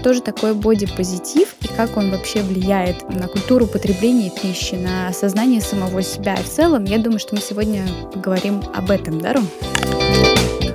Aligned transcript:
что 0.00 0.14
же 0.14 0.20
такое 0.20 0.54
бодипозитив 0.54 1.56
и 1.60 1.68
как 1.68 1.96
он 1.96 2.10
вообще 2.10 2.40
влияет 2.42 3.08
на 3.10 3.26
культуру 3.26 3.66
потребления 3.66 4.30
пищи, 4.30 4.74
на 4.76 5.08
осознание 5.08 5.60
самого 5.60 6.02
себя. 6.02 6.34
И 6.36 6.42
в 6.42 6.48
целом, 6.48 6.84
я 6.84 6.98
думаю, 6.98 7.18
что 7.18 7.34
мы 7.34 7.40
сегодня 7.40 7.84
поговорим 8.12 8.62
об 8.74 8.90
этом, 8.90 9.20
да, 9.20 9.32
Ром? 9.32 9.48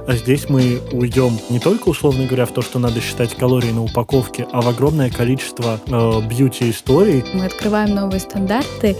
А 0.05 0.15
здесь 0.17 0.49
мы 0.49 0.81
уйдем 0.91 1.39
не 1.49 1.59
только, 1.59 1.88
условно 1.88 2.25
говоря, 2.25 2.45
в 2.45 2.52
то, 2.52 2.62
что 2.62 2.80
надо 2.80 2.99
считать 2.99 3.34
калории 3.36 3.71
на 3.71 3.84
упаковке, 3.84 4.45
а 4.52 4.62
в 4.62 4.67
огромное 4.67 5.09
количество 5.09 5.80
э, 5.88 6.27
бьюти-историй. 6.27 7.23
Мы 7.34 7.45
открываем 7.45 7.95
новые 7.95 8.20
стандарты. 8.20 8.98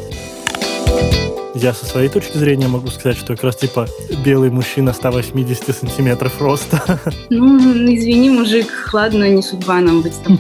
Я 1.56 1.74
со 1.74 1.86
своей 1.86 2.10
точки 2.10 2.38
зрения 2.38 2.68
могу 2.68 2.88
сказать, 2.88 3.18
что 3.18 3.36
как 3.36 3.44
раз 3.44 3.58
типа 3.58 3.88
белый 4.26 4.50
мужчина 4.50 4.92
180 4.94 5.76
сантиметров 5.76 6.42
роста. 6.42 7.00
Ну, 7.30 7.58
извини, 7.96 8.30
мужик, 8.30 8.68
ладно, 8.94 9.30
не 9.30 9.42
судьба 9.42 9.80
нам 9.80 10.02
быть 10.02 10.14
с 10.14 10.18
тобой. 10.18 10.40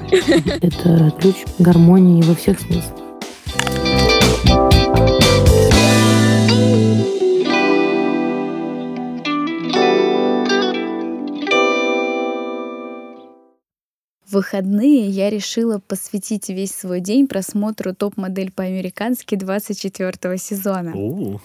Это 0.62 1.14
ключ 1.20 1.36
гармонии 1.60 2.22
во 2.24 2.36
всех 2.36 2.60
смыслах. 2.60 3.03
В 14.34 14.38
выходные 14.38 15.10
я 15.10 15.30
решила 15.30 15.78
посвятить 15.78 16.50
весь 16.50 16.72
свой 16.72 17.02
день 17.02 17.28
просмотру 17.28 17.94
топ-модель 17.94 18.52
по-американски 18.52 19.36
24 19.36 20.40
сезона. 20.40 20.92
У, 20.96 21.40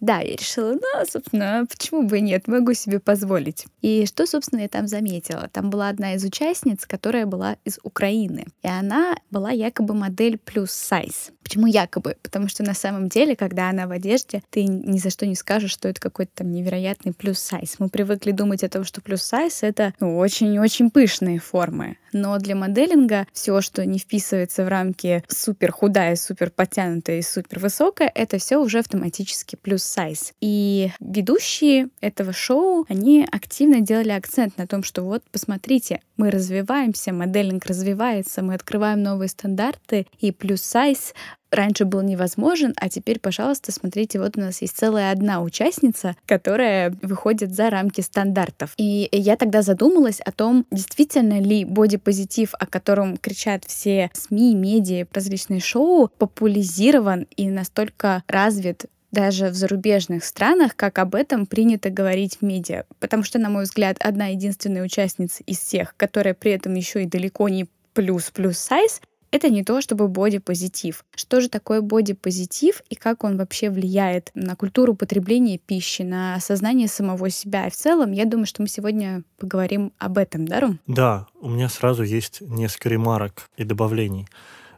Да, 0.00 0.18
я 0.18 0.34
решила, 0.34 0.72
ну, 0.72 1.06
собственно, 1.08 1.64
почему 1.70 2.02
бы 2.02 2.18
и 2.18 2.20
нет, 2.20 2.48
могу 2.48 2.74
себе 2.74 2.98
позволить. 2.98 3.66
И 3.80 4.06
что, 4.06 4.26
собственно, 4.26 4.62
я 4.62 4.68
там 4.68 4.88
заметила? 4.88 5.48
Там 5.52 5.70
была 5.70 5.88
одна 5.88 6.14
из 6.14 6.24
участниц, 6.24 6.84
которая 6.84 7.26
была 7.26 7.58
из 7.64 7.78
Украины. 7.84 8.46
И 8.64 8.66
она 8.66 9.14
была 9.30 9.52
якобы 9.52 9.94
модель 9.94 10.36
плюс 10.36 10.72
сайз. 10.72 11.30
Почему 11.44 11.66
якобы? 11.66 12.16
Потому 12.22 12.48
что 12.48 12.64
на 12.64 12.74
самом 12.74 13.08
деле, 13.08 13.36
когда 13.36 13.68
она 13.68 13.86
в 13.86 13.92
одежде, 13.92 14.42
ты 14.50 14.64
ни 14.64 14.98
за 14.98 15.10
что 15.10 15.26
не 15.26 15.36
скажешь, 15.36 15.70
что 15.70 15.88
это 15.88 16.00
какой-то 16.00 16.32
там 16.36 16.50
невероятный 16.50 17.12
плюс 17.12 17.38
сайз. 17.38 17.76
Мы 17.78 17.88
привыкли 17.88 18.32
думать 18.32 18.64
о 18.64 18.68
том, 18.68 18.84
что 18.84 19.00
плюс 19.00 19.22
сайз— 19.22 19.58
это 19.62 19.94
ну, 20.00 20.16
очень-очень 20.18 20.90
пышные 20.90 21.38
формы. 21.38 21.98
Но 22.12 22.31
для 22.38 22.54
моделинга 22.54 23.26
все, 23.32 23.60
что 23.60 23.84
не 23.84 23.98
вписывается 23.98 24.64
в 24.64 24.68
рамки 24.68 25.24
супер 25.28 25.72
худая, 25.72 26.16
супер 26.16 26.50
подтянутая 26.50 27.18
и 27.18 27.22
супер 27.22 27.58
высокая, 27.58 28.10
это 28.14 28.38
все 28.38 28.58
уже 28.58 28.78
автоматически 28.78 29.56
плюс 29.56 29.82
сайз. 29.82 30.32
И 30.40 30.90
ведущие 31.00 31.88
этого 32.00 32.32
шоу, 32.32 32.86
они 32.88 33.26
активно 33.30 33.80
делали 33.80 34.10
акцент 34.10 34.58
на 34.58 34.66
том, 34.66 34.82
что 34.82 35.02
вот, 35.02 35.22
посмотрите, 35.30 36.00
мы 36.16 36.30
развиваемся, 36.30 37.12
моделинг 37.12 37.66
развивается, 37.66 38.42
мы 38.42 38.54
открываем 38.54 39.02
новые 39.02 39.28
стандарты, 39.28 40.06
и 40.20 40.30
плюс 40.30 40.62
сайз 40.62 41.14
раньше 41.52 41.84
был 41.84 42.02
невозможен, 42.02 42.72
а 42.76 42.88
теперь, 42.88 43.20
пожалуйста, 43.20 43.70
смотрите, 43.70 44.18
вот 44.18 44.36
у 44.36 44.40
нас 44.40 44.62
есть 44.62 44.76
целая 44.76 45.12
одна 45.12 45.42
участница, 45.42 46.16
которая 46.26 46.96
выходит 47.02 47.54
за 47.54 47.70
рамки 47.70 48.00
стандартов. 48.00 48.74
И 48.76 49.08
я 49.12 49.36
тогда 49.36 49.62
задумалась 49.62 50.20
о 50.20 50.32
том, 50.32 50.66
действительно 50.70 51.40
ли 51.40 51.64
бодипозитив, 51.64 52.54
о 52.58 52.66
котором 52.66 53.16
кричат 53.16 53.64
все 53.64 54.10
СМИ, 54.14 54.54
медиа, 54.54 55.06
различные 55.12 55.60
шоу, 55.60 56.10
популяризирован 56.18 57.26
и 57.36 57.48
настолько 57.50 58.24
развит 58.26 58.86
даже 59.12 59.48
в 59.48 59.54
зарубежных 59.54 60.24
странах, 60.24 60.74
как 60.74 60.98
об 60.98 61.14
этом 61.14 61.46
принято 61.46 61.90
говорить 61.90 62.38
в 62.40 62.42
медиа. 62.42 62.84
Потому 62.98 63.22
что, 63.22 63.38
на 63.38 63.50
мой 63.50 63.64
взгляд, 63.64 63.98
одна 64.00 64.28
единственная 64.28 64.82
участница 64.82 65.42
из 65.44 65.58
всех, 65.58 65.94
которая 65.96 66.34
при 66.34 66.52
этом 66.52 66.74
еще 66.74 67.02
и 67.02 67.06
далеко 67.06 67.48
не 67.48 67.68
плюс-плюс 67.92 68.56
сайз, 68.56 69.02
это 69.32 69.48
не 69.48 69.64
то 69.64 69.80
чтобы 69.80 70.06
бодипозитив. 70.06 71.04
Что 71.16 71.40
же 71.40 71.48
такое 71.48 71.80
бодипозитив 71.80 72.82
и 72.88 72.94
как 72.94 73.24
он 73.24 73.36
вообще 73.36 73.70
влияет 73.70 74.30
на 74.34 74.54
культуру 74.54 74.94
потребления 74.94 75.58
пищи, 75.58 76.02
на 76.02 76.34
осознание 76.34 76.86
самого 76.86 77.30
себя. 77.30 77.66
И 77.66 77.70
в 77.70 77.74
целом, 77.74 78.12
я 78.12 78.26
думаю, 78.26 78.46
что 78.46 78.62
мы 78.62 78.68
сегодня 78.68 79.22
поговорим 79.38 79.92
об 79.98 80.18
этом, 80.18 80.46
да, 80.46 80.60
Ром? 80.60 80.78
Да, 80.86 81.26
у 81.40 81.48
меня 81.48 81.68
сразу 81.68 82.02
есть 82.02 82.42
несколько 82.42 82.90
ремарок 82.90 83.48
и 83.56 83.64
добавлений. 83.64 84.28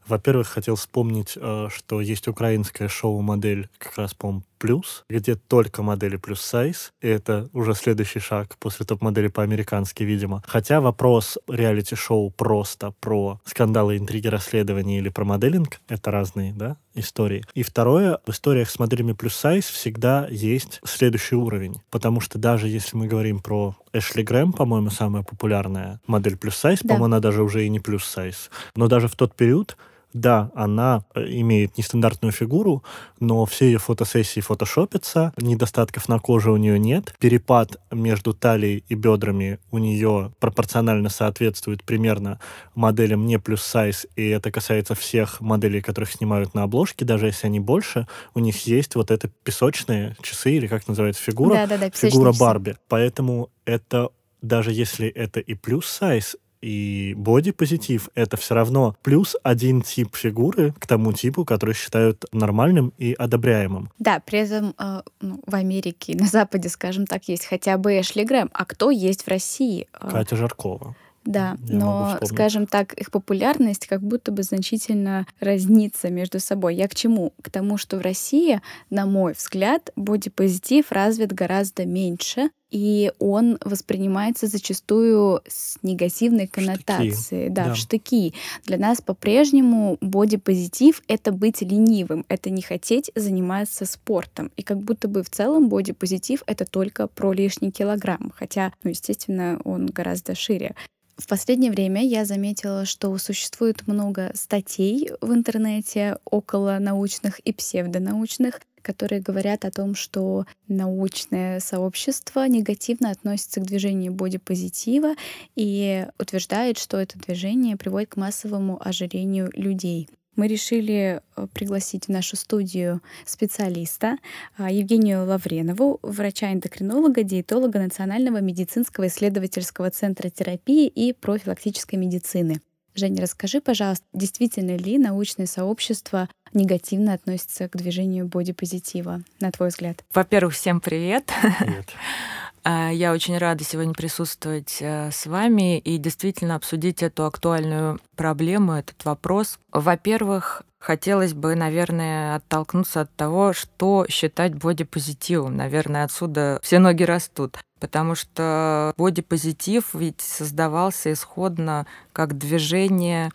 Во-первых, 0.07 0.49
хотел 0.49 0.77
вспомнить, 0.77 1.33
э, 1.37 1.69
что 1.71 2.01
есть 2.01 2.29
украинская 2.29 2.89
шоу-модель, 2.89 3.69
как 3.79 3.97
раз, 3.97 4.15
по-моему, 4.15 4.43
плюс, 4.65 5.05
где 5.11 5.35
только 5.35 5.83
модели 5.83 6.17
плюс 6.17 6.41
сайз, 6.41 6.95
и 7.03 7.07
это 7.07 7.51
уже 7.53 7.75
следующий 7.75 8.19
шаг 8.19 8.57
после 8.59 8.87
топ-модели 8.87 9.29
по-американски, 9.29 10.05
видимо. 10.05 10.43
Хотя 10.47 10.81
вопрос 10.81 11.37
реалити-шоу 11.47 12.31
просто 12.31 12.95
про 12.99 13.39
скандалы, 13.45 13.99
интриги, 13.99 14.27
расследования 14.29 15.01
или 15.01 15.11
про 15.11 15.27
моделинг— 15.27 15.83
это 15.89 16.11
разные, 16.11 16.55
да, 16.55 16.79
истории. 16.95 17.45
И 17.53 17.63
второе, 17.63 18.21
в 18.25 18.31
историях 18.31 18.71
с 18.71 18.79
моделями 18.79 19.13
плюс 19.13 19.35
сайз 19.35 19.67
всегда 19.67 20.27
есть 20.31 20.81
следующий 20.83 21.37
уровень, 21.37 21.83
потому 21.91 22.23
что 22.23 22.39
даже 22.39 22.67
если 22.67 22.97
мы 22.97 23.07
говорим 23.07 23.41
про 23.41 23.77
Эшли 23.93 24.23
Грэм, 24.23 24.55
по-моему, 24.55 24.89
самая 24.89 25.25
популярная 25.25 26.01
модель 26.07 26.39
плюс 26.39 26.57
сайз, 26.57 26.79
Да. 26.83 26.89
по-моему, 26.95 27.05
она 27.05 27.21
даже 27.21 27.43
уже 27.43 27.67
и 27.67 27.69
не 27.69 27.81
плюс 27.81 28.05
сайз, 28.05 28.49
но 28.77 28.89
даже 28.89 29.09
в 29.09 29.15
тот 29.15 29.37
период 29.37 29.77
да, 30.15 30.51
она 30.55 31.05
э, 31.15 31.27
имеет 31.27 31.77
нестандартную 31.77 32.33
фигуру, 32.33 32.85
но 33.19 33.45
все 33.45 33.67
ее 33.67 33.79
фотосессии 33.79 34.41
фотошопятся, 34.41 35.33
недостатков 35.37 36.09
на 36.09 36.21
коже 36.21 36.53
у 36.53 36.57
нее 36.57 36.79
нет, 36.79 37.15
перепад 37.19 37.81
между 37.91 38.33
талией 38.33 38.85
и 38.89 38.95
бедрами 38.95 39.59
у 39.73 39.79
нее 39.79 40.33
пропорционально 40.39 41.09
соответствует 41.09 41.83
примерно 41.83 42.39
моделям 42.77 43.27
не 43.27 43.39
плюс 43.39 43.63
сайз, 43.63 44.07
и 44.15 44.29
это 44.29 44.53
касается 44.53 44.95
всех 44.95 45.41
моделей, 45.41 45.81
которых 45.81 46.13
снимают 46.13 46.55
на 46.55 46.63
обложке, 46.63 47.05
даже 47.05 47.27
если 47.27 47.49
они 47.49 47.59
больше, 47.59 48.07
у 48.35 48.39
них 48.39 48.67
есть 48.67 48.95
вот 48.95 49.11
это 49.11 49.29
песочные 49.43 50.17
часы, 50.23 50.53
или 50.53 50.69
как 50.69 50.87
называется 50.87 51.23
фигура, 51.23 51.55
Да-да-да, 51.55 51.91
песочные 51.91 52.11
фигура 52.13 52.31
часы. 52.31 52.41
Барби. 52.41 52.77
Поэтому 52.89 53.51
это, 53.65 54.11
даже 54.43 54.73
если 54.73 55.09
это 55.09 55.41
и 55.41 55.55
плюс 55.55 55.87
сайз, 55.87 56.37
и 56.65 57.15
бодипозитив— 57.15 58.09
это 58.15 58.37
все 58.39 58.55
равно 58.55 58.97
плюс 59.03 59.37
один 59.43 59.83
тип 59.83 60.17
фигуры 60.17 60.73
к 60.79 60.87
тому 60.87 61.13
типу, 61.13 61.45
который 61.45 61.75
считают 61.75 62.25
нормальным 62.33 62.93
и 62.97 63.13
одобряемым. 63.13 63.91
Да, 63.99 64.21
при 64.21 64.39
этом 64.39 64.75
э, 64.79 65.03
ну, 65.21 65.41
в 65.47 65.55
Америке, 65.55 66.17
на 66.17 66.27
Западе, 66.27 66.71
скажем 66.71 67.07
так, 67.07 67.29
есть 67.29 67.45
хотя 67.45 67.77
бы 67.77 68.01
Эшли 68.01 68.25
Грэм. 68.25 68.51
А 68.55 68.65
кто 68.65 68.91
есть 68.91 69.25
в 69.25 69.29
России? 69.29 69.89
Э, 70.01 70.09
Катя 70.11 70.37
Жаркова. 70.37 70.97
Да, 71.25 71.57
Я 71.67 71.77
но, 71.77 72.19
скажем 72.23 72.67
так, 72.67 72.93
их 72.95 73.11
популярность 73.11 73.87
как 73.87 74.03
будто 74.03 74.31
бы 74.31 74.43
значительно 74.43 75.27
разнится 75.41 76.11
между 76.11 76.39
собой. 76.39 76.77
Я 76.77 76.87
к 76.89 76.95
чему? 76.95 77.33
К 77.43 77.51
тому, 77.51 77.79
что 77.79 77.97
в 77.97 78.03
России, 78.03 78.61
на 78.91 79.07
мой 79.07 79.33
взгляд, 79.33 79.91
бодипозитив 79.97 80.93
развит 80.93 81.33
гораздо 81.33 81.87
меньше, 81.87 82.51
и 82.75 83.13
он 83.21 83.57
воспринимается 83.65 84.49
зачастую 84.49 85.41
с 85.47 85.79
негативной 85.83 86.49
коннотацией, 86.49 87.49
да, 87.49 87.67
да. 87.67 87.75
в 87.75 87.77
штыки. 87.77 88.35
Для 88.65 88.79
нас 88.79 89.01
по-прежнему 89.01 89.97
бодипозитив— 90.01 91.01
это 91.09 91.31
быть 91.31 91.63
ленивым, 91.63 92.25
это 92.29 92.51
не 92.51 92.63
хотеть 92.63 93.13
заниматься 93.15 93.87
спортом. 93.87 94.51
И 94.57 94.63
как 94.63 94.79
будто 94.79 95.07
бы 95.07 95.23
в 95.23 95.31
целом 95.31 95.69
бодипозитив— 95.69 96.43
это 96.47 96.65
только 96.65 97.07
про 97.07 97.33
лишний 97.33 97.71
килограмм, 97.71 98.33
хотя, 98.35 98.73
ну, 98.83 98.91
естественно, 98.91 99.61
он 99.63 99.87
гораздо 99.87 100.35
шире. 100.35 100.75
В 101.17 101.29
последнее 101.29 101.71
время 101.71 102.05
я 102.05 102.25
заметила, 102.25 102.85
что 102.85 103.17
существует 103.19 103.87
много 103.87 104.33
статей 104.35 105.11
в 105.21 105.33
интернете 105.33 106.19
около 106.25 106.79
научных 106.81 107.39
и 107.41 107.53
псевдонаучных, 107.53 108.61
которые 108.83 109.23
говорят 109.23 109.65
о 109.65 109.71
том, 109.71 109.95
что 109.95 110.45
научное 110.69 111.61
сообщество 111.61 112.47
негативно 112.47 113.11
относится 113.11 113.61
к 113.61 113.65
движению 113.65 114.13
бодипозитива 114.13 115.15
и 115.55 116.07
утверждает, 116.19 116.79
что 116.79 116.99
это 116.99 117.19
движение 117.19 117.77
приводит 117.77 118.11
к 118.11 118.17
массовому 118.17 118.81
ожирению 118.87 119.51
людей. 119.55 120.09
Мы 120.37 120.49
решили 120.49 121.21
э, 121.37 121.47
пригласить 121.53 122.07
в 122.07 122.09
нашу 122.09 122.37
студию 122.37 123.01
специалиста 123.25 124.19
а, 124.57 124.71
Евгению 124.71 125.25
Лавренову, 125.27 126.01
врача-эндокринолога, 126.03 127.23
диетолога 127.23 127.79
Национального 127.79 128.41
медицинского 128.41 129.07
исследовательского 129.07 129.91
центра 129.91 130.29
терапии 130.31 130.89
и 130.89 131.13
профилактической 131.13 131.97
медицины. 131.97 132.61
Женя, 132.97 133.23
расскажи, 133.23 133.61
пожалуйста, 133.61 134.05
действительно 134.13 134.77
ли 134.77 134.99
научное 134.99 135.47
сообщество 135.47 136.29
негативно 136.53 137.13
относится 137.13 137.69
к 137.69 137.77
движению 137.77 138.27
бодипозитива, 138.27 139.23
на 139.41 139.51
твой 139.51 139.69
взгляд? 139.69 140.05
Во-первых, 140.13 140.55
всем 140.55 140.81
привет. 140.81 141.33
Привет. 141.59 141.87
А, 142.67 142.91
Я 142.91 143.13
очень 143.13 143.37
рада 143.37 143.63
сегодня 143.63 143.93
присутствовать 143.93 144.79
э, 144.81 145.11
с 145.13 145.27
вами 145.27 145.79
и 145.79 145.99
действительно 145.99 146.55
обсудить 146.55 147.03
эту 147.03 147.27
актуальную 147.27 148.01
проблему, 148.17 148.73
этот 148.73 149.05
вопрос. 149.05 149.59
Во-первых, 149.71 150.63
хотелось 150.79 151.35
бы, 151.35 151.57
наверное, 151.57 152.37
оттолкнуться 152.37 153.03
от 153.03 153.15
того, 153.15 153.53
что 153.53 154.07
считать 154.09 154.55
бодипозитивом. 154.55 155.57
Наверное, 155.59 156.05
отсюда 156.05 156.59
все 156.63 156.79
ноги 156.79 157.03
растут. 157.05 157.59
потому 157.81 158.15
что 158.15 158.95
бодипозитив 158.97 159.93
ведь 159.93 160.23
создавался 160.23 161.13
исходно 161.13 161.87
как 162.15 162.39
движение 162.39 163.31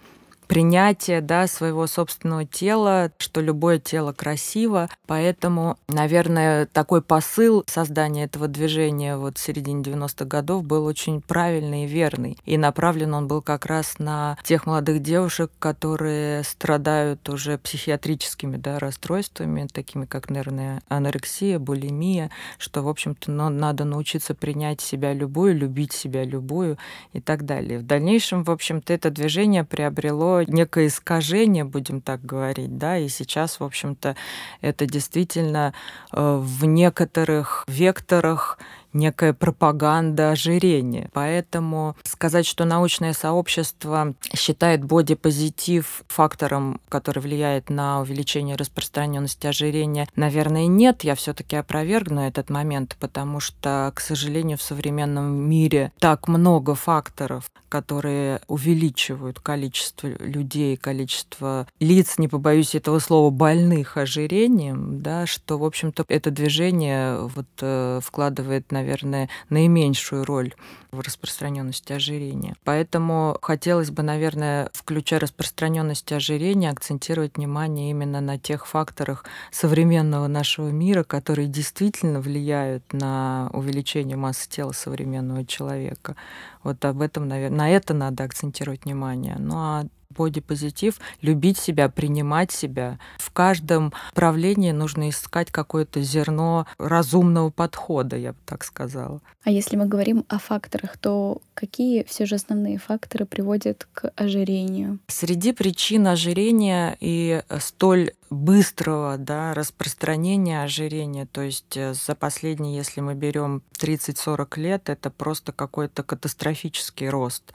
принятие 0.50 1.22
да, 1.22 1.46
своего 1.46 1.86
собственного 1.86 2.44
тела, 2.44 3.12
что 3.19 3.40
любое 3.40 3.78
тело 3.78 4.13
красиво. 4.13 4.90
Поэтому, 5.06 5.78
наверное, 5.88 6.66
такой 6.66 7.04
посыл 7.04 7.63
создания 7.68 8.24
этого 8.24 8.48
движения 8.48 9.16
вот 9.16 9.38
в 9.38 9.40
середине 9.40 9.84
90-х 9.84 10.25
годов 10.25 10.63
был 10.63 10.86
очень 10.86 11.22
правильный 11.22 11.84
и 11.86 11.88
верный. 11.88 12.36
И 12.46 12.57
направлен 12.57 13.13
он 13.13 13.28
был 13.28 13.44
как 13.44 13.68
раз 13.68 14.00
на 14.00 14.40
тех 14.44 14.66
молодых 14.66 15.04
девушек, 15.04 15.51
которые 15.60 16.44
страдают 16.44 17.30
уже 17.30 17.60
психиатрическими 17.60 18.57
да, 18.57 18.80
расстройствами, 18.80 19.68
такими 19.72 20.06
как 20.06 20.31
нервная 20.31 20.81
анорексия, 20.88 21.60
булимия, 21.60 22.31
что, 22.57 22.81
в 22.81 22.90
общем-то, 22.90 23.31
надо 23.31 23.86
научиться 23.86 24.34
принять 24.34 24.81
себя 24.81 25.13
любую, 25.13 25.56
любить 25.56 25.94
себя 25.94 26.24
любую 26.24 26.80
и 27.13 27.22
так 27.22 27.45
далее. 27.45 27.78
В 27.78 27.84
дальнейшем, 27.84 28.44
в 28.44 28.50
общем-то, 28.50 28.92
это 28.92 29.12
движение 29.12 29.63
приобрело 29.63 30.38
некое 30.47 30.88
искажение, 30.88 31.63
будем 31.63 32.01
так 32.01 32.24
говорить, 32.24 32.77
да, 32.77 32.97
и 32.97 33.09
сейчас, 33.09 33.59
в 33.59 33.63
общем-то, 33.63 34.15
это 34.62 34.86
действительно 34.86 35.74
э, 36.12 36.39
в 36.41 36.65
некоторых 36.65 37.65
векторах 37.68 38.59
некая 38.94 39.33
пропаганда 39.33 40.31
ожирения. 40.31 41.09
Поэтому 41.13 41.95
сказать, 42.03 42.45
что 42.45 42.65
научное 42.65 43.13
сообщество 43.13 44.13
считает 44.33 44.83
бодипозитив 44.83 46.03
фактором, 46.07 46.81
который 46.89 47.19
влияет 47.19 47.69
на 47.69 48.01
увеличение 48.01 48.56
распространенности 48.56 49.47
ожирения, 49.47 50.07
наверное, 50.15 50.68
нет. 50.68 51.03
Я 51.03 51.15
все-таки 51.15 51.56
опровергну 51.56 52.21
этот 52.21 52.50
момент, 52.50 52.95
потому 53.00 53.39
что, 53.39 53.91
к 53.95 54.00
сожалению, 54.00 54.57
в 54.57 54.62
современном 54.62 55.50
мире 55.50 55.92
так 56.00 56.27
много 56.27 56.75
факторов, 56.75 57.51
которые 57.69 58.42
увеличивают 58.47 59.39
количество 59.39 60.07
людей, 60.07 60.75
количество 60.77 61.68
лиц, 61.80 62.18
не 62.18 62.27
побоюсь 62.27 62.75
этого 62.75 63.00
слова, 63.00 63.30
больных 63.30 63.97
ожирением, 63.97 65.01
да, 65.01 65.25
что, 65.25 65.57
в 65.57 65.63
общем-то, 65.63 66.06
это 66.07 66.31
движение 66.31 67.19
вот, 67.19 67.47
э, 67.62 68.00
вкладывает, 68.03 68.71
наверное, 68.80 69.30
наименьшую 69.50 70.26
роль 70.26 70.54
в 70.92 71.02
распространенности 71.02 71.94
ожирения. 71.94 72.56
Поэтому 72.64 73.38
хотелось 73.42 73.92
бы, 73.92 74.02
наверное, 74.02 74.70
включая 74.74 75.20
распространенность 75.20 76.12
ожирения, 76.12 76.72
акцентировать 76.72 77.38
внимание 77.38 77.92
именно 77.92 78.22
на 78.22 78.40
тех 78.40 78.66
факторах 78.66 79.26
современного 79.52 80.28
нашего 80.28 80.70
мира, 80.70 81.04
которые 81.04 81.48
действительно 81.48 82.20
влияют 82.22 82.84
на 82.94 83.50
увеличение 83.54 84.18
массы 84.18 84.50
тела 84.50 84.72
современного 84.72 85.46
человека. 85.46 86.16
Вот 86.64 86.84
об 86.86 87.02
этом, 87.02 87.28
наверное, 87.28 87.58
на 87.58 87.70
это 87.70 87.94
надо 87.94 88.24
акцентировать 88.24 88.86
внимание. 88.86 89.36
Ну 89.38 89.56
а 89.56 89.86
бодипозитив, 90.09 91.00
любить 91.21 91.57
себя, 91.57 91.88
принимать 91.88 92.51
себя. 92.51 93.00
В 93.19 93.31
каждом 93.31 93.94
правлении 94.13 94.71
нужно 94.71 95.09
искать 95.09 95.51
какое-то 95.51 96.01
зерно 96.01 96.65
разумного 96.77 97.51
подхода, 97.51 98.17
я 98.17 98.33
бы 98.33 98.39
так 98.45 98.63
сказала. 98.63 99.21
А 99.44 99.51
если 99.51 99.77
мы 99.77 99.85
говорим 99.85 100.25
о 100.27 100.39
факторах, 100.39 100.97
то 100.97 101.41
какие 101.53 102.03
все 102.03 102.25
же 102.25 102.35
основные 102.35 102.79
факторы 102.79 103.25
приводят 103.25 103.88
к 103.94 104.11
ожирению? 104.15 105.00
Среди 105.07 105.53
причин 105.53 106.07
ожирения 106.07 106.97
и 107.00 107.44
столь 107.59 108.11
быстрого 108.29 109.17
да, 109.17 109.53
распространения 109.53 110.63
ожирения, 110.63 111.25
то 111.25 111.41
есть 111.41 111.75
э, 111.77 111.94
за 111.94 112.13
последние, 112.13 112.75
если 112.75 113.01
мы 113.01 113.15
берем 113.15 113.63
30-40 113.79 114.59
лет, 114.59 114.89
это 114.89 115.09
просто 115.09 115.51
какой-то 115.51 116.03
катастрофический 116.03 117.09
рост 117.09 117.53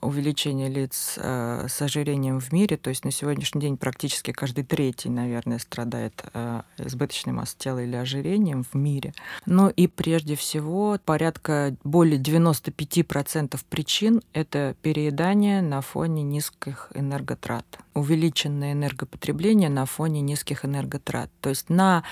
увеличение 0.00 0.68
лиц 0.68 1.14
э, 1.16 1.66
с 1.68 1.82
ожирением 1.82 2.40
в 2.40 2.52
мире. 2.52 2.76
То 2.76 2.90
есть 2.90 3.04
на 3.04 3.10
сегодняшний 3.10 3.60
день 3.60 3.76
практически 3.76 4.32
каждый 4.32 4.64
третий, 4.64 5.08
наверное, 5.08 5.58
страдает 5.58 6.24
э, 6.32 6.62
избыточной 6.78 7.32
массой 7.32 7.58
тела 7.58 7.82
или 7.82 7.96
ожирением 7.96 8.64
в 8.64 8.74
мире. 8.74 9.14
Но 9.46 9.70
и 9.70 9.86
прежде 9.86 10.36
всего 10.36 10.98
порядка 11.04 11.74
более 11.84 12.20
95% 12.20 13.58
причин— 13.68 14.22
это 14.32 14.74
переедание 14.82 15.62
на 15.62 15.80
фоне 15.80 16.22
низких 16.22 16.90
энерготрат. 16.94 17.64
Увеличенное 17.94 18.72
энергопотребление 18.72 19.68
на 19.68 19.86
фоне 19.86 20.20
низких 20.20 20.64
энерготрат. 20.64 21.30
То 21.40 21.50
есть 21.50 21.68
на 21.68 22.04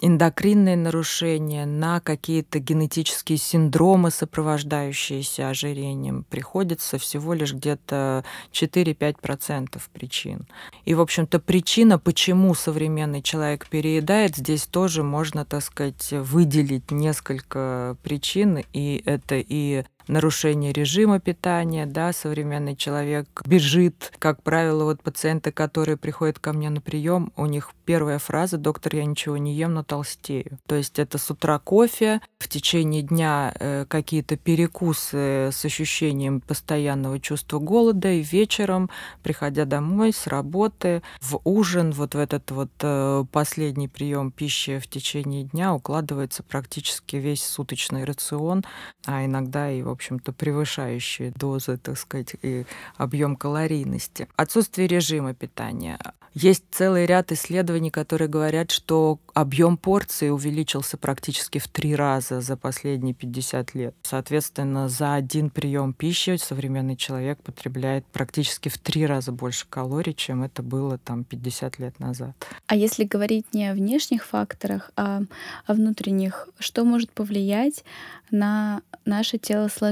эндокринные 0.00 0.76
нарушения, 0.76 1.66
на 1.66 2.00
какие-то 2.00 2.58
генетические 2.58 3.38
синдромы, 3.38 4.10
сопровождающиеся 4.10 5.48
ожирением, 5.48 6.24
приходится 6.28 6.98
всего 6.98 7.34
лишь 7.34 7.52
где-то 7.52 8.24
4-5% 8.52 9.80
причин. 9.92 10.46
И, 10.84 10.94
в 10.94 11.00
общем-то, 11.00 11.40
причина, 11.40 11.98
почему 11.98 12.54
современный 12.54 13.22
человек 13.22 13.68
переедает, 13.68 14.36
здесь 14.36 14.66
тоже 14.66 15.02
можно, 15.02 15.44
так 15.44 15.62
сказать, 15.62 16.10
выделить 16.12 16.90
несколько 16.90 17.96
причин, 18.02 18.64
и 18.72 19.02
это 19.04 19.36
и 19.36 19.84
нарушение 20.08 20.72
режима 20.72 21.20
питания, 21.20 21.86
да, 21.86 22.12
современный 22.12 22.76
человек 22.76 23.42
бежит. 23.44 24.12
Как 24.18 24.42
правило, 24.42 24.84
вот 24.84 25.02
пациенты, 25.02 25.52
которые 25.52 25.96
приходят 25.96 26.38
ко 26.38 26.52
мне 26.52 26.70
на 26.70 26.80
прием, 26.80 27.32
у 27.36 27.46
них 27.46 27.72
первая 27.84 28.18
фраза 28.18 28.58
«доктор, 28.58 28.96
я 28.96 29.04
ничего 29.04 29.36
не 29.36 29.54
ем, 29.54 29.74
но 29.74 29.82
толстею». 29.82 30.58
То 30.66 30.74
есть 30.74 30.98
это 30.98 31.18
с 31.18 31.30
утра 31.30 31.58
кофе, 31.58 32.20
в 32.38 32.48
течение 32.48 33.02
дня 33.02 33.54
э, 33.58 33.84
какие-то 33.88 34.36
перекусы 34.36 35.50
с 35.52 35.64
ощущением 35.64 36.40
постоянного 36.40 37.20
чувства 37.20 37.58
голода, 37.58 38.10
и 38.10 38.22
вечером, 38.22 38.90
приходя 39.22 39.64
домой 39.64 40.12
с 40.12 40.26
работы, 40.26 41.02
в 41.20 41.40
ужин, 41.44 41.92
вот 41.92 42.14
в 42.14 42.18
этот 42.18 42.50
вот 42.50 42.70
э, 42.80 43.24
последний 43.32 43.88
прием 43.88 44.30
пищи 44.30 44.78
в 44.78 44.88
течение 44.88 45.44
дня 45.44 45.74
укладывается 45.74 46.42
практически 46.42 47.16
весь 47.16 47.44
суточный 47.44 48.04
рацион, 48.04 48.64
а 49.06 49.24
иногда 49.24 49.70
и, 49.70 49.82
в 49.82 49.88
общем-то, 49.98 50.32
превышающие 50.32 51.32
дозы, 51.32 51.76
так 51.76 51.98
сказать, 51.98 52.36
и 52.42 52.64
объем 52.96 53.34
калорийности. 53.34 54.28
Отсутствие 54.36 54.86
режима 54.86 55.34
питания. 55.34 55.98
Есть 56.34 56.64
целый 56.70 57.04
ряд 57.06 57.32
исследований, 57.32 57.90
которые 57.90 58.28
говорят, 58.28 58.70
что 58.70 59.18
объем 59.34 59.76
порции 59.76 60.28
увеличился 60.28 60.96
практически 60.96 61.58
в 61.58 61.66
три 61.66 61.96
раза 61.96 62.40
за 62.40 62.56
последние 62.56 63.12
50 63.12 63.74
лет. 63.74 63.94
Соответственно, 64.02 64.88
за 64.88 65.14
один 65.14 65.50
прием 65.50 65.92
пищи 65.92 66.36
современный 66.36 66.94
человек 66.94 67.42
потребляет 67.42 68.06
практически 68.12 68.68
в 68.68 68.78
три 68.78 69.04
раза 69.04 69.32
больше 69.32 69.66
калорий, 69.68 70.14
чем 70.14 70.44
это 70.44 70.62
было 70.62 70.98
там 70.98 71.24
50 71.24 71.80
лет 71.80 71.98
назад. 71.98 72.36
А 72.68 72.76
если 72.76 73.02
говорить 73.02 73.52
не 73.52 73.66
о 73.66 73.74
внешних 73.74 74.24
факторах, 74.24 74.92
а 74.94 75.22
о 75.66 75.74
внутренних, 75.74 76.48
что 76.60 76.84
может 76.84 77.10
повлиять 77.10 77.84
на 78.30 78.82
наше 79.04 79.38
телосложение? 79.38 79.87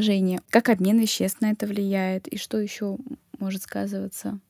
Как 0.50 0.69
обмен 0.69 0.99
веществ 0.99 1.41
на 1.41 1.50
это 1.50 1.67
влияет? 1.67 2.26
И 2.29 2.38
что 2.38 2.59
еще 2.59 2.99
может 3.38 3.62
сказываться? 3.62 4.41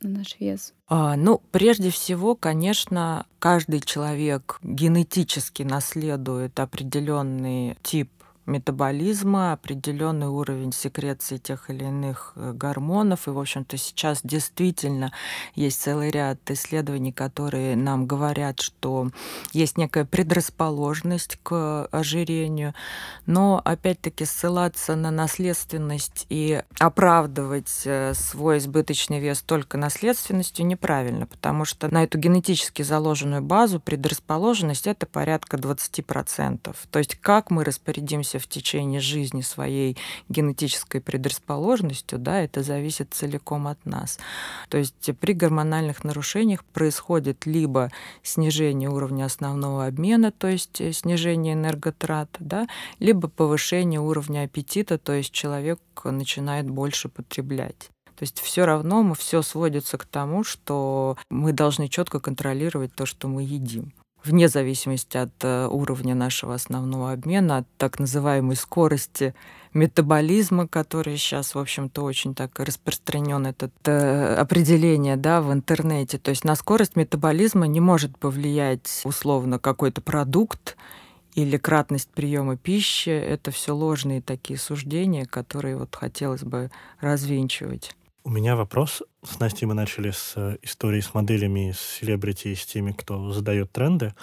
на 0.00 0.10
наш 0.10 0.36
вес? 0.38 0.74
А, 0.86 1.16
ну, 1.16 1.42
прежде 1.50 1.90
всего, 1.90 2.34
конечно, 2.34 3.26
каждый 3.38 3.80
человек 3.80 4.58
генетически 4.62 5.62
наследует 5.62 6.58
определенный 6.60 7.76
тип 7.82 8.10
метаболизма, 8.48 9.52
определенный 9.52 10.26
уровень 10.26 10.72
секреции 10.72 11.36
тех 11.36 11.70
или 11.70 11.84
иных 11.84 12.32
э, 12.34 12.52
гормонов. 12.52 13.28
И, 13.28 13.30
в 13.30 13.38
общем-то, 13.38 13.76
сейчас 13.76 14.20
действительно 14.24 15.12
есть 15.54 15.80
целый 15.80 16.10
ряд 16.10 16.38
исследований, 16.50 17.12
которые 17.12 17.76
нам 17.76 18.06
говорят, 18.06 18.60
что 18.60 19.10
есть 19.52 19.76
некая 19.76 20.04
предрасположенность 20.04 21.38
к 21.42 21.86
ожирению. 21.92 22.74
Но, 23.26 23.60
опять-таки, 23.64 24.24
ссылаться 24.24 24.96
на 24.96 25.10
наследственность 25.10 26.26
и 26.28 26.62
оправдывать 26.80 27.82
э, 27.84 28.14
свой 28.14 28.58
избыточный 28.58 29.20
вес 29.20 29.42
только 29.42 29.76
наследственностью 29.78 30.66
неправильно, 30.66 31.26
потому 31.26 31.64
что 31.64 31.92
на 31.92 32.04
эту 32.04 32.18
генетически 32.18 32.82
заложенную 32.82 33.42
базу 33.42 33.80
предрасположенность 33.80 34.86
это 34.86 35.06
порядка 35.06 35.56
20%. 35.56 36.76
То 36.90 36.98
есть 36.98 37.14
как 37.16 37.50
мы 37.50 37.64
распорядимся 37.64 38.37
в 38.38 38.48
течение 38.48 39.00
жизни 39.00 39.42
своей 39.42 39.96
генетической 40.28 41.00
предрасположенностью, 41.00 42.18
да, 42.18 42.40
это 42.40 42.62
зависит 42.62 43.14
целиком 43.14 43.68
от 43.68 43.84
нас. 43.84 44.18
То 44.68 44.78
есть 44.78 45.10
при 45.20 45.32
гормональных 45.32 46.04
нарушениях 46.04 46.64
происходит 46.64 47.46
либо 47.46 47.90
снижение 48.22 48.88
уровня 48.88 49.24
основного 49.24 49.86
обмена, 49.86 50.32
то 50.32 50.48
есть 50.48 50.80
э, 50.80 50.92
снижение 50.92 51.54
энерготрат, 51.54 52.28
да, 52.38 52.68
либо 52.98 53.28
повышение 53.28 54.00
уровня 54.00 54.44
аппетита, 54.44 54.98
то 54.98 55.12
есть 55.12 55.32
человек 55.32 55.80
начинает 56.04 56.68
больше 56.68 57.08
потреблять. 57.08 57.90
То 58.18 58.24
есть 58.24 58.40
все 58.40 58.66
равно 58.66 59.04
мы 59.04 59.14
все 59.14 59.42
сводится 59.42 59.96
к 59.96 60.04
тому, 60.04 60.42
что 60.42 61.16
мы 61.30 61.52
должны 61.52 61.88
четко 61.88 62.18
контролировать 62.18 62.92
то, 62.92 63.06
что 63.06 63.28
мы 63.28 63.42
едим. 63.44 63.92
Вне 64.24 64.48
зависимости 64.48 65.16
от 65.16 65.32
э, 65.42 65.66
уровня 65.66 66.14
нашего 66.14 66.54
основного 66.54 67.12
обмена, 67.12 67.58
от 67.58 67.66
так 67.76 67.98
называемой 67.98 68.56
скорости 68.56 69.34
метаболизма, 69.74 70.66
который 70.66 71.16
сейчас, 71.16 71.54
в 71.54 71.58
общем-то, 71.58 72.02
очень 72.02 72.34
так 72.34 72.58
распространен, 72.58 73.46
это 73.46 73.70
э, 73.84 74.34
определение 74.34 75.16
да, 75.16 75.40
в 75.40 75.52
интернете. 75.52 76.18
То 76.18 76.30
есть 76.30 76.44
на 76.44 76.54
скорость 76.56 76.96
метаболизма 76.96 77.66
не 77.66 77.80
может 77.80 78.18
повлиять 78.18 79.02
условно 79.04 79.58
какой-то 79.58 80.00
продукт 80.00 80.76
или 81.34 81.56
кратность 81.56 82.10
приема 82.10 82.56
пищи. 82.56 83.10
Это 83.10 83.50
все 83.50 83.74
ложные 83.74 84.20
такие 84.20 84.58
суждения, 84.58 85.24
которые 85.26 85.76
вот 85.76 85.94
хотелось 85.94 86.42
бы 86.42 86.70
развенчивать. 87.00 87.94
У 88.24 88.30
меня 88.30 88.56
вопрос. 88.56 89.02
С 89.22 89.38
Настей 89.38 89.66
мы 89.66 89.74
начали 89.74 90.10
с 90.10 90.34
э, 90.36 90.58
истории 90.62 91.00
с 91.00 91.14
моделями, 91.14 91.72
с 91.72 91.80
селебрити, 91.80 92.54
с 92.54 92.66
теми, 92.66 92.92
кто 92.92 93.32
задает 93.32 93.72
тренды. 93.72 94.14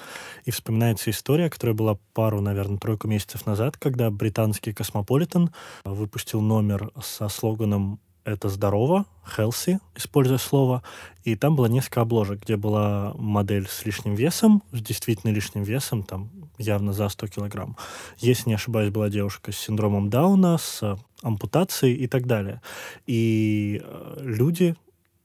И 0.43 0.51
вспоминается 0.51 1.09
история, 1.09 1.49
которая 1.49 1.75
была 1.75 1.97
пару, 2.13 2.41
наверное, 2.41 2.77
тройку 2.77 3.07
месяцев 3.07 3.45
назад, 3.45 3.77
когда 3.77 4.11
британский 4.11 4.73
Космополитен 4.73 5.49
выпустил 5.85 6.41
номер 6.41 6.91
со 7.01 7.29
слоганом 7.29 7.99
это 8.25 8.49
здорово, 8.49 9.05
healthy, 9.37 9.79
используя 9.95 10.39
слово. 10.39 10.83
И 11.23 11.35
там 11.35 11.55
было 11.55 11.67
несколько 11.67 12.01
обложек, 12.01 12.41
где 12.41 12.57
была 12.57 13.13
модель 13.15 13.67
с 13.67 13.85
лишним 13.85 14.15
весом, 14.15 14.63
с 14.71 14.81
действительно 14.81 15.31
лишним 15.31 15.63
весом, 15.63 16.03
там 16.03 16.29
явно 16.57 16.93
за 16.93 17.09
100 17.09 17.27
килограмм. 17.27 17.77
Если 18.17 18.49
не 18.49 18.55
ошибаюсь, 18.55 18.91
была 18.91 19.09
девушка 19.09 19.51
с 19.51 19.57
синдромом 19.57 20.09
Дауна, 20.09 20.57
с 20.57 20.97
ампутацией 21.21 21.95
и 21.95 22.07
так 22.07 22.27
далее. 22.27 22.61
И 23.07 23.81
э, 23.83 24.17
люди 24.21 24.75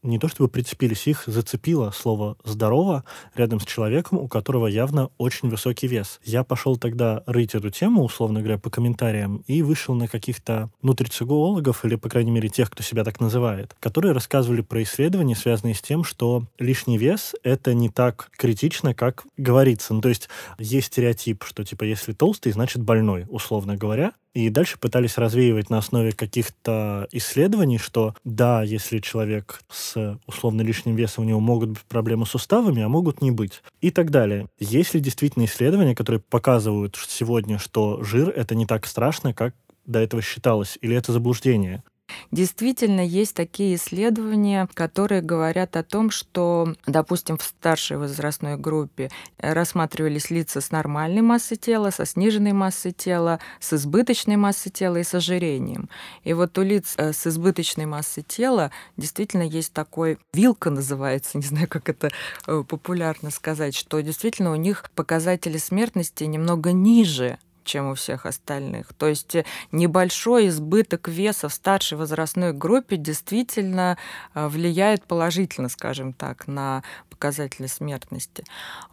не 0.02 0.18
то 0.18 0.28
чтобы 0.28 0.48
прицепились, 0.48 1.06
их 1.06 1.24
зацепило 1.26 1.90
слово 1.90 2.36
«здорово» 2.44 3.04
рядом 3.34 3.60
с 3.60 3.64
человеком, 3.64 4.18
у 4.18 4.28
которого 4.28 4.66
явно 4.66 5.10
очень 5.18 5.48
высокий 5.48 5.86
вес. 5.86 6.20
Я 6.24 6.44
пошел 6.44 6.76
тогда 6.76 7.22
рыть 7.26 7.54
эту 7.54 7.70
тему, 7.70 8.02
условно 8.04 8.40
говоря, 8.40 8.58
по 8.58 8.70
комментариям, 8.70 9.42
и 9.46 9.62
вышел 9.62 9.94
на 9.94 10.08
каких-то 10.08 10.70
нутрицигологов, 10.82 11.84
или, 11.84 11.96
по 11.96 12.08
крайней 12.08 12.30
мере, 12.30 12.48
тех, 12.48 12.70
кто 12.70 12.82
себя 12.82 13.04
так 13.04 13.20
называет, 13.20 13.74
которые 13.80 14.12
рассказывали 14.12 14.62
про 14.62 14.82
исследования, 14.82 15.36
связанные 15.36 15.74
с 15.74 15.82
тем, 15.82 16.04
что 16.04 16.44
лишний 16.58 16.98
вес— 16.98 17.34
это 17.42 17.74
не 17.74 17.88
так 17.88 18.30
критично, 18.36 18.94
как 18.94 19.24
говорится. 19.36 19.94
Ну, 19.94 20.00
то 20.00 20.08
есть 20.08 20.28
есть 20.58 20.88
стереотип, 20.88 21.44
что, 21.44 21.64
типа, 21.64 21.84
если 21.84 22.12
толстый, 22.12 22.52
значит 22.52 22.82
больной, 22.82 23.26
условно 23.28 23.76
говоря, 23.76 24.12
и 24.34 24.48
дальше 24.48 24.78
пытались 24.78 25.18
развеивать 25.18 25.70
на 25.70 25.78
основе 25.78 26.12
каких-то 26.12 27.08
исследований, 27.12 27.78
что 27.78 28.14
да, 28.24 28.62
если 28.62 28.98
человек 28.98 29.60
с 29.70 30.18
условно 30.26 30.62
лишним 30.62 30.94
весом, 30.96 31.24
у 31.24 31.28
него 31.28 31.40
могут 31.40 31.70
быть 31.70 31.82
проблемы 31.82 32.26
с 32.26 32.30
суставами, 32.30 32.82
а 32.82 32.88
могут 32.88 33.22
не 33.22 33.30
быть. 33.30 33.62
И 33.80 33.90
так 33.90 34.10
далее. 34.10 34.46
Есть 34.58 34.94
ли 34.94 35.00
действительно 35.00 35.44
исследования, 35.44 35.94
которые 35.94 36.20
показывают 36.20 36.96
сегодня, 37.08 37.58
что 37.58 38.02
жир— 38.02 38.28
это 38.36 38.54
не 38.54 38.66
так 38.66 38.86
страшно, 38.86 39.34
как 39.34 39.54
до 39.86 39.98
этого 39.98 40.22
считалось, 40.22 40.78
или 40.80 40.94
это 40.94 41.12
заблуждение? 41.12 41.82
Действительно, 42.30 43.00
есть 43.00 43.34
такие 43.34 43.74
исследования, 43.74 44.68
которые 44.74 45.22
говорят 45.22 45.76
о 45.76 45.82
том, 45.82 46.10
что, 46.10 46.74
допустим, 46.86 47.36
в 47.36 47.42
старшей 47.42 47.96
возрастной 47.96 48.56
группе 48.56 49.10
рассматривались 49.38 50.30
лица 50.30 50.60
с 50.60 50.70
нормальной 50.70 51.22
массой 51.22 51.56
тела, 51.56 51.90
со 51.90 52.06
сниженной 52.06 52.52
массой 52.52 52.92
тела, 52.92 53.40
с 53.58 53.72
избыточной 53.72 54.36
массой 54.36 54.70
тела 54.70 54.96
и 54.96 55.04
с 55.04 55.14
ожирением. 55.14 55.88
И 56.24 56.32
вот 56.32 56.56
у 56.58 56.62
лиц 56.62 56.94
э, 56.96 57.12
с 57.12 57.26
избыточной 57.26 57.86
массой 57.86 58.22
тела 58.22 58.70
действительно 58.96 59.42
есть 59.42 59.72
такой 59.72 60.18
вилка 60.32 60.70
называется, 60.70 61.30
не 61.38 61.44
знаю, 61.44 61.68
как 61.68 61.88
это 61.88 62.10
э, 62.46 62.64
популярно 62.66 63.30
сказать, 63.30 63.74
что 63.74 64.00
действительно 64.00 64.52
у 64.52 64.56
них 64.56 64.90
показатели 64.94 65.58
смертности 65.58 66.24
немного 66.24 66.72
ниже 66.72 67.38
чем 67.70 67.90
у 67.90 67.94
всех 67.94 68.26
остальных. 68.26 68.92
То 68.94 69.06
есть 69.06 69.36
э, 69.36 69.44
небольшой 69.70 70.48
избыток 70.48 71.06
веса 71.08 71.48
в 71.48 71.54
старшей 71.54 71.96
возрастной 71.96 72.52
группе 72.52 72.96
действительно 72.96 73.96
э, 74.34 74.48
влияет 74.48 75.04
положительно, 75.04 75.68
скажем 75.68 76.12
так, 76.12 76.48
на 76.48 76.82
показатели 77.20 77.66
смертности. 77.66 78.44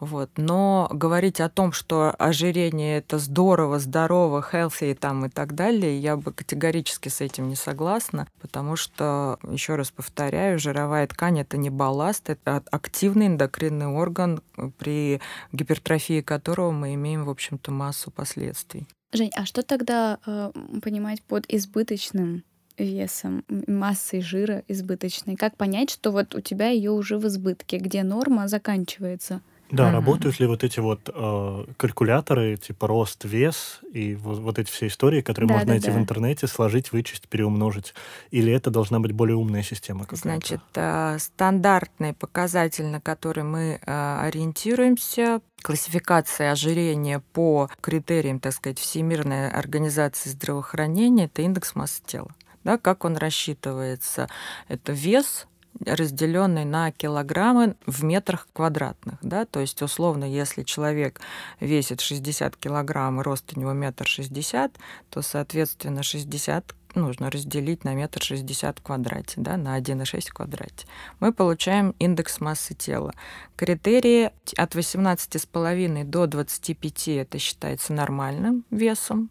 Вот. 0.01 0.29
Но 0.35 0.89
говорить 0.91 1.39
о 1.39 1.47
том, 1.47 1.71
что 1.71 2.13
ожирение 2.19 2.97
это 2.97 3.19
здорово, 3.19 3.79
здорово, 3.79 4.45
healthy 4.51 4.95
там 4.95 5.25
и 5.25 5.29
так 5.29 5.55
далее, 5.55 5.97
я 5.97 6.17
бы 6.17 6.33
категорически 6.33 7.07
с 7.07 7.21
этим 7.21 7.47
не 7.47 7.55
согласна, 7.55 8.27
потому 8.41 8.75
что, 8.75 9.39
еще 9.49 9.75
раз 9.75 9.91
повторяю, 9.91 10.59
жировая 10.59 11.07
ткань 11.07 11.39
это 11.39 11.55
не 11.55 11.69
балласт, 11.69 12.29
это 12.29 12.61
активный 12.69 13.27
эндокринный 13.27 13.87
орган, 13.87 14.41
при 14.77 15.21
гипертрофии 15.53 16.19
которого 16.19 16.71
мы 16.71 16.95
имеем, 16.95 17.23
в 17.23 17.29
общем-то, 17.29 17.71
массу 17.71 18.11
последствий. 18.11 18.87
Жень, 19.13 19.31
а 19.35 19.45
что 19.45 19.63
тогда 19.63 20.19
э, 20.25 20.51
понимать 20.83 21.23
под 21.23 21.45
избыточным 21.47 22.43
весом, 22.77 23.43
массой 23.67 24.21
жира 24.21 24.63
избыточной? 24.67 25.35
Как 25.35 25.55
понять, 25.57 25.89
что 25.89 26.11
вот 26.11 26.35
у 26.35 26.41
тебя 26.41 26.69
ее 26.69 26.91
уже 26.91 27.17
в 27.17 27.27
избытке, 27.27 27.77
где 27.77 28.03
норма 28.03 28.47
заканчивается? 28.47 29.41
Да, 29.69 29.89
mm-hmm. 29.89 29.91
работают 29.91 30.39
ли 30.39 30.47
вот 30.47 30.63
эти 30.63 30.79
вот 30.79 31.09
э, 31.13 31.65
калькуляторы, 31.75 32.55
типа 32.55 32.87
рост, 32.87 33.25
вес 33.25 33.81
и 33.91 34.15
вот, 34.15 34.39
вот 34.39 34.59
эти 34.59 34.71
все 34.71 34.87
истории, 34.87 35.21
которые 35.21 35.49
да, 35.49 35.53
можно 35.55 35.67
да, 35.67 35.73
найти 35.73 35.87
да. 35.87 35.93
в 35.93 35.97
интернете, 35.97 36.47
сложить, 36.47 36.93
вычесть, 36.93 37.27
переумножить? 37.27 37.93
Или 38.31 38.53
это 38.53 38.71
должна 38.71 38.99
быть 39.01 39.11
более 39.11 39.35
умная 39.35 39.63
система 39.63 40.05
какая-то? 40.05 40.21
Значит, 40.21 40.61
э, 40.75 41.17
стандартный 41.19 42.13
показатель, 42.13 42.85
на 42.85 43.01
который 43.01 43.43
мы 43.43 43.79
э, 43.81 44.19
ориентируемся, 44.21 45.41
классификация 45.61 46.53
ожирения 46.53 47.21
по 47.33 47.69
критериям, 47.81 48.39
так 48.39 48.53
сказать, 48.53 48.79
Всемирной 48.79 49.49
организации 49.51 50.29
здравоохранения, 50.29 51.25
это 51.25 51.41
индекс 51.41 51.75
массы 51.75 52.01
тела. 52.05 52.31
Да, 52.67 52.77
как 52.77 53.05
он 53.05 53.15
рассчитывается? 53.15 54.27
Это 54.67 54.91
вес 54.91 55.47
разделенный 55.85 56.65
на 56.65 56.91
килограммы 56.91 57.77
в 57.85 58.03
метрах 58.03 58.45
квадратных. 58.51 59.19
Да? 59.21 59.45
То 59.45 59.61
есть, 59.61 59.81
условно, 59.81 60.25
если 60.25 60.63
человек 60.63 61.21
весит 61.61 62.01
60 62.01 62.57
килограмм, 62.57 63.21
рост 63.21 63.53
у 63.55 63.59
него 63.61 63.71
метр 63.71 64.05
шестьдесят, 64.05 64.73
то, 65.09 65.21
соответственно, 65.21 66.03
60 66.03 66.75
нужно 66.95 67.31
разделить 67.31 67.85
на 67.85 67.93
метр 67.93 68.21
шестьдесят 68.21 68.79
в 68.79 68.81
квадрате, 68.81 69.35
да, 69.37 69.55
на 69.55 69.79
1,6 69.79 70.29
в 70.29 70.33
квадрате. 70.33 70.87
Мы 71.21 71.31
получаем 71.31 71.95
индекс 71.99 72.41
массы 72.41 72.73
тела. 72.73 73.13
Критерии 73.55 74.31
от 74.57 74.75
18,5 74.75 76.03
до 76.03 76.27
25 76.27 77.07
это 77.07 77.39
считается 77.39 77.93
нормальным 77.93 78.65
весом 78.71 79.29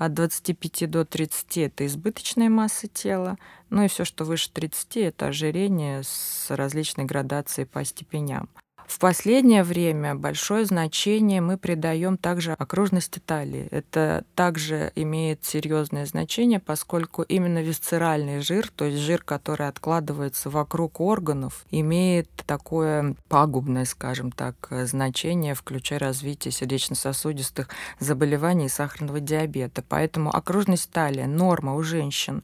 от 0.00 0.14
25 0.14 0.90
до 0.90 1.04
30 1.04 1.58
это 1.58 1.84
избыточная 1.84 2.48
масса 2.48 2.88
тела, 2.88 3.36
ну 3.68 3.84
и 3.84 3.88
все, 3.88 4.06
что 4.06 4.24
выше 4.24 4.50
30 4.50 4.96
это 4.96 5.26
ожирение 5.26 6.02
с 6.02 6.46
различной 6.48 7.04
градацией 7.04 7.66
по 7.66 7.84
степеням. 7.84 8.48
В 8.90 8.98
последнее 8.98 9.62
время 9.62 10.16
большое 10.16 10.64
значение 10.64 11.40
мы 11.40 11.56
придаем 11.56 12.16
также 12.16 12.54
окружности 12.54 13.20
талии. 13.20 13.68
Это 13.70 14.24
также 14.34 14.90
имеет 14.96 15.44
серьезное 15.44 16.06
значение, 16.06 16.58
поскольку 16.58 17.22
именно 17.22 17.62
висцеральный 17.62 18.40
жир, 18.40 18.68
то 18.74 18.86
есть 18.86 18.98
жир, 18.98 19.22
который 19.22 19.68
откладывается 19.68 20.50
вокруг 20.50 21.00
органов, 21.00 21.64
имеет 21.70 22.28
такое 22.46 23.14
пагубное, 23.28 23.84
скажем 23.84 24.32
так, 24.32 24.56
значение, 24.70 25.54
включая 25.54 26.00
развитие 26.00 26.50
сердечно-сосудистых 26.50 27.68
заболеваний 28.00 28.66
и 28.66 28.68
сахарного 28.68 29.20
диабета. 29.20 29.84
Поэтому 29.88 30.34
окружность 30.34 30.90
талии, 30.90 31.26
норма 31.26 31.76
у 31.76 31.82
женщин 31.84 32.42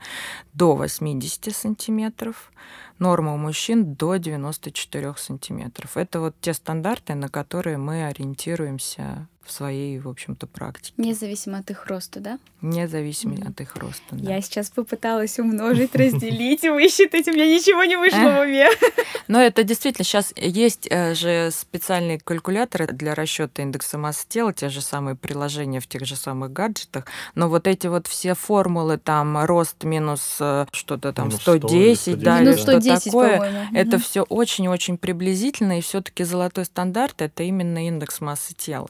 до 0.54 0.76
80 0.76 1.54
сантиметров, 1.56 2.52
норма 2.98 3.34
у 3.34 3.36
мужчин 3.36 3.94
до 3.94 4.16
94 4.16 5.14
сантиметров. 5.16 5.96
Это 5.96 6.20
вот 6.20 6.34
те 6.40 6.54
стандарты, 6.54 7.14
на 7.14 7.28
которые 7.28 7.78
мы 7.78 8.06
ориентируемся 8.06 9.28
в 9.46 9.52
своей, 9.52 9.98
в 9.98 10.08
общем-то, 10.08 10.46
практике. 10.46 10.92
Независимо 10.96 11.58
от 11.58 11.70
их 11.70 11.86
роста, 11.86 12.20
да? 12.20 12.38
Независимо 12.62 13.34
mm-hmm. 13.34 13.48
от 13.50 13.60
их 13.60 13.76
роста, 13.76 14.02
да. 14.10 14.34
Я 14.34 14.40
сейчас 14.40 14.70
попыталась 14.70 15.38
умножить, 15.38 15.94
разделить, 15.94 16.62
высчитать, 16.62 17.28
у 17.28 17.32
меня 17.32 17.46
ничего 17.46 17.84
не 17.84 17.96
вышло 17.96 18.18
в 18.18 18.40
уме. 18.40 18.68
Но 19.28 19.40
это 19.40 19.62
действительно 19.62 20.04
сейчас 20.04 20.32
есть 20.36 20.86
э, 20.90 21.14
же 21.14 21.50
специальные 21.52 22.18
калькуляторы 22.18 22.86
для 22.86 23.14
расчета 23.14 23.62
индекса 23.62 23.98
массы 23.98 24.26
тела, 24.28 24.52
те 24.52 24.68
же 24.68 24.80
самые 24.80 25.16
приложения 25.16 25.80
в 25.80 25.86
тех 25.86 26.04
же 26.04 26.16
самых 26.16 26.52
гаджетах, 26.52 27.06
но 27.34 27.48
вот 27.48 27.66
эти 27.66 27.86
вот 27.86 28.06
все 28.06 28.34
формулы, 28.34 28.98
там, 28.98 29.44
рост 29.44 29.84
минус 29.84 30.36
э, 30.40 30.66
что-то 30.72 31.12
там 31.12 31.30
110, 31.30 32.18
да, 32.18 32.42
или 32.42 32.56
что 32.56 32.80
такое, 32.80 33.68
это 33.72 33.98
все 33.98 34.22
очень-очень 34.22 34.98
приблизительно, 34.98 35.78
и 35.78 35.80
все 35.80 36.00
таки 36.00 36.24
золотой 36.24 36.64
стандарт— 36.64 37.14
это 37.22 37.42
именно 37.42 37.86
индекс 37.86 38.20
массы 38.20 38.54
тела. 38.54 38.88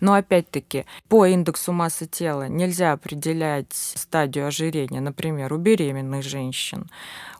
Но 0.00 0.14
опять-таки, 0.14 0.86
по 1.08 1.26
индексу 1.26 1.72
массы 1.72 2.06
тела 2.06 2.48
нельзя 2.48 2.92
определять 2.92 3.72
стадию 3.72 4.46
ожирения, 4.46 5.00
например, 5.00 5.52
у 5.52 5.56
беременных 5.56 6.22
женщин, 6.22 6.90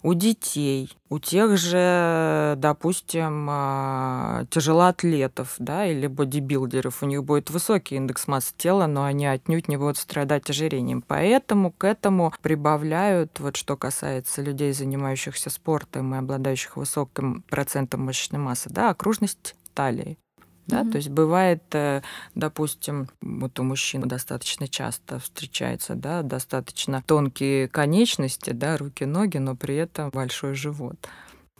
у 0.02 0.14
детей, 0.14 0.96
у 1.08 1.18
тех 1.18 1.58
же, 1.58 2.54
допустим, 2.56 3.46
а, 3.50 4.44
тяжелоатлетов 4.50 5.54
да, 5.58 5.86
или 5.86 6.06
бодибилдеров. 6.06 7.02
У 7.02 7.06
них 7.06 7.22
будет 7.22 7.50
высокий 7.50 7.96
индекс 7.96 8.26
массы 8.26 8.54
тела, 8.56 8.86
но 8.86 9.04
они 9.04 9.26
отнюдь 9.26 9.68
не 9.68 9.76
будут 9.76 9.98
страдать 9.98 10.48
ожирением. 10.50 11.02
Поэтому 11.02 11.70
к 11.70 11.84
этому 11.84 12.32
прибавляют, 12.42 13.38
вот 13.40 13.56
что 13.56 13.76
касается 13.76 14.42
людей, 14.42 14.72
занимающихся 14.72 15.50
спортом 15.50 16.14
и 16.14 16.18
обладающих 16.18 16.76
высоким 16.76 17.42
процентом 17.48 18.04
мышечной 18.06 18.40
массы, 18.40 18.70
да, 18.70 18.90
окружность 18.90 19.54
талии. 19.74 20.18
Да, 20.66 20.82
mm-hmm. 20.82 20.90
То 20.90 20.96
есть 20.96 21.08
бывает, 21.08 21.62
э, 21.72 22.02
допустим, 22.34 23.08
вот 23.20 23.58
у 23.58 23.64
мужчин 23.64 24.02
достаточно 24.02 24.68
часто 24.68 25.18
встречается, 25.18 25.94
да, 25.94 26.22
достаточно 26.22 27.02
тонкие 27.04 27.68
конечности, 27.68 28.50
да, 28.50 28.76
руки, 28.76 29.04
ноги, 29.04 29.38
но 29.38 29.56
при 29.56 29.74
этом 29.76 30.10
большой 30.10 30.54
живот. 30.54 30.96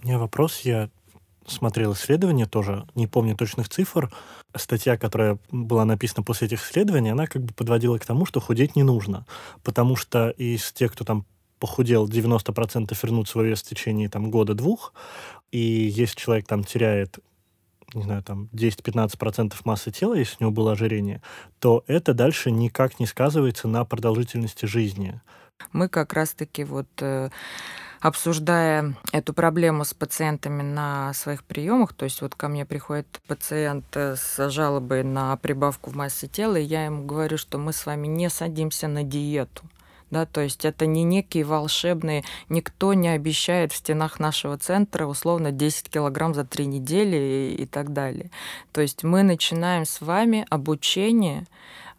У 0.02 0.06
меня 0.06 0.18
вопрос, 0.18 0.60
я 0.60 0.88
смотрел 1.46 1.92
исследования 1.94 2.46
тоже, 2.46 2.86
не 2.94 3.06
помню 3.06 3.36
точных 3.36 3.68
цифр. 3.68 4.12
Статья, 4.54 4.96
которая 4.96 5.38
была 5.50 5.84
написана 5.84 6.22
после 6.22 6.46
этих 6.46 6.62
исследований, 6.62 7.10
она 7.10 7.26
как 7.26 7.42
бы 7.42 7.54
подводила 7.54 7.98
к 7.98 8.06
тому, 8.06 8.26
что 8.26 8.40
худеть 8.40 8.76
не 8.76 8.82
нужно, 8.82 9.26
потому 9.62 9.96
что 9.96 10.30
из 10.30 10.72
тех, 10.72 10.92
кто 10.92 11.04
там 11.04 11.26
похудел, 11.58 12.08
90% 12.08 12.96
вернут 13.02 13.28
свой 13.28 13.48
вес 13.48 13.62
в 13.62 13.68
течение 13.68 14.08
там, 14.08 14.30
года-двух, 14.30 14.92
и 15.52 15.58
если 15.58 16.18
человек 16.18 16.46
там 16.46 16.64
теряет 16.64 17.18
не 17.94 18.02
знаю, 18.02 18.22
там 18.22 18.48
10-15% 18.52 19.54
массы 19.64 19.90
тела, 19.90 20.14
если 20.14 20.36
у 20.40 20.42
него 20.44 20.52
было 20.52 20.72
ожирение, 20.72 21.22
то 21.58 21.84
это 21.86 22.14
дальше 22.14 22.50
никак 22.50 23.00
не 23.00 23.06
сказывается 23.06 23.68
на 23.68 23.84
продолжительности 23.84 24.66
жизни. 24.66 25.20
Мы 25.72 25.88
как 25.88 26.12
раз-таки 26.12 26.64
вот 26.64 26.88
э, 27.00 27.30
обсуждая 28.00 28.96
эту 29.12 29.32
проблему 29.32 29.84
с 29.84 29.94
пациентами 29.94 30.62
на 30.62 31.12
своих 31.14 31.44
приемах, 31.44 31.92
то 31.92 32.04
есть 32.04 32.20
вот 32.20 32.34
ко 32.34 32.48
мне 32.48 32.66
приходит 32.66 33.20
пациент 33.28 33.84
э, 33.94 34.16
с 34.16 34.50
жалобой 34.50 35.04
на 35.04 35.36
прибавку 35.36 35.90
в 35.90 35.94
массе 35.94 36.26
тела, 36.26 36.56
и 36.56 36.64
я 36.64 36.86
ему 36.86 37.04
говорю, 37.04 37.38
что 37.38 37.58
мы 37.58 37.72
с 37.72 37.86
вами 37.86 38.08
не 38.08 38.28
садимся 38.28 38.88
на 38.88 39.04
диету 39.04 39.62
да, 40.12 40.26
то 40.26 40.42
есть 40.42 40.66
это 40.66 40.84
не 40.84 41.04
некие 41.04 41.42
волшебные, 41.42 42.22
никто 42.50 42.92
не 42.92 43.08
обещает 43.08 43.72
в 43.72 43.76
стенах 43.76 44.20
нашего 44.20 44.58
центра 44.58 45.06
условно 45.06 45.52
10 45.52 45.88
килограмм 45.88 46.34
за 46.34 46.44
три 46.44 46.66
недели 46.66 47.16
и, 47.56 47.62
и 47.62 47.66
так 47.66 47.94
далее. 47.94 48.30
То 48.72 48.82
есть 48.82 49.04
мы 49.04 49.22
начинаем 49.22 49.86
с 49.86 50.02
вами 50.02 50.46
обучение 50.50 51.46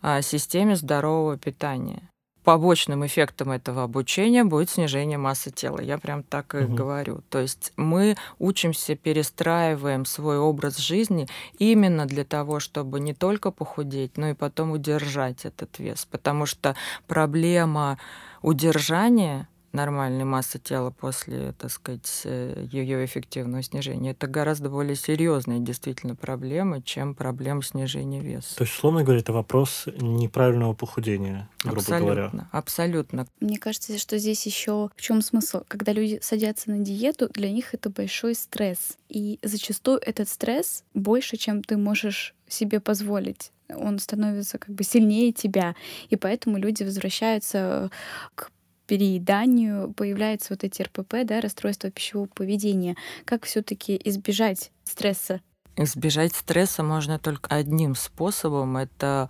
а, 0.04 0.22
системе 0.22 0.76
здорового 0.76 1.38
питания 1.38 2.04
побочным 2.44 3.06
эффектом 3.06 3.52
этого 3.52 3.84
обучения 3.84 4.44
будет 4.44 4.70
снижение 4.70 5.18
массы 5.18 5.52
тела. 5.52 5.80
Я 5.82 5.98
прям 5.98 6.24
так 6.24 6.56
и 6.56 6.60
угу. 6.60 6.76
говорю. 6.76 7.22
То 7.30 7.40
есть 7.40 7.74
мы 7.76 8.16
учимся, 8.40 8.96
перестраиваем 8.96 10.06
свой 10.06 10.38
образ 10.38 10.78
жизни 10.78 11.28
именно 11.58 12.06
для 12.06 12.24
того, 12.24 12.60
чтобы 12.60 13.00
не 13.00 13.14
только 13.14 13.52
похудеть, 13.52 14.18
но 14.18 14.30
и 14.30 14.34
потом 14.34 14.72
удержать 14.72 15.46
этот 15.46 15.80
вес. 15.80 16.08
Потому 16.10 16.46
что 16.46 16.76
проблема 17.08 17.98
удержания 18.42 19.48
нормальной 19.74 20.24
массы 20.24 20.60
тела 20.60 20.92
после, 20.92 21.54
так 21.54 21.72
сказать, 21.72 22.22
э, 22.26 22.68
ее 22.72 23.04
эффективного 23.04 23.64
снижения. 23.64 24.12
Это 24.12 24.28
гораздо 24.28 24.70
более 24.70 24.96
серьезная 24.96 25.60
действительно 25.60 26.16
проблема, 26.16 26.82
чем 26.82 27.16
проблема 27.16 27.64
снижения 27.64 28.22
веса. 28.22 28.56
То 28.56 28.64
есть, 28.64 28.76
условно 28.76 29.04
говоря, 29.04 29.20
это 29.20 29.34
вопрос 29.34 29.86
неправильного 29.98 30.74
похудения, 30.74 31.50
грубо 31.64 31.80
абсолютно, 31.80 32.14
говоря. 32.14 32.50
Абсолютно. 32.52 33.28
Мне 33.40 33.58
кажется, 33.58 33.98
что 33.98 34.18
здесь 34.18 34.46
еще 34.46 34.90
в 34.96 35.02
чем 35.02 35.22
смысл? 35.22 35.62
Когда 35.68 35.92
люди 35.92 36.20
садятся 36.22 36.70
на 36.70 36.80
диету, 36.80 37.28
для 37.30 37.52
них 37.52 37.74
это 37.74 37.90
большой 37.90 38.36
стресс. 38.36 38.98
И 39.10 39.40
зачастую 39.42 40.00
этот 40.00 40.30
стресс 40.30 40.84
больше, 40.94 41.38
чем 41.38 41.64
ты 41.64 41.78
можешь 41.78 42.36
себе 42.48 42.80
позволить 42.80 43.52
он 43.76 43.98
становится 43.98 44.60
как 44.60 44.76
бы 44.76 44.84
сильнее 44.84 45.32
тебя, 45.32 45.76
и 46.10 46.16
поэтому 46.16 46.58
люди 46.58 46.84
возвращаются 46.84 47.90
к 48.36 48.52
перееданию 48.88 49.94
появляются 49.94 50.54
вот 50.54 50.64
эти 50.64 50.82
РПП, 50.82 51.26
да, 51.26 51.42
расстройства 51.42 51.90
пищевого 51.90 52.28
поведения. 52.28 52.96
Как 53.26 53.46
все-таки 53.46 54.00
избежать 54.04 54.72
стресса? 54.84 55.42
Избежать 55.76 56.36
стресса 56.36 56.84
можно 56.84 57.18
только 57.18 57.56
одним 57.56 57.96
способом. 57.96 58.78
Это 58.78 59.30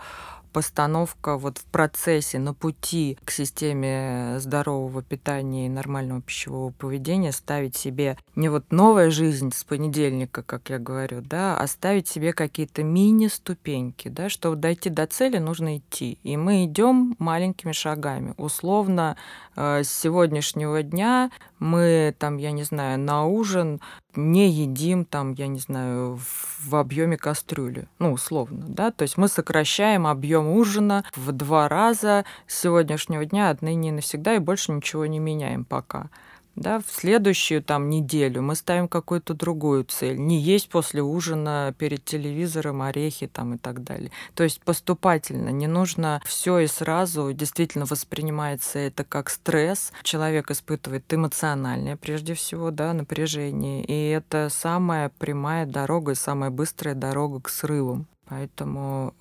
постановка 0.53 1.37
вот 1.37 1.57
в 1.57 1.65
процессе, 1.65 2.39
на 2.39 2.53
пути 2.53 3.17
к 3.25 3.31
системе 3.31 4.35
здорового 4.39 5.01
питания 5.01 5.65
и 5.65 5.69
нормального 5.69 6.21
пищевого 6.21 6.71
поведения 6.71 7.31
ставить 7.31 7.75
себе 7.75 8.17
не 8.35 8.49
вот 8.49 8.71
новая 8.71 9.09
жизнь 9.09 9.51
с 9.53 9.63
понедельника, 9.63 10.43
как 10.43 10.69
я 10.69 10.79
говорю, 10.79 11.21
да, 11.21 11.57
а 11.57 11.67
ставить 11.67 12.07
себе 12.07 12.33
какие-то 12.33 12.83
мини-ступеньки, 12.83 14.07
да, 14.07 14.29
чтобы 14.29 14.55
дойти 14.55 14.89
до 14.89 15.07
цели, 15.07 15.39
нужно 15.39 15.77
идти. 15.77 16.19
И 16.23 16.37
мы 16.37 16.65
идем 16.65 17.15
маленькими 17.19 17.71
шагами. 17.71 18.35
Условно, 18.37 19.17
э, 19.55 19.83
с 19.83 19.89
сегодняшнего 19.89 20.83
дня 20.83 21.31
мы 21.63 22.13
там, 22.19 22.37
я 22.37 22.51
не 22.51 22.63
знаю, 22.63 22.99
на 22.99 23.25
ужин 23.25 23.79
не 24.15 24.49
едим 24.49 25.05
там, 25.05 25.33
я 25.33 25.47
не 25.47 25.59
знаю, 25.59 26.19
в 26.59 26.75
объеме 26.75 27.17
кастрюли, 27.17 27.87
ну, 27.99 28.11
условно, 28.11 28.65
да, 28.67 28.91
то 28.91 29.03
есть 29.03 29.17
мы 29.17 29.27
сокращаем 29.27 30.05
объем 30.05 30.49
ужина 30.49 31.03
в 31.15 31.31
два 31.31 31.69
раза 31.69 32.25
с 32.47 32.59
сегодняшнего 32.59 33.25
дня 33.25 33.49
отныне 33.49 33.89
и 33.89 33.93
навсегда 33.93 34.35
и 34.35 34.39
больше 34.39 34.71
ничего 34.71 35.05
не 35.05 35.19
меняем 35.19 35.63
пока 35.63 36.09
да, 36.55 36.79
в 36.79 36.85
следующую 36.91 37.63
там 37.63 37.89
неделю 37.89 38.43
мы 38.43 38.55
ставим 38.55 38.87
какую-то 38.87 39.33
другую 39.33 39.85
цель. 39.85 40.17
Не 40.17 40.39
есть 40.39 40.69
после 40.69 41.01
ужина 41.01 41.73
перед 41.77 42.05
телевизором 42.05 42.83
орехи 42.83 43.27
там 43.27 43.55
и 43.55 43.57
так 43.57 43.83
далее. 43.83 44.11
То 44.35 44.43
есть 44.43 44.61
поступательно, 44.61 45.49
не 45.49 45.67
нужно 45.67 46.21
все 46.25 46.59
и 46.59 46.67
сразу. 46.67 47.33
Действительно 47.33 47.85
воспринимается 47.85 48.79
это 48.79 49.03
как 49.03 49.29
стресс. 49.29 49.91
Человек 50.03 50.51
испытывает 50.51 51.11
эмоциональное, 51.11 51.97
прежде 51.97 52.35
всего, 52.35 52.69
да, 52.69 52.93
напряжение. 52.93 53.83
И 53.83 54.09
это 54.09 54.49
самая 54.51 55.09
прямая 55.17 55.65
дорога 55.65 56.11
и 56.11 56.15
самая 56.15 56.51
быстрая 56.51 56.93
дорога 56.93 57.41
к 57.41 57.49
срывам. 57.49 58.05
Поэтому 58.27 59.13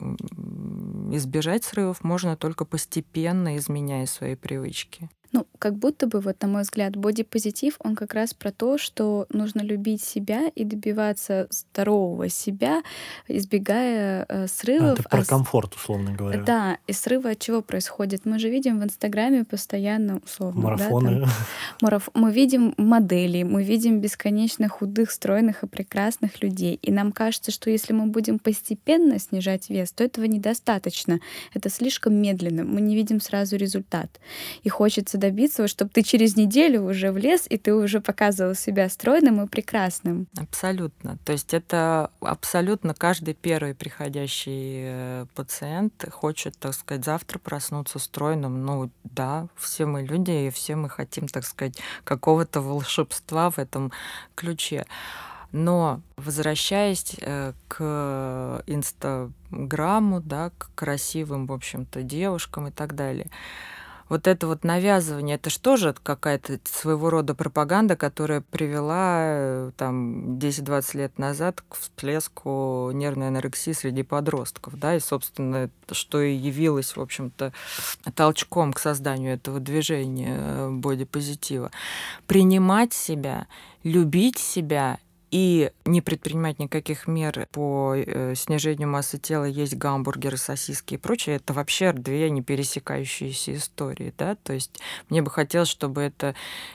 избежать 1.11 1.65
срывов 1.65 2.05
можно 2.05 2.37
только 2.37 2.65
постепенно, 2.65 3.57
изменяя 3.57 4.07
свои 4.07 4.37
привычки. 4.37 5.09
Ну, 5.33 5.47
как 5.59 5.77
будто 5.77 6.07
бы, 6.07 6.21
вот 6.21 6.43
на 6.43 6.49
мой 6.49 6.63
взгляд, 6.63 6.95
бодипозитив, 6.97 7.77
он 7.79 7.97
как 7.97 8.13
раз 8.13 8.35
про 8.35 8.53
то, 8.53 8.77
что 8.77 9.27
нужно 9.31 9.63
любить 9.63 10.03
себя 10.03 10.51
и 10.55 10.65
добиваться 10.65 11.47
здорового 11.51 12.29
себя, 12.29 12.83
избегая 13.29 14.27
э, 14.29 14.47
срывов. 14.47 15.01
это 15.01 15.09
про 15.09 15.21
а 15.21 15.25
комфорт, 15.25 15.75
условно 15.75 16.13
говоря. 16.13 16.43
Да, 16.43 16.79
и 16.87 16.93
срывы 16.93 17.31
от 17.31 17.39
чего 17.39 17.63
происходят? 17.63 18.27
Мы 18.27 18.39
же 18.39 18.51
видим 18.51 18.79
в 18.81 18.85
Инстаграме 18.85 19.45
постоянно, 19.45 20.21
условно, 20.23 20.61
Марафоны. 20.61 21.21
Да, 21.21 21.27
там, 21.27 21.31
мараф... 21.81 22.09
Мы 22.15 22.31
видим 22.31 22.75
модели, 22.77 23.43
мы 23.43 23.65
видим 23.65 24.01
бесконечно 24.01 24.69
худых, 24.69 25.11
стройных 25.11 25.63
и 25.63 25.67
прекрасных 25.67 26.43
людей. 26.43 26.79
И 26.83 26.93
нам 26.93 27.11
кажется, 27.11 27.51
что 27.51 27.71
если 27.71 27.95
мы 27.95 28.07
будем 28.07 28.39
постепенно 28.39 29.19
снижать 29.19 29.71
вес, 29.71 29.93
то 29.93 30.05
этого 30.05 30.27
недостаточно. 30.27 31.21
Это 31.55 31.71
слишком 31.71 32.15
медленно. 32.15 32.65
Мы 32.65 32.83
не 32.83 32.95
видим 32.95 33.21
сразу 33.21 33.57
результат. 33.57 34.21
И 34.63 34.69
хочется 34.69 35.22
добиться, 35.23 35.69
чтобы 35.69 35.91
ты 35.91 36.03
через 36.03 36.37
неделю 36.37 36.83
уже 36.83 37.13
влез, 37.13 37.47
и 37.49 37.57
ты 37.57 37.73
уже 37.75 38.01
показывал 38.01 38.55
себя 38.55 38.89
стройным 38.89 39.41
и 39.43 39.47
прекрасным. 39.47 40.27
Абсолютно. 40.37 41.17
То 41.25 41.33
есть 41.33 41.55
это 41.55 42.11
абсолютно 42.21 42.93
каждый 42.93 43.35
первый 43.35 43.75
приходящий 43.75 44.83
э, 44.85 45.27
пациент 45.35 46.05
хочет, 46.11 46.59
так 46.59 46.75
сказать, 46.75 47.05
завтра 47.05 47.39
проснуться 47.39 48.01
стройным. 48.01 48.67
Ну 48.67 48.91
да, 49.05 49.47
все 49.57 49.87
мы 49.87 50.03
люди, 50.03 50.47
и 50.47 50.51
все 50.51 50.75
мы 50.75 50.89
хотим, 50.89 51.29
так 51.29 51.45
сказать, 51.45 51.79
какого-то 52.03 52.61
волшебства 52.61 53.51
в 53.51 53.59
этом 53.59 53.93
ключе. 54.35 54.85
Но 55.53 56.01
возвращаясь 56.17 57.15
э, 57.21 57.53
к 57.69 58.65
инстаграмму, 58.67 60.21
да, 60.21 60.51
к 60.59 60.71
красивым, 60.75 61.47
в 61.47 61.53
общем-то, 61.53 62.03
девушкам 62.03 62.69
и 62.69 62.71
так 62.71 62.95
далее, 62.95 63.31
вот 64.13 64.27
это 64.27 64.47
вот 64.47 64.63
навязывание, 64.63 65.37
это 65.37 65.49
что 65.49 65.79
же 65.79 65.95
какая-то 66.03 66.61
своего 66.65 67.09
рода 67.09 67.35
пропаганда, 67.35 67.97
которая 67.97 68.43
привела 68.43 69.21
э, 69.21 69.71
там 69.79 70.37
10-20 70.37 70.99
лет 70.99 71.19
назад 71.19 71.63
к 71.67 71.77
всплеску 71.77 72.91
нервной 72.93 73.29
анорексии 73.29 73.73
среди 73.73 74.03
подростков, 74.03 74.79
да, 74.79 74.97
и, 74.97 75.01
собственно, 75.01 75.71
что 75.91 76.21
и 76.21 76.35
явилось, 76.35 76.95
в 76.95 77.01
общем-то, 77.01 77.55
толчком 78.15 78.75
к 78.75 78.81
созданию 78.81 79.33
этого 79.33 79.61
движения 79.61 80.37
э, 80.39 80.69
бодипозитива. 80.71 81.71
Принимать 82.27 82.93
себя, 82.93 83.47
любить 83.83 84.37
себя 84.37 84.99
и 85.33 85.73
не 85.87 86.03
предпринимать 86.03 86.59
никаких 86.59 87.07
мер 87.09 87.49
по 87.53 87.95
э, 87.97 88.35
снижению 88.37 88.89
массы 88.89 89.19
тела, 89.19 89.45
есть 89.45 89.75
гамбургеры, 89.75 90.37
сосиски 90.37 90.95
и 90.95 90.99
прочее, 90.99 91.37
это 91.37 91.55
вообще 91.55 91.93
две 91.93 92.29
не 92.29 92.43
пересекающиеся 92.43 93.57
истории, 93.57 94.13
да, 94.19 94.37
то 94.37 94.53
есть 94.53 94.79
мне 95.09 95.23
бы 95.23 95.31
хотелось, 95.31 95.69
чтобы 95.69 96.03
это 96.03 96.35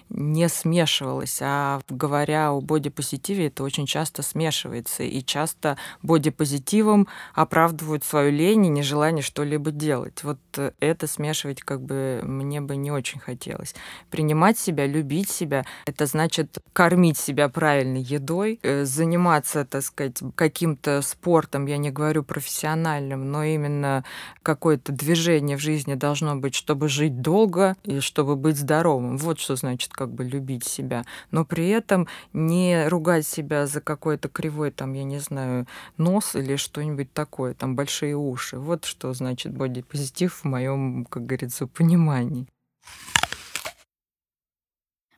не 0.09 0.49
смешивалось, 0.49 1.37
а 1.41 1.81
говоря 1.87 2.49
о 2.49 2.59
бодипозитиве, 2.59 3.47
это 3.47 3.63
очень 3.63 3.85
часто 3.85 4.23
смешивается, 4.23 5.03
и 5.03 5.23
часто 5.23 5.77
бодипозитивом 6.01 7.07
оправдывают 7.35 8.03
свою 8.03 8.31
лень 8.31 8.65
и 8.65 8.69
нежелание 8.69 9.21
что-либо 9.21 9.69
делать. 9.69 10.23
Вот 10.23 10.39
э, 10.57 10.71
это 10.79 11.05
смешивать 11.05 11.61
как 11.61 11.81
бы 11.81 12.21
мне 12.23 12.59
бы 12.59 12.75
не 12.75 12.89
очень 12.89 13.19
хотелось. 13.19 13.75
Принимать 14.09 14.57
себя, 14.57 14.87
любить 14.87 15.29
себя, 15.29 15.63
это 15.85 16.07
значит 16.07 16.57
кормить 16.73 17.19
себя 17.19 17.49
правильной 17.49 18.01
едой, 18.01 18.46
э, 18.61 18.85
заниматься, 18.85 19.65
так 19.65 19.83
сказать, 19.83 20.21
каким-то 20.35 21.01
спортом, 21.01 21.65
я 21.65 21.77
не 21.77 21.91
говорю 21.91 22.23
профессиональным, 22.23 23.31
но 23.31 23.43
именно 23.43 24.03
какое-то 24.43 24.91
движение 24.91 25.57
в 25.57 25.61
жизни 25.61 25.95
должно 25.95 26.35
быть, 26.35 26.55
чтобы 26.55 26.89
жить 26.89 27.21
долго 27.21 27.75
и 27.83 27.99
чтобы 27.99 28.35
быть 28.35 28.57
здоровым. 28.57 29.17
Вот 29.17 29.39
что 29.39 29.55
значит 29.55 29.93
как 29.93 30.11
бы 30.11 30.23
любить 30.23 30.65
себя. 30.65 31.05
Но 31.31 31.45
при 31.45 31.69
этом 31.69 32.07
не 32.33 32.87
ругать 32.87 33.27
себя 33.27 33.67
за 33.67 33.81
какой-то 33.81 34.29
кривой, 34.29 34.71
там, 34.71 34.93
я 34.93 35.03
не 35.03 35.19
знаю, 35.19 35.67
нос 35.97 36.35
или 36.35 36.55
что-нибудь 36.55 37.11
такое, 37.13 37.53
там, 37.53 37.75
большие 37.75 38.15
уши. 38.15 38.57
Вот 38.57 38.85
что 38.85 39.13
значит 39.13 39.53
бодипозитив 39.53 40.33
в 40.33 40.43
моем, 40.45 41.05
как 41.05 41.25
говорится, 41.25 41.67
понимании. 41.67 42.47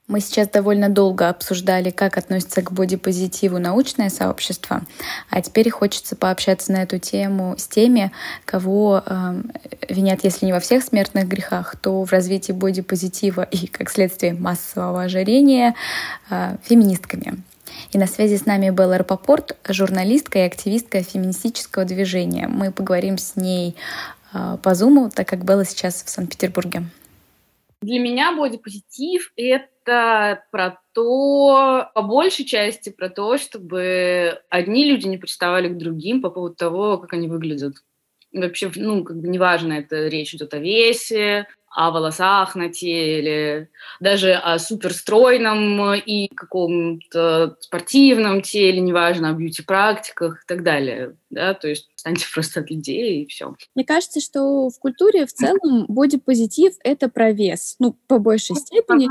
Мы 0.09 0.21
сейчас 0.21 0.49
довольно 0.49 0.89
долго 0.89 1.29
обсуждали, 1.29 1.91
как 1.91 2.17
относится 2.17 2.63
к 2.63 2.71
бодипозитиву 2.71 3.59
научное 3.59 4.09
сообщество, 4.09 4.81
а 5.29 5.39
теперь 5.39 5.69
хочется 5.69 6.15
пообщаться 6.15 6.71
на 6.71 6.81
эту 6.81 6.97
тему 6.97 7.53
с 7.59 7.67
теми, 7.67 8.11
кого 8.43 9.03
э, 9.05 9.41
винят, 9.87 10.23
если 10.23 10.47
не 10.47 10.51
во 10.51 10.59
всех 10.59 10.83
смертных 10.83 11.27
грехах, 11.27 11.75
то 11.75 12.03
в 12.03 12.11
развитии 12.11 12.53
бодипозитива 12.53 13.43
и, 13.43 13.67
как 13.67 13.91
следствие, 13.91 14.33
массового 14.33 15.03
ожирения 15.03 15.75
э, 16.31 16.57
феминистками. 16.63 17.43
И 17.91 17.99
на 17.99 18.07
связи 18.07 18.37
с 18.37 18.47
нами 18.47 18.71
Белла 18.71 18.97
Рапопорт, 18.97 19.57
журналистка 19.69 20.39
и 20.39 20.41
активистка 20.41 21.03
феминистического 21.03 21.85
движения. 21.85 22.47
Мы 22.47 22.71
поговорим 22.71 23.19
с 23.19 23.35
ней 23.35 23.75
э, 24.33 24.57
по 24.63 24.73
Зуму, 24.73 25.11
так 25.11 25.27
как 25.27 25.45
Белла 25.45 25.65
сейчас 25.65 26.01
в 26.03 26.09
Санкт-Петербурге. 26.09 26.85
Для 27.81 27.99
меня 27.99 28.35
бодипозитив— 28.35 29.31
это 29.37 30.43
про 30.51 30.81
то, 30.93 31.89
по 31.95 32.01
большей 32.01 32.43
части, 32.45 32.89
про 32.89 33.09
то, 33.09 33.37
чтобы 33.37 34.41
одни 34.49 34.85
люди 34.85 35.07
не 35.07 35.17
приставали 35.17 35.69
к 35.69 35.77
другим 35.77 36.21
по 36.21 36.29
поводу 36.29 36.55
того, 36.55 36.97
как 36.97 37.13
они 37.13 37.27
выглядят. 37.27 37.75
Вообще, 38.33 38.69
ну, 38.75 39.03
как 39.03 39.17
бы 39.17 39.27
неважно, 39.27 39.73
это 39.73 40.07
речь 40.07 40.33
идет 40.33 40.53
о 40.53 40.59
весе, 40.59 41.47
о 41.71 41.91
волосах 41.91 42.55
на 42.55 42.69
теле, 42.69 43.69
даже 43.99 44.33
о 44.33 44.57
суперстройном 44.59 45.93
и 45.95 46.27
каком-то 46.33 47.57
спортивном 47.59 48.41
теле, 48.41 48.81
неважно, 48.81 49.29
о 49.29 49.33
бьюти-практиках 49.33 50.43
и 50.43 50.47
так 50.47 50.63
далее. 50.63 51.15
Да? 51.29 51.53
То 51.53 51.67
есть 51.67 51.89
станьте 51.95 52.25
просто 52.33 52.61
от 52.61 52.71
людей 52.71 53.23
и 53.23 53.27
все. 53.27 53.55
Мне 53.75 53.85
кажется, 53.85 54.19
что 54.19 54.69
в 54.69 54.79
культуре 54.79 55.25
в 55.25 55.33
целом 55.33 55.85
бодипозитив— 55.87 56.73
это 56.83 57.09
про 57.09 57.31
вес. 57.31 57.75
Ну, 57.79 57.95
по 58.07 58.19
большей 58.19 58.55
степени 58.55 59.07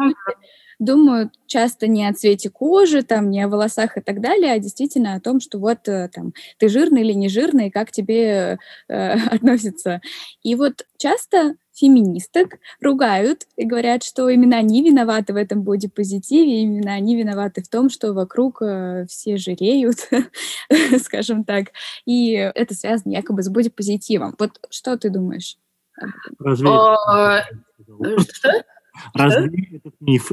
думают 0.79 1.35
часто 1.47 1.87
не 1.89 2.07
о 2.07 2.15
цвете 2.15 2.51
кожи, 2.51 3.03
там, 3.03 3.31
не 3.31 3.43
о 3.43 3.49
волосах 3.49 3.97
и 3.97 4.01
так 4.01 4.21
далее, 4.21 4.53
а 4.53 4.59
действительно 4.59 5.15
о 5.15 5.21
том, 5.21 5.41
что 5.41 5.59
вот 5.59 5.89
э, 5.89 6.09
там 6.13 6.35
ты 6.59 6.69
жирный 6.69 7.03
или 7.03 7.13
не 7.13 7.29
жирный, 7.29 7.71
как 7.71 7.91
тебе 7.91 8.59
э, 8.89 9.13
относится. 9.31 10.01
И 10.43 10.55
вот 10.55 10.87
часто 10.97 11.57
феминисток 11.79 12.59
ругают 12.81 13.47
и 13.57 13.65
говорят, 13.65 14.03
что 14.03 14.29
именно 14.29 14.57
они 14.57 14.83
виноваты 14.83 15.33
в 15.33 15.37
этом 15.37 15.63
бодипозитиве, 15.63 16.63
именно 16.63 16.93
они 16.93 17.17
виноваты 17.17 17.63
в 17.63 17.69
том, 17.69 17.89
что 17.89 18.13
вокруг 18.13 18.63
э, 18.63 19.07
все 19.09 19.37
жиреют, 19.37 20.09
скажем 21.03 21.45
так, 21.45 21.69
и 22.05 22.33
это 22.33 22.75
связано 22.75 23.13
якобы 23.13 23.43
с 23.43 23.49
бодипозитивом. 23.49 24.35
Вот 24.39 24.61
что 24.71 24.97
ты 24.97 25.11
думаешь? 25.11 25.57
Разве... 26.39 26.69
А, 26.69 27.45
что? 27.85 28.51
Разве 29.15 29.77
этот 29.77 29.95
миф? 30.01 30.31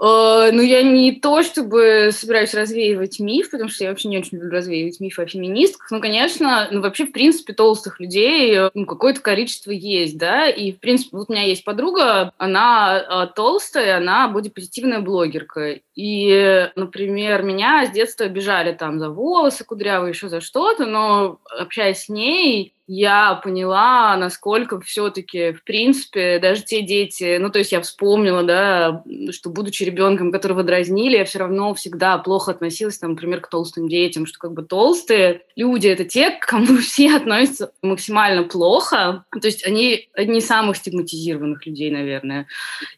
Э, 0.00 0.50
ну, 0.50 0.62
я 0.62 0.82
не 0.82 1.12
то, 1.12 1.42
чтобы 1.42 2.08
собираюсь 2.12 2.54
развеивать 2.54 3.20
миф, 3.20 3.50
потому 3.50 3.68
что 3.68 3.84
я 3.84 3.90
вообще 3.90 4.08
не 4.08 4.18
очень 4.18 4.38
люблю 4.38 4.50
развеивать 4.50 4.98
миф 4.98 5.18
о 5.18 5.26
феминистках. 5.26 5.90
Ну, 5.90 6.00
конечно, 6.00 6.68
ну, 6.70 6.80
вообще, 6.80 7.04
в 7.04 7.12
принципе, 7.12 7.52
толстых 7.52 8.00
людей 8.00 8.56
э, 8.56 8.70
ну, 8.72 8.86
какое-то 8.86 9.20
количество 9.20 9.70
есть, 9.70 10.16
да, 10.16 10.48
и, 10.48 10.72
в 10.72 10.80
принципе, 10.80 11.18
вот 11.18 11.28
у 11.28 11.32
меня 11.32 11.44
есть 11.44 11.64
подруга, 11.64 12.32
она 12.38 12.98
э, 12.98 13.34
толстая, 13.36 13.98
она 13.98 14.26
бодипозитивная 14.28 15.00
блогерка, 15.00 15.80
и, 15.94 16.70
например, 16.76 17.42
меня 17.42 17.84
с 17.86 17.90
детства 17.90 18.24
обижали 18.24 18.72
там 18.72 18.98
за 18.98 19.10
волосы 19.10 19.64
кудрявые, 19.64 20.12
еще 20.12 20.30
за 20.30 20.40
что-то, 20.40 20.86
но 20.86 21.40
общаясь 21.58 22.04
с 22.04 22.08
ней, 22.08 22.72
я 22.92 23.36
поняла, 23.36 24.16
насколько 24.16 24.80
все-таки, 24.80 25.52
в 25.52 25.62
принципе, 25.62 26.40
даже 26.40 26.64
те 26.64 26.82
дети, 26.82 27.36
ну, 27.38 27.48
то 27.48 27.60
есть 27.60 27.70
я 27.70 27.80
вспомнила, 27.82 28.42
да, 28.42 29.04
что, 29.30 29.50
будучи 29.50 29.84
ребенком, 29.84 30.32
которого 30.32 30.64
дразнили, 30.64 31.16
я 31.16 31.24
все 31.24 31.38
равно 31.38 31.72
всегда 31.74 32.18
плохо 32.18 32.50
относилась, 32.50 32.98
там, 32.98 33.10
например, 33.10 33.42
к 33.42 33.48
толстым 33.48 33.88
детям, 33.88 34.26
что 34.26 34.40
как 34.40 34.54
бы 34.54 34.64
толстые 34.64 35.42
люди— 35.54 35.86
это 35.88 36.04
те, 36.04 36.32
к 36.32 36.46
кому 36.46 36.78
все 36.80 37.14
относятся 37.14 37.70
максимально 37.80 38.42
плохо, 38.42 39.24
то 39.30 39.46
есть 39.46 39.64
они 39.64 40.08
одни 40.12 40.40
из 40.40 40.46
самых 40.48 40.76
стигматизированных 40.76 41.64
людей, 41.66 41.92
наверное. 41.92 42.48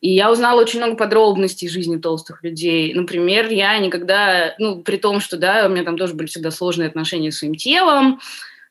И 0.00 0.10
я 0.10 0.32
узнала 0.32 0.62
очень 0.62 0.78
много 0.78 0.96
подробностей 0.96 1.68
жизни 1.68 1.98
толстых 1.98 2.42
людей. 2.42 2.94
Например, 2.94 3.46
я 3.50 3.76
никогда, 3.76 4.54
ну, 4.58 4.80
при 4.80 4.96
том, 4.96 5.20
что, 5.20 5.36
да, 5.36 5.66
у 5.66 5.68
меня 5.68 5.84
там 5.84 5.98
тоже 5.98 6.14
были 6.14 6.28
всегда 6.28 6.50
сложные 6.50 6.88
отношения 6.88 7.30
с 7.30 7.40
своим 7.40 7.56
телом, 7.56 8.20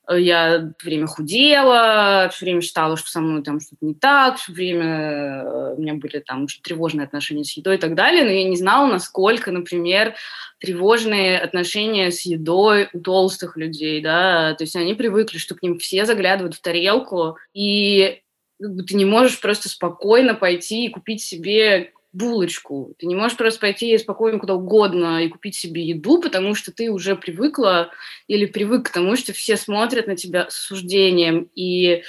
я 0.09 0.73
все 0.77 0.89
время 0.89 1.07
худела, 1.07 2.29
все 2.33 2.45
время 2.45 2.61
считала, 2.61 2.97
что 2.97 3.09
со 3.09 3.21
мной 3.21 3.43
там 3.43 3.59
что-то 3.59 3.85
не 3.85 3.93
так, 3.93 4.37
все 4.37 4.51
время 4.51 5.43
э, 5.43 5.75
у 5.75 5.81
меня 5.81 5.93
были 5.93 6.19
там 6.19 6.43
очень 6.43 6.61
тревожные 6.61 7.05
отношения 7.05 7.43
с 7.43 7.55
едой 7.55 7.75
и 7.75 7.79
так 7.79 7.95
далее, 7.95 8.23
но 8.23 8.31
я 8.31 8.43
не 8.43 8.57
знала, 8.57 8.87
насколько, 8.87 9.51
например, 9.51 10.15
тревожные 10.59 11.39
отношения 11.39 12.11
с 12.11 12.21
едой 12.21 12.89
у 12.93 12.99
толстых 12.99 13.57
людей, 13.57 14.01
да, 14.01 14.55
то 14.55 14.63
есть 14.63 14.75
они 14.75 14.93
привыкли, 14.93 15.37
что 15.37 15.55
к 15.55 15.61
ним 15.61 15.77
все 15.77 16.05
заглядывают 16.05 16.55
в 16.55 16.61
тарелку, 16.61 17.37
и 17.53 18.21
ты 18.59 18.95
не 18.95 19.05
можешь 19.05 19.39
просто 19.39 19.69
спокойно 19.69 20.35
пойти 20.35 20.85
и 20.85 20.89
купить 20.89 21.23
себе 21.23 21.93
булочку. 22.13 22.93
Ты 22.97 23.05
не 23.05 23.15
можешь 23.15 23.37
просто 23.37 23.59
пойти 23.59 23.97
спокойно 23.97 24.39
куда 24.39 24.55
угодно 24.55 25.23
и 25.23 25.29
купить 25.29 25.55
себе 25.55 25.83
еду, 25.83 26.21
потому 26.21 26.55
что 26.55 26.71
ты 26.71 26.91
уже 26.91 27.15
привыкла 27.15 27.91
или 28.27 28.45
привык 28.45 28.87
к 28.87 28.93
тому, 28.93 29.15
что 29.15 29.33
все 29.33 29.57
смотрят 29.57 30.07
на 30.07 30.15
тебя 30.15 30.49
с 30.49 30.65
осуждением, 30.65 31.49
и 31.55 32.03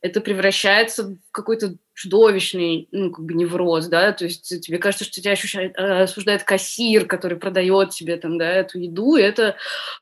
это 0.00 0.20
превращается 0.20 1.04
в 1.04 1.18
какой-то 1.32 1.74
чудовищный, 1.92 2.86
ну, 2.92 3.10
как 3.10 3.24
бы 3.24 3.34
невроз, 3.34 3.88
да, 3.88 4.12
то 4.12 4.24
есть 4.24 4.60
тебе 4.60 4.78
кажется, 4.78 5.04
что 5.04 5.20
тебя 5.20 5.32
ощущает, 5.32 5.76
э, 5.76 6.02
осуждает 6.02 6.44
кассир, 6.44 7.06
который 7.06 7.36
продает 7.36 7.90
тебе 7.90 8.16
там, 8.16 8.38
да, 8.38 8.48
эту 8.48 8.78
еду, 8.78 9.16
и 9.16 9.22
это, 9.22 9.56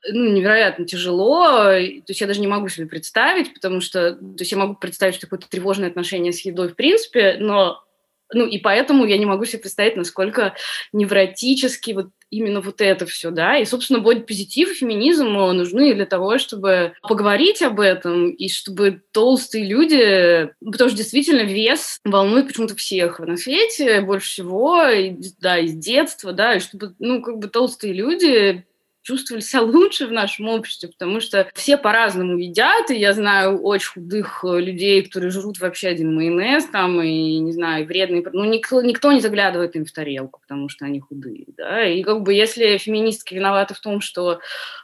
ну, 0.07 0.31
невероятно 0.31 0.85
тяжело, 0.85 1.47
то 1.65 1.79
есть 1.79 2.21
я 2.21 2.27
даже 2.27 2.41
не 2.41 2.47
могу 2.47 2.69
себе 2.69 2.87
представить, 2.87 3.55
потому 3.55 3.81
что, 3.81 4.13
то 4.13 4.41
есть 4.41 4.53
я 4.53 4.59
могу 4.59 4.75
представить, 4.75 5.15
что 5.15 5.27
какое-то 5.27 5.49
тревожное 5.49 5.89
отношение 5.89 6.35
с 6.35 6.45
едой 6.45 6.69
в 6.69 6.77
принципе, 6.77 7.39
но 7.41 7.86
ну, 8.33 8.47
и 8.47 8.59
поэтому 8.59 9.05
я 9.05 9.19
не 9.19 9.27
могу 9.27 9.45
себе 9.45 9.61
представить, 9.61 9.97
насколько 9.97 10.55
невротически 10.93 11.93
вот 11.93 12.09
именно 12.31 12.61
вот 12.61 12.81
это 12.81 13.07
все, 13.07 13.31
да, 13.31 13.57
и, 13.57 13.65
собственно, 13.65 14.01
бодипозитив 14.01 14.71
и 14.71 14.75
феминизм 14.75 15.29
нужны 15.29 15.95
для 15.95 16.07
того, 16.07 16.39
чтобы 16.39 16.95
поговорить 17.03 17.63
об 17.63 17.79
этом, 17.79 18.31
и 18.31 18.49
чтобы 18.49 19.03
толстые 19.13 19.65
люди, 19.65 20.51
потому 20.65 20.91
что 20.91 20.99
действительно 20.99 21.43
вес 21.43 22.01
волнует 22.05 22.49
почему-то 22.49 22.75
всех 22.75 23.21
на 23.21 23.37
свете 23.37 24.01
больше 24.01 24.29
всего, 24.29 24.83
и, 24.87 25.15
да, 25.41 25.59
из 25.59 25.75
детства, 25.75 26.33
да, 26.33 26.57
и 26.57 26.61
чтобы, 26.61 26.95
ну, 26.99 27.23
как 27.23 27.39
бы 27.39 27.49
толстые 27.49 27.93
люди 27.93 28.67
чувствовали 29.07 29.41
себя 29.41 29.63
лучше 29.63 30.09
в 30.09 30.13
нашем 30.13 30.49
обществе, 30.49 30.89
потому 30.89 31.21
что 31.21 31.49
все 31.55 31.77
по-разному 31.77 32.39
едят, 32.39 32.91
и 32.91 32.99
я 32.99 33.13
знаю 33.13 33.63
очень 33.63 33.93
худых 33.93 34.45
э, 34.45 34.61
людей, 34.61 35.03
которые 35.03 35.31
жрут 35.31 35.61
вообще 35.61 35.89
один 35.89 36.13
майонез 36.13 36.65
там, 36.67 37.01
и, 37.01 37.39
не 37.39 37.53
знаю, 37.53 37.87
вредные... 37.87 38.25
Ну, 38.33 38.45
никто, 38.45 38.83
никто 38.83 39.13
не 39.13 39.21
заглядывает 39.21 39.77
им 39.77 39.85
в 39.85 39.93
тарелку, 39.93 40.41
потому 40.41 40.69
что 40.69 40.87
они 40.87 40.99
худые, 40.99 41.45
да, 41.57 41.87
и 41.87 42.03
как 42.03 42.23
бы 42.23 42.35
если 42.35 42.79
феминистки 42.79 43.35
виноваты 43.35 43.75
в 43.75 43.81
том, 43.81 44.01
что 44.01 44.41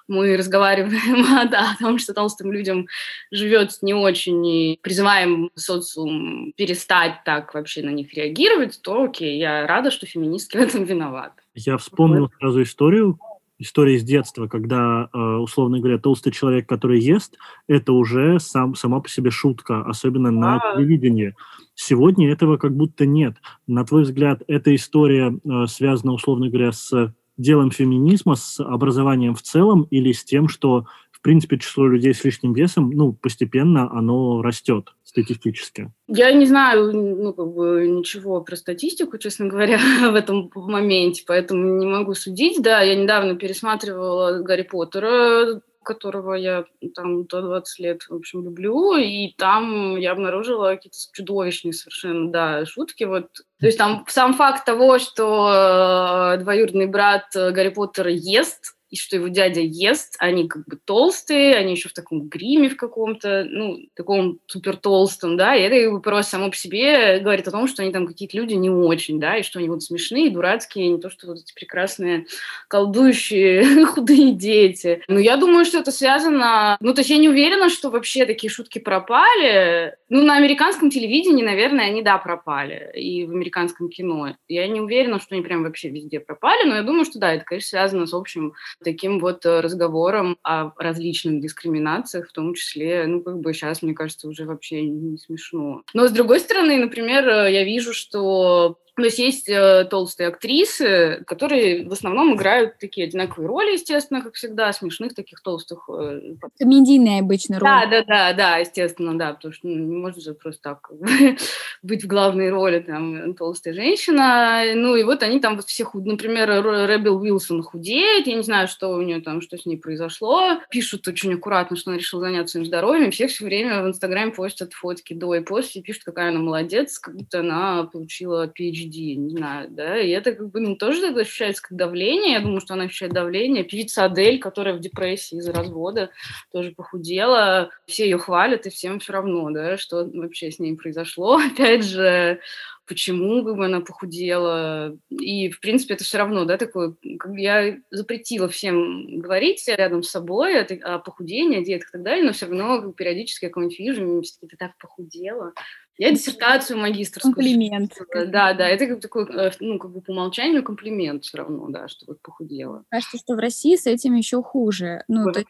мы 0.06 0.36
разговариваем 0.36 1.48
да, 1.50 1.72
о 1.72 1.82
том, 1.82 1.98
что 1.98 2.14
толстым 2.14 2.52
людям 2.52 2.86
живет 3.32 3.70
не 3.82 3.92
очень, 3.92 4.46
и 4.46 4.78
призываем 4.82 5.50
социум 5.56 6.52
перестать 6.56 7.24
так 7.24 7.54
вообще 7.54 7.82
на 7.82 7.90
них 7.90 8.14
реагировать, 8.14 8.80
то 8.82 9.02
окей, 9.02 9.38
я 9.38 9.66
рада, 9.66 9.90
что 9.90 10.06
феминистки 10.06 10.56
в 10.58 10.60
этом 10.60 10.84
виноваты. 10.84 11.42
Я 11.54 11.76
вспомнил 11.76 12.30
сразу 12.38 12.62
историю, 12.62 13.18
история 13.62 13.96
из 13.96 14.04
детства, 14.04 14.48
когда, 14.48 15.08
э, 15.12 15.18
условно 15.18 15.78
говоря, 15.78 15.98
толстый 15.98 16.32
человек, 16.32 16.68
который 16.68 17.00
ест, 17.00 17.38
это 17.68 17.92
уже 17.92 18.38
сам, 18.40 18.74
сама 18.74 19.00
по 19.00 19.08
себе 19.08 19.30
шутка, 19.30 19.82
особенно 19.82 20.30
на 20.30 20.58
телевидении. 20.58 21.34
Сегодня 21.74 22.30
этого 22.30 22.56
как 22.58 22.76
будто 22.76 23.06
нет. 23.06 23.36
На 23.66 23.84
твой 23.84 24.02
взгляд, 24.02 24.42
эта 24.46 24.74
история 24.74 25.32
э, 25.32 25.66
связана, 25.66 26.12
условно 26.12 26.48
говоря, 26.48 26.72
с 26.72 27.14
делом 27.38 27.70
феминизма, 27.70 28.34
с 28.34 28.60
образованием 28.60 29.34
в 29.34 29.42
целом 29.42 29.86
или 29.90 30.12
с 30.12 30.24
тем, 30.24 30.48
что, 30.48 30.86
в 31.10 31.22
принципе, 31.22 31.58
число 31.58 31.86
людей 31.86 32.12
с 32.12 32.24
лишним 32.24 32.52
весом, 32.52 32.90
ну, 32.90 33.12
постепенно 33.12 33.90
оно 33.90 34.42
растет 34.42 34.94
статистически? 35.12 35.92
Я 36.08 36.32
не 36.32 36.46
знаю, 36.46 36.92
ну, 36.92 37.32
как 37.32 37.46
бы 37.48 37.86
ничего 37.86 38.40
про 38.40 38.56
статистику, 38.56 39.18
честно 39.18 39.46
говоря, 39.46 39.78
в 40.10 40.14
этом 40.14 40.50
моменте, 40.54 41.22
поэтому 41.26 41.78
не 41.78 41.86
могу 41.86 42.14
судить. 42.14 42.62
Да, 42.62 42.80
я 42.80 42.96
недавно 42.96 43.36
пересматривала 43.36 44.42
Гарри 44.42 44.62
Поттера, 44.62 45.60
которого 45.84 46.34
я 46.34 46.64
там 46.94 47.26
до 47.26 47.42
20 47.42 47.78
лет, 47.80 48.02
в 48.08 48.14
общем, 48.14 48.44
люблю, 48.44 48.96
и 48.96 49.34
там 49.36 49.96
я 49.96 50.12
обнаружила 50.12 50.70
какие-то 50.74 50.96
чудовищные 51.12 51.72
совершенно, 51.72 52.30
да, 52.30 52.64
шутки. 52.64 53.04
Вот. 53.04 53.32
То 53.58 53.66
есть 53.66 53.78
там 53.78 54.04
сам 54.08 54.34
факт 54.34 54.64
того, 54.64 54.98
что 54.98 56.34
э, 56.34 56.38
двоюродный 56.38 56.86
брат 56.86 57.24
Гарри 57.34 57.70
Поттера 57.70 58.10
ест, 58.10 58.76
и 58.92 58.96
что 58.96 59.16
его 59.16 59.28
дядя 59.28 59.62
ест, 59.62 60.16
они 60.18 60.46
как 60.46 60.66
бы 60.66 60.76
толстые, 60.76 61.56
они 61.56 61.72
еще 61.72 61.88
в 61.88 61.94
таком 61.94 62.28
гриме 62.28 62.68
в 62.68 62.76
каком-то, 62.76 63.46
ну, 63.48 63.78
таком 63.94 64.38
супер 64.46 64.76
толстом, 64.76 65.38
да, 65.38 65.54
и 65.56 65.62
это 65.62 65.98
просто 65.98 66.32
само 66.32 66.50
по 66.50 66.56
себе 66.56 67.18
говорит 67.20 67.48
о 67.48 67.52
том, 67.52 67.66
что 67.66 67.82
они 67.82 67.90
там 67.90 68.06
какие-то 68.06 68.36
люди 68.36 68.52
не 68.52 68.68
очень, 68.68 69.18
да, 69.18 69.38
и 69.38 69.42
что 69.42 69.60
они 69.60 69.70
вот 69.70 69.82
смешные, 69.82 70.30
дурацкие, 70.30 70.88
не 70.88 71.00
то, 71.00 71.08
что 71.08 71.28
вот 71.28 71.38
эти 71.38 71.54
прекрасные 71.54 72.26
колдующие 72.68 73.86
худые 73.86 74.32
дети. 74.32 75.02
Но 75.08 75.18
я 75.18 75.38
думаю, 75.38 75.64
что 75.64 75.78
это 75.78 75.90
связано, 75.90 76.76
ну, 76.80 76.92
то 76.92 77.00
есть 77.00 77.10
я 77.10 77.16
не 77.16 77.30
уверена, 77.30 77.70
что 77.70 77.88
вообще 77.88 78.26
такие 78.26 78.50
шутки 78.50 78.78
пропали. 78.78 79.96
Ну, 80.10 80.22
на 80.22 80.36
американском 80.36 80.90
телевидении, 80.90 81.42
наверное, 81.42 81.86
они, 81.86 82.02
да, 82.02 82.18
пропали, 82.18 82.90
и 82.94 83.24
в 83.24 83.30
американском 83.30 83.88
кино. 83.88 84.36
Я 84.48 84.68
не 84.68 84.82
уверена, 84.82 85.18
что 85.18 85.34
они 85.34 85.42
прям 85.42 85.62
вообще 85.62 85.88
везде 85.88 86.20
пропали, 86.20 86.68
но 86.68 86.76
я 86.76 86.82
думаю, 86.82 87.06
что 87.06 87.18
да, 87.18 87.32
это, 87.32 87.44
конечно, 87.46 87.68
связано 87.68 88.06
с 88.06 88.12
общим 88.12 88.52
таким 88.84 89.18
вот 89.18 89.46
э, 89.46 89.60
разговором 89.60 90.36
о 90.42 90.72
различных 90.76 91.40
дискриминациях, 91.40 92.28
в 92.28 92.32
том 92.32 92.54
числе, 92.54 93.06
ну, 93.06 93.22
как 93.22 93.40
бы 93.40 93.52
сейчас, 93.52 93.82
мне 93.82 93.94
кажется, 93.94 94.28
уже 94.28 94.44
вообще 94.44 94.82
не 94.82 95.18
смешно. 95.18 95.82
Но, 95.94 96.08
с 96.08 96.12
другой 96.12 96.40
стороны, 96.40 96.76
например, 96.76 97.28
э, 97.28 97.52
я 97.52 97.64
вижу, 97.64 97.92
что 97.92 98.78
то 98.94 99.04
есть 99.04 99.18
есть 99.18 99.48
э, 99.48 99.86
толстые 99.90 100.28
актрисы, 100.28 101.24
которые 101.26 101.88
в 101.88 101.92
основном 101.92 102.34
играют 102.34 102.78
такие 102.78 103.06
одинаковые 103.06 103.48
роли, 103.48 103.72
естественно, 103.72 104.20
как 104.20 104.34
всегда, 104.34 104.70
смешных 104.74 105.14
таких 105.14 105.40
толстых. 105.40 105.88
Э, 105.88 106.20
Комедийные 106.58 107.20
обычно 107.20 107.58
роли. 107.58 107.70
Да, 107.70 107.86
да, 107.86 108.04
да, 108.04 108.32
да, 108.34 108.56
естественно, 108.58 109.16
да, 109.16 109.32
потому 109.32 109.54
что 109.54 109.66
ну, 109.66 109.78
не 109.78 109.96
может 109.96 110.22
же 110.22 110.34
просто 110.34 110.60
так 110.62 110.90
быть 111.82 112.04
в 112.04 112.06
главной 112.06 112.50
роли 112.50 112.80
там 112.80 113.32
толстая 113.34 113.72
женщина. 113.72 114.62
Ну 114.74 114.94
и 114.96 115.04
вот 115.04 115.22
они 115.22 115.40
там 115.40 115.56
вот 115.56 115.64
все 115.64 115.84
худ, 115.84 116.04
например, 116.04 116.50
Ребел 116.50 117.16
Уилсон 117.16 117.62
худеет, 117.62 118.26
я 118.26 118.34
не 118.34 118.42
знаю, 118.42 118.68
что 118.68 118.90
у 118.90 119.00
нее 119.00 119.22
там, 119.22 119.40
что 119.40 119.56
с 119.56 119.64
ней 119.64 119.78
произошло. 119.78 120.60
Пишут 120.70 121.08
очень 121.08 121.32
аккуратно, 121.32 121.78
что 121.78 121.90
она 121.92 121.98
решила 121.98 122.20
заняться 122.20 122.52
своим 122.52 122.66
здоровьем, 122.66 123.10
всех 123.10 123.30
все 123.30 123.46
время 123.46 123.82
в 123.82 123.88
Инстаграме 123.88 124.32
постят 124.32 124.74
фотки 124.74 125.14
до 125.14 125.34
и 125.34 125.40
после, 125.40 125.80
пишут, 125.80 126.04
какая 126.04 126.28
она 126.28 126.40
молодец, 126.40 126.98
как 126.98 127.16
будто 127.16 127.40
она 127.40 127.84
получила 127.84 128.46
PhD 128.46 128.81
PhD, 128.82 129.14
не 129.14 129.30
знаю, 129.30 129.68
да, 129.70 129.98
и 129.98 130.10
это 130.10 130.32
как 130.32 130.50
бы, 130.50 130.60
ну, 130.60 130.76
тоже 130.76 131.06
ощущается 131.06 131.62
как 131.62 131.76
давление, 131.76 132.34
я 132.34 132.40
думаю, 132.40 132.60
что 132.60 132.74
она 132.74 132.84
ощущает 132.84 133.12
давление. 133.12 133.64
Певица 133.64 134.04
Адель, 134.04 134.38
которая 134.38 134.74
в 134.74 134.80
депрессии 134.80 135.38
из-за 135.38 135.52
развода, 135.52 136.10
тоже 136.52 136.72
похудела, 136.72 137.70
все 137.86 138.04
ее 138.04 138.18
хвалят, 138.18 138.66
и 138.66 138.70
всем 138.70 139.00
все 139.00 139.12
равно, 139.12 139.50
да, 139.50 139.76
что 139.76 140.08
вообще 140.12 140.50
с 140.50 140.58
ней 140.58 140.76
произошло. 140.76 141.40
Опять 141.52 141.84
же, 141.84 142.40
почему 142.86 143.44
как 143.44 143.56
бы, 143.56 143.66
она 143.66 143.80
похудела. 143.80 144.96
И, 145.10 145.50
в 145.50 145.60
принципе, 145.60 145.94
это 145.94 146.04
все 146.04 146.18
равно, 146.18 146.44
да, 146.44 146.58
такое, 146.58 146.94
как 147.18 147.32
я 147.36 147.78
запретила 147.90 148.48
всем 148.48 149.18
говорить 149.20 149.66
рядом 149.66 150.02
с 150.02 150.10
собой 150.10 150.60
о, 150.60 150.98
похудении, 150.98 151.60
о 151.60 151.64
диетах 151.64 151.88
и 151.88 151.92
так 151.92 152.02
далее, 152.02 152.24
но 152.24 152.32
все 152.32 152.46
равно 152.46 152.92
периодически 152.92 153.46
я 153.46 153.50
кого-нибудь 153.50 153.78
вижу, 153.78 154.22
ты 154.40 154.56
так 154.56 154.76
похудела. 154.78 155.52
Я 155.98 156.10
диссертацию 156.10 156.78
магистрскую. 156.78 157.34
Комплимент. 157.34 157.92
Да, 158.28 158.54
да, 158.54 158.66
это 158.66 158.86
как 158.86 159.00
такой, 159.00 159.26
э, 159.28 159.50
ну, 159.60 159.78
как 159.78 159.92
бы 159.92 160.00
по 160.00 160.10
умолчанию 160.12 160.64
комплимент 160.64 161.24
все 161.24 161.38
равно, 161.38 161.68
да, 161.68 161.86
что 161.86 162.06
вот 162.06 162.22
похудела. 162.22 162.84
Кажется, 162.88 163.18
что 163.18 163.34
в 163.34 163.38
России 163.38 163.76
с 163.76 163.86
этим 163.86 164.14
еще 164.14 164.42
хуже. 164.42 165.04
Ну, 165.08 165.30
то, 165.30 165.44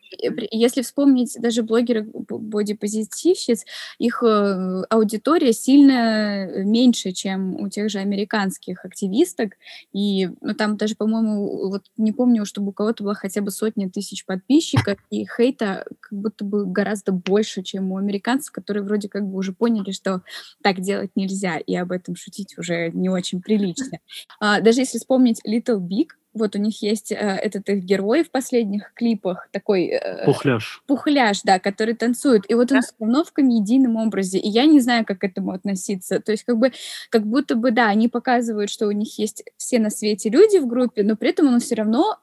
если 0.50 0.82
вспомнить 0.82 1.36
даже 1.38 1.62
блогеры 1.62 2.04
бодипозитивщиц, 2.12 3.64
их 3.98 4.22
э, 4.24 4.82
аудитория 4.90 5.52
сильно 5.52 6.46
меньше, 6.64 7.12
чем 7.12 7.54
у 7.60 7.68
тех 7.68 7.88
же 7.88 8.00
американских 8.00 8.84
активисток. 8.84 9.52
И 9.92 10.28
ну, 10.40 10.54
там 10.54 10.76
даже, 10.76 10.96
по-моему, 10.96 11.68
вот 11.68 11.84
не 11.96 12.10
помню, 12.10 12.44
чтобы 12.46 12.70
у 12.70 12.72
кого-то 12.72 13.04
было 13.04 13.14
хотя 13.14 13.42
бы 13.42 13.52
сотни 13.52 13.88
тысяч 13.88 14.26
подписчиков, 14.26 14.98
и 15.10 15.24
хейта 15.24 15.86
как 16.00 16.18
будто 16.18 16.44
бы 16.44 16.66
гораздо 16.66 17.12
больше, 17.12 17.62
чем 17.62 17.92
у 17.92 17.96
американцев, 17.96 18.50
которые 18.50 18.82
вроде 18.82 19.08
как 19.08 19.24
бы 19.24 19.38
уже 19.38 19.52
поняли, 19.52 19.92
что 19.92 20.22
так 20.62 20.80
делать 20.80 21.10
нельзя, 21.14 21.58
и 21.58 21.74
об 21.74 21.92
этом 21.92 22.16
шутить 22.16 22.56
уже 22.58 22.90
не 22.90 23.08
очень 23.08 23.40
прилично. 23.40 23.98
А, 24.40 24.60
даже 24.60 24.80
если 24.80 24.98
вспомнить 24.98 25.40
Little 25.46 25.78
Big, 25.78 26.08
вот 26.34 26.56
у 26.56 26.58
них 26.58 26.82
есть 26.82 27.12
э, 27.12 27.16
этот 27.16 27.68
их 27.68 27.84
герой 27.84 28.24
в 28.24 28.30
последних 28.30 28.92
клипах, 28.94 29.48
такой... 29.50 29.88
Э, 29.88 30.24
пухляш. 30.24 30.82
Пухляш, 30.86 31.42
да, 31.42 31.58
который 31.58 31.94
танцует. 31.94 32.50
И 32.50 32.54
вот 32.54 32.72
он 32.72 32.80
все 32.80 32.94
равно 32.98 33.24
в 33.24 33.32
комедийном 33.32 33.96
образе. 33.96 34.38
И 34.38 34.48
я 34.48 34.64
не 34.64 34.80
знаю, 34.80 35.04
как 35.04 35.20
к 35.20 35.24
этому 35.24 35.52
относиться. 35.52 36.20
То 36.20 36.32
есть 36.32 36.44
как 36.44 36.56
бы, 36.56 36.72
как 37.10 37.26
будто 37.26 37.54
бы, 37.54 37.70
да, 37.70 37.88
они 37.88 38.08
показывают, 38.08 38.70
что 38.70 38.86
у 38.86 38.92
них 38.92 39.18
есть 39.18 39.44
все 39.58 39.78
на 39.78 39.90
свете 39.90 40.30
люди 40.30 40.58
в 40.58 40.66
группе, 40.66 41.02
но 41.02 41.16
при 41.16 41.30
этом 41.30 41.52
он 41.52 41.60
все 41.60 41.74
равно 41.74 42.18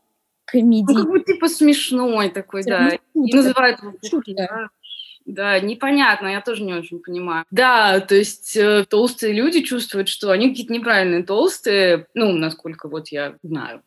комедийный. 0.46 1.04
Ну, 1.04 1.04
как 1.04 1.12
бы 1.12 1.20
типа 1.20 1.48
смешной 1.48 2.30
такой, 2.30 2.62
все 2.62 2.72
да. 2.72 2.90
И 3.14 3.36
называют 3.36 3.80
его 3.80 3.92
пухляш. 3.92 4.36
Да, 4.36 4.70
непонятно, 5.30 6.28
я 6.28 6.42
тоже 6.42 6.64
не 6.64 6.74
очень 6.74 7.00
понимаю. 7.00 7.46
Да, 7.52 8.00
то 8.00 8.16
есть 8.16 8.56
э, 8.58 8.86
толстые 8.90 9.34
люди 9.34 9.62
чувствуют, 9.62 10.08
что 10.08 10.32
они 10.32 10.50
какие-то 10.50 10.74
неправильные 10.74 11.24
толстые, 11.24 12.08
ну, 12.14 12.32
насколько 12.34 12.88
вот 12.88 13.10
я 13.10 13.36
знаю. 13.44 13.84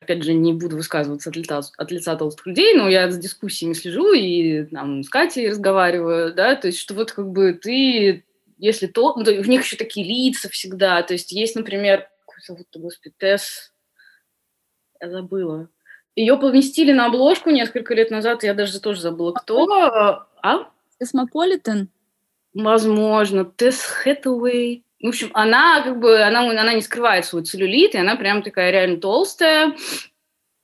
Опять 0.00 0.22
же, 0.22 0.34
не 0.34 0.52
буду 0.52 0.76
высказываться 0.76 1.30
от 1.30 1.36
лица, 1.36 1.60
от 1.76 1.90
лица 1.90 2.16
толстых 2.16 2.46
людей, 2.46 2.74
но 2.74 2.88
я 2.88 3.10
с 3.10 3.18
дискуссиями 3.18 3.72
слежу 3.72 4.12
и 4.12 4.64
там 4.64 5.02
с 5.02 5.08
Катей 5.08 5.50
разговариваю, 5.50 6.34
да, 6.34 6.54
то 6.56 6.68
есть 6.68 6.78
что 6.78 6.94
вот 6.94 7.12
как 7.12 7.28
бы 7.28 7.54
ты, 7.54 8.24
если 8.58 8.86
то, 8.86 9.14
ну, 9.16 9.24
в 9.24 9.48
них 9.48 9.62
еще 9.62 9.76
такие 9.76 10.06
лица 10.06 10.48
всегда, 10.48 11.02
то 11.02 11.14
есть 11.14 11.32
есть, 11.32 11.56
например, 11.56 12.08
как 12.26 12.44
зовут 12.44 12.66
господи, 12.74 13.14
Тесс, 13.18 13.72
я 15.00 15.10
забыла. 15.10 15.68
Ее 16.14 16.36
поместили 16.36 16.92
на 16.92 17.06
обложку 17.06 17.50
несколько 17.50 17.94
лет 17.94 18.10
назад, 18.10 18.42
я 18.42 18.52
даже 18.52 18.80
тоже 18.80 19.00
забыла, 19.00 19.32
кто. 19.32 20.26
А? 20.42 20.71
Космополитен? 21.02 21.88
Возможно. 22.54 23.44
Тесс 23.44 23.82
Хэтэуэй. 23.82 24.84
В 25.00 25.08
общем, 25.08 25.30
она 25.34 25.82
как 25.82 25.98
бы, 25.98 26.22
она, 26.22 26.48
она 26.48 26.74
не 26.74 26.80
скрывает 26.80 27.24
свой 27.24 27.42
целлюлит, 27.42 27.96
и 27.96 27.98
она 27.98 28.14
прям 28.14 28.40
такая 28.44 28.70
реально 28.70 28.98
толстая, 28.98 29.74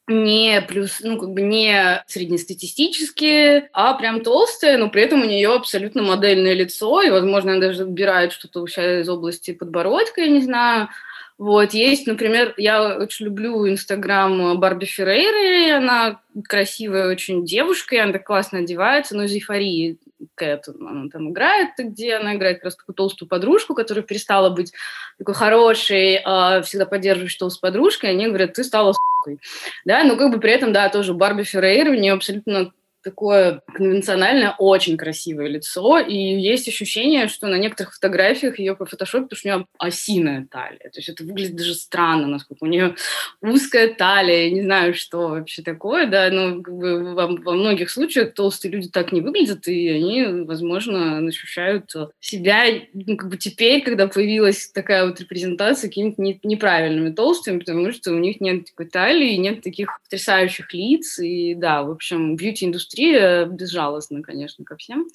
не 0.06 0.60
плюс, 0.60 1.00
ну, 1.02 1.18
как 1.18 1.30
бы 1.30 1.42
не 1.42 2.04
среднестатистически, 2.06 3.68
а 3.72 3.94
прям 3.94 4.20
толстая, 4.20 4.78
но 4.78 4.88
при 4.90 5.02
этом 5.02 5.22
у 5.22 5.24
нее 5.24 5.52
абсолютно 5.52 6.04
модельное 6.04 6.54
лицо, 6.54 7.02
и, 7.02 7.10
возможно, 7.10 7.54
она 7.54 7.60
даже 7.60 7.84
убирает 7.84 8.32
что-то 8.32 8.64
из 8.64 9.08
области 9.08 9.52
подбородка, 9.52 10.20
я 10.20 10.28
не 10.28 10.40
знаю. 10.40 10.88
Вот, 11.36 11.72
есть, 11.72 12.08
например, 12.08 12.52
я 12.56 12.96
очень 12.96 13.26
люблю 13.26 13.68
Инстаграм 13.68 14.58
Барби 14.58 14.86
Феррейры, 14.86 15.70
она 15.70 16.20
красивая 16.48 17.08
очень 17.08 17.44
девушка, 17.44 17.94
и 17.94 17.98
она 17.98 18.12
так 18.12 18.24
классно 18.24 18.58
одевается, 18.58 19.16
но 19.16 19.22
из 19.22 19.32
эйфории 19.32 19.98
Кэт, 20.38 20.68
она 20.80 21.08
там 21.10 21.30
играет, 21.30 21.70
где 21.78 22.14
она 22.14 22.34
играет 22.34 22.58
как 22.58 22.64
раз 22.64 22.76
такую 22.76 22.94
толстую 22.94 23.28
подружку, 23.28 23.74
которая 23.74 24.04
перестала 24.04 24.50
быть 24.50 24.72
такой 25.18 25.34
хорошей, 25.34 26.20
а 26.24 26.62
всегда 26.62 26.86
поддерживающей 26.86 27.38
толстой 27.38 27.70
подружкой, 27.70 28.10
они 28.10 28.28
говорят, 28.28 28.54
ты 28.54 28.64
стала 28.64 28.92
с***кой. 28.92 29.38
Да, 29.84 30.04
но 30.04 30.16
как 30.16 30.32
бы 30.32 30.40
при 30.40 30.52
этом, 30.52 30.72
да, 30.72 30.88
тоже 30.88 31.12
Барби 31.12 31.42
Феррейра, 31.42 31.90
у 31.90 31.94
нее 31.94 32.12
абсолютно 32.12 32.72
такое 33.08 33.62
конвенциональное, 33.72 34.54
очень 34.58 34.96
красивое 34.96 35.48
лицо, 35.48 35.98
и 35.98 36.14
есть 36.14 36.68
ощущение, 36.68 37.28
что 37.28 37.46
на 37.46 37.56
некоторых 37.56 37.94
фотографиях 37.94 38.58
ее 38.58 38.76
по 38.76 38.84
фотошопе, 38.84 39.24
потому 39.24 39.38
что 39.38 39.48
у 39.48 39.52
нее 39.52 39.66
осиная 39.78 40.46
талия. 40.50 40.90
То 40.90 40.98
есть 40.98 41.08
это 41.08 41.24
выглядит 41.24 41.56
даже 41.56 41.74
странно, 41.74 42.26
насколько 42.26 42.64
у 42.64 42.66
нее 42.66 42.96
узкая 43.40 43.94
талия, 43.94 44.44
я 44.44 44.50
не 44.50 44.62
знаю, 44.62 44.94
что 44.94 45.28
вообще 45.28 45.62
такое, 45.62 46.06
да, 46.06 46.28
но 46.30 46.62
как 46.62 46.74
бы 46.74 47.14
во, 47.14 47.26
во 47.28 47.52
многих 47.52 47.90
случаях 47.90 48.34
толстые 48.34 48.72
люди 48.72 48.88
так 48.88 49.12
не 49.12 49.22
выглядят, 49.22 49.66
и 49.68 49.88
они, 49.88 50.44
возможно, 50.44 51.18
ощущают 51.26 51.90
себя, 52.20 52.64
ну, 52.92 53.16
как 53.16 53.30
бы 53.30 53.36
теперь, 53.38 53.82
когда 53.82 54.06
появилась 54.06 54.70
такая 54.70 55.06
вот 55.06 55.20
репрезентация, 55.20 55.88
какими-то 55.88 56.20
не, 56.20 56.38
неправильными 56.42 57.10
толстыми, 57.10 57.60
потому 57.60 57.90
что 57.92 58.12
у 58.12 58.18
них 58.18 58.40
нет 58.40 58.66
такой 58.66 58.86
талии, 58.86 59.36
нет 59.36 59.62
таких 59.62 59.88
потрясающих 60.02 60.74
лиц, 60.74 61.18
и 61.18 61.54
да, 61.54 61.82
в 61.82 61.90
общем, 61.90 62.36
бьюти-индустрия 62.36 62.97
безжалостна, 63.46 64.22
конечно, 64.22 64.64
ко 64.64 64.76
всем. 64.76 65.08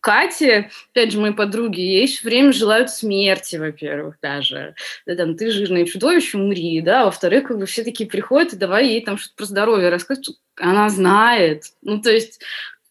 Кате, 0.00 0.70
опять 0.92 1.12
же, 1.12 1.20
мои 1.20 1.32
подруги, 1.32 1.80
ей 1.80 2.06
все 2.06 2.26
время 2.28 2.52
желают 2.52 2.88
смерти, 2.90 3.56
во-первых, 3.56 4.16
даже. 4.22 4.74
Да, 5.06 5.16
там, 5.16 5.36
ты 5.36 5.50
жирное 5.50 5.84
чудовище, 5.86 6.38
умри, 6.38 6.80
да. 6.80 7.04
Во-вторых, 7.04 7.48
как 7.48 7.58
бы 7.58 7.66
все 7.66 7.82
такие 7.82 8.08
приходят, 8.08 8.52
и 8.52 8.56
давай 8.56 8.86
ей 8.86 9.04
там 9.04 9.18
что-то 9.18 9.34
про 9.36 9.44
здоровье 9.46 9.88
рассказывать. 9.88 10.38
Она 10.56 10.88
знает. 10.88 11.64
Ну, 11.82 12.00
то 12.00 12.10
есть 12.10 12.40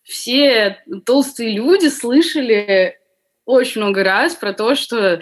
все 0.04 0.84
толстые 1.06 1.56
люди 1.56 1.88
слышали 1.88 3.00
очень 3.46 3.82
много 3.82 4.04
раз 4.04 4.36
про 4.36 4.52
то, 4.52 4.76
что 4.76 5.22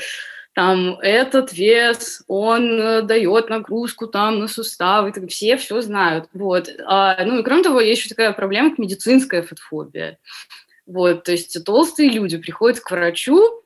там 0.56 0.98
этот 1.02 1.52
вес, 1.52 2.24
он 2.28 2.80
э, 2.80 3.02
дает 3.02 3.50
нагрузку 3.50 4.08
там 4.08 4.40
на 4.40 4.48
суставы, 4.48 5.12
так, 5.12 5.30
все 5.30 5.58
все 5.58 5.82
знают. 5.82 6.30
Вот. 6.34 6.70
А, 6.86 7.24
ну 7.26 7.40
и 7.40 7.44
кроме 7.44 7.62
того, 7.62 7.82
есть 7.82 8.00
еще 8.00 8.10
такая 8.10 8.32
проблема, 8.32 8.70
как 8.70 8.80
медицинская 8.80 9.44
фотофобия. 9.44 10.18
Вот, 10.88 11.24
то 11.24 11.34
есть 11.34 11.62
толстые 11.66 12.10
люди 12.10 12.38
приходят 12.38 12.80
к 12.80 12.90
врачу 12.90 13.64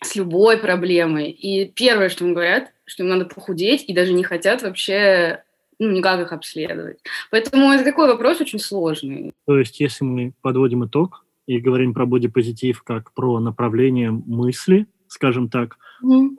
с 0.00 0.14
любой 0.14 0.58
проблемой, 0.58 1.30
и 1.30 1.66
первое, 1.66 2.08
что 2.08 2.24
им 2.24 2.34
говорят, 2.34 2.72
что 2.84 3.02
им 3.02 3.08
надо 3.08 3.24
похудеть, 3.24 3.84
и 3.88 3.92
даже 3.92 4.12
не 4.12 4.22
хотят 4.22 4.62
вообще 4.62 5.42
ну, 5.80 5.90
никак 5.90 6.20
их 6.20 6.32
обследовать. 6.32 6.98
Поэтому 7.32 7.72
это 7.72 7.82
такой 7.82 8.06
вопрос 8.06 8.40
очень 8.40 8.60
сложный. 8.60 9.32
То 9.44 9.58
есть, 9.58 9.80
если 9.80 10.04
мы 10.04 10.32
подводим 10.40 10.84
итог 10.86 11.24
и 11.46 11.58
говорим 11.58 11.94
про 11.94 12.06
бодипозитив 12.06 12.84
как 12.84 13.12
про 13.12 13.40
направление 13.40 14.12
мысли, 14.12 14.86
скажем 15.08 15.48
так, 15.48 15.78
mm. 16.02 16.36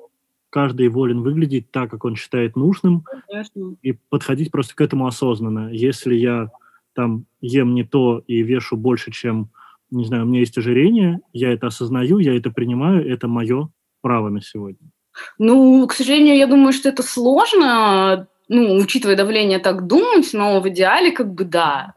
каждый 0.50 0.90
волен 0.90 1.22
выглядеть 1.22 1.72
так, 1.72 1.92
как 1.92 2.06
он 2.06 2.16
считает 2.16 2.56
нужным, 2.56 3.04
Конечно. 3.28 3.76
и 3.82 3.94
подходить 4.10 4.52
просто 4.52 4.76
к 4.76 4.82
этому 4.82 5.08
осознанно. 5.08 5.70
Если 5.72 6.16
я 6.16 6.50
там 6.94 7.26
ем 7.42 7.76
не 7.76 7.84
то 7.84 8.24
и 8.28 8.42
вешу 8.42 8.76
больше, 8.76 9.12
чем, 9.12 9.52
не 9.92 10.06
знаю, 10.06 10.24
у 10.24 10.28
меня 10.28 10.40
есть 10.40 10.58
ожирение, 10.58 11.20
я 11.32 11.52
это 11.52 11.68
осознаю, 11.68 12.18
я 12.18 12.36
это 12.36 12.50
принимаю, 12.50 13.08
это 13.08 13.28
мое 13.28 13.70
право 14.02 14.30
на 14.30 14.42
сегодня. 14.42 14.90
Ну, 15.38 15.86
к 15.88 15.94
сожалению, 15.94 16.38
я 16.38 16.48
думаю, 16.48 16.74
что 16.74 16.90
это 16.90 17.04
сложно, 17.04 18.28
ну, 18.48 18.78
учитывая 18.78 19.16
давление, 19.16 19.60
так 19.60 19.88
думать, 19.88 20.30
но 20.34 20.60
в 20.62 20.70
идеале 20.70 21.12
как 21.12 21.34
бы 21.34 21.44
да. 21.44 21.94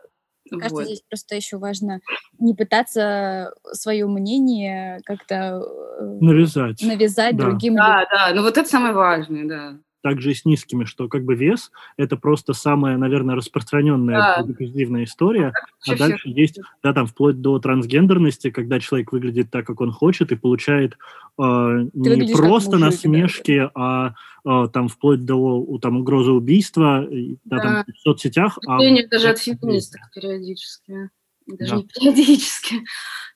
Мне 0.50 0.60
кажется, 0.60 0.82
вот. 0.82 0.84
здесь 0.86 1.02
просто 1.08 1.36
еще 1.36 1.58
важно 1.58 2.00
не 2.38 2.54
пытаться 2.54 3.52
свое 3.72 4.06
мнение 4.06 5.00
как-то 5.04 5.62
э, 5.98 6.18
навязать, 6.20 6.82
навязать 6.82 7.36
да. 7.36 7.44
другим 7.44 7.76
да, 7.76 8.00
людям. 8.00 8.08
Да, 8.10 8.28
да, 8.28 8.34
ну 8.34 8.42
вот 8.42 8.58
это 8.58 8.68
самое 8.68 8.94
важное, 8.94 9.46
да 9.46 9.78
также 10.02 10.32
и 10.32 10.34
с 10.34 10.44
низкими, 10.44 10.84
что 10.84 11.08
как 11.08 11.24
бы 11.24 11.34
вес– 11.34 11.70
это 11.96 12.16
просто 12.16 12.52
самая, 12.52 12.96
наверное, 12.96 13.34
распространенная 13.34 14.44
да. 14.44 15.04
история, 15.04 15.52
а 15.86 15.96
дальше 15.96 16.28
есть, 16.28 16.58
да, 16.82 16.92
там, 16.92 17.06
вплоть 17.06 17.40
до 17.40 17.58
трансгендерности, 17.58 18.50
когда 18.50 18.80
человек 18.80 19.12
выглядит 19.12 19.50
так, 19.50 19.66
как 19.66 19.80
он 19.80 19.92
хочет, 19.92 20.32
и 20.32 20.36
получает 20.36 20.96
э, 21.38 21.42
не 21.92 22.34
просто 22.34 22.72
мужик, 22.72 22.86
насмешки, 22.86 23.58
да. 23.58 23.70
а 23.74 24.14
э, 24.44 24.68
там 24.72 24.88
вплоть 24.88 25.24
до 25.24 25.78
там, 25.80 25.98
угрозы 25.98 26.32
убийства, 26.32 27.06
да, 27.44 27.56
да. 27.56 27.62
Там, 27.62 27.84
в 27.94 27.98
соцсетях. 28.00 28.58
А, 28.66 28.78
даже 29.10 29.28
от 29.28 29.38
феминисток 29.38 30.00
периодически. 30.14 31.10
Даже 31.58 31.72
да. 31.72 31.76
не 31.76 31.84
периодически. 31.84 32.76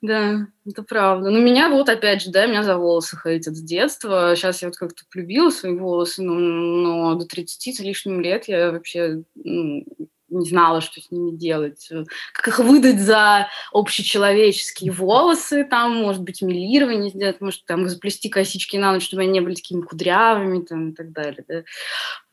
Да, 0.03 0.49
это 0.67 0.83
правда. 0.83 1.31
Но 1.31 1.39
меня 1.39 1.71
вот, 1.71 1.89
опять 1.89 2.21
же, 2.21 2.31
да, 2.31 2.45
меня 2.45 2.63
за 2.63 2.77
волосы 2.77 3.17
хейтят 3.17 3.57
с 3.57 3.63
детства. 3.63 4.35
Сейчас 4.37 4.61
я 4.61 4.69
вот 4.69 4.77
как-то 4.77 5.03
полюбила 5.11 5.49
свои 5.49 5.75
волосы, 5.75 6.23
но, 6.23 6.35
но 6.35 7.15
до 7.15 7.25
30 7.25 7.75
с 7.75 7.81
лишним 7.81 8.21
лет 8.21 8.47
я 8.47 8.71
вообще 8.71 9.23
ну, 9.35 9.83
не 10.29 10.49
знала, 10.49 10.81
что 10.81 11.01
с 11.01 11.11
ними 11.11 11.37
делать. 11.37 11.89
Как 12.33 12.49
их 12.49 12.59
выдать 12.59 13.01
за 13.01 13.49
общечеловеческие 13.73 14.93
волосы, 14.93 15.65
там, 15.65 15.97
может 15.97 16.23
быть, 16.23 16.43
милирование 16.43 17.11
сделать, 17.11 17.41
может, 17.41 17.65
там, 17.65 17.89
заплести 17.89 18.29
косички 18.29 18.77
на 18.77 18.93
ночь, 18.93 19.05
чтобы 19.05 19.23
они 19.23 19.33
не 19.33 19.41
были 19.41 19.55
такими 19.55 19.83
кудрявыми, 19.83 20.65
там, 20.65 20.91
и 20.91 20.95
так 20.95 21.13
далее, 21.13 21.45
да. 21.47 21.63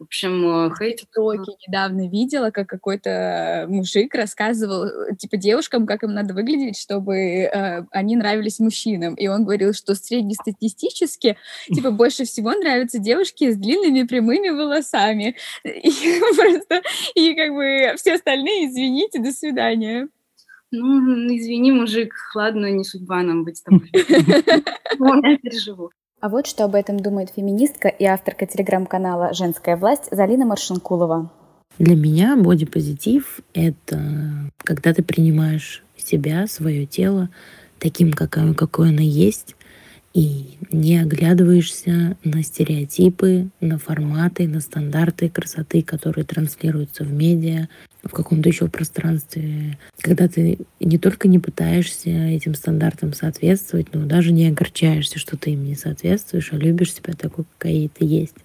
В 0.01 0.05
общем, 0.05 0.65
э, 0.65 0.71
хейт... 0.79 1.03
Токи 1.13 1.51
недавно 1.67 2.09
видела, 2.09 2.49
как 2.49 2.67
какой-то 2.67 3.67
мужик 3.69 4.15
рассказывал, 4.15 4.89
типа, 5.15 5.37
девушкам, 5.37 5.85
как 5.85 6.01
им 6.01 6.15
надо 6.15 6.33
выглядеть, 6.33 6.79
чтобы 6.79 7.17
э, 7.17 7.85
они 7.91 8.15
нравились 8.15 8.59
мужчинам. 8.59 9.13
И 9.13 9.27
он 9.27 9.43
говорил, 9.43 9.73
что 9.73 9.93
среднестатистически, 9.93 11.37
типа, 11.67 11.91
больше 11.91 12.25
всего 12.25 12.51
нравятся 12.51 12.97
девушки 12.97 13.51
с 13.51 13.57
длинными 13.57 14.01
прямыми 14.01 14.49
волосами. 14.49 15.35
И 15.63 15.91
просто, 16.35 16.81
и 17.13 17.35
как 17.35 17.53
бы 17.53 17.93
все 17.97 18.15
остальные, 18.15 18.69
извините, 18.69 19.19
до 19.19 19.31
свидания. 19.31 20.07
Ну, 20.71 21.27
извини, 21.27 21.73
мужик, 21.73 22.11
ладно, 22.33 22.71
не 22.71 22.83
судьба 22.83 23.21
нам 23.21 23.43
быть 23.43 23.57
с 23.57 23.61
тобой. 23.61 23.91
Я 23.93 25.37
переживу. 25.37 25.91
А 26.21 26.29
вот 26.29 26.45
что 26.45 26.65
об 26.65 26.75
этом 26.75 26.99
думает 26.99 27.31
феминистка 27.35 27.87
и 27.87 28.05
авторка 28.05 28.45
телеграм-канала 28.45 29.33
«Женская 29.33 29.75
власть» 29.75 30.07
Залина 30.11 30.45
Маршинкулова. 30.45 31.31
Для 31.79 31.95
меня 31.95 32.37
бодипозитив— 32.37 33.39
это 33.55 33.99
когда 34.59 34.93
ты 34.93 35.01
принимаешь 35.01 35.83
себя, 35.97 36.45
свое 36.45 36.85
тело 36.85 37.29
таким, 37.79 38.13
какое, 38.13 38.53
какое 38.53 38.89
оно 38.89 39.01
есть, 39.01 39.55
и 40.13 40.57
не 40.71 40.99
оглядываешься 40.99 42.17
на 42.23 42.43
стереотипы, 42.43 43.49
на 43.61 43.77
форматы, 43.77 44.47
на 44.47 44.59
стандарты 44.59 45.29
красоты, 45.29 45.81
которые 45.81 46.25
транслируются 46.25 47.03
в 47.03 47.13
медиа, 47.13 47.69
в 48.03 48.09
каком-то 48.09 48.49
еще 48.49 48.67
пространстве, 48.67 49.77
когда 49.99 50.27
ты 50.27 50.57
не 50.79 50.97
только 50.97 51.27
не 51.27 51.39
пытаешься 51.39 52.09
этим 52.09 52.55
стандартам 52.55 53.13
соответствовать, 53.13 53.93
но 53.93 54.05
даже 54.05 54.31
не 54.31 54.47
огорчаешься, 54.47 55.19
что 55.19 55.37
ты 55.37 55.51
им 55.51 55.63
не 55.63 55.75
соответствуешь, 55.75 56.51
а 56.51 56.57
любишь 56.57 56.93
себя 56.93 57.13
такой, 57.13 57.45
какая 57.57 57.87
ты 57.87 58.05
есть. 58.05 58.35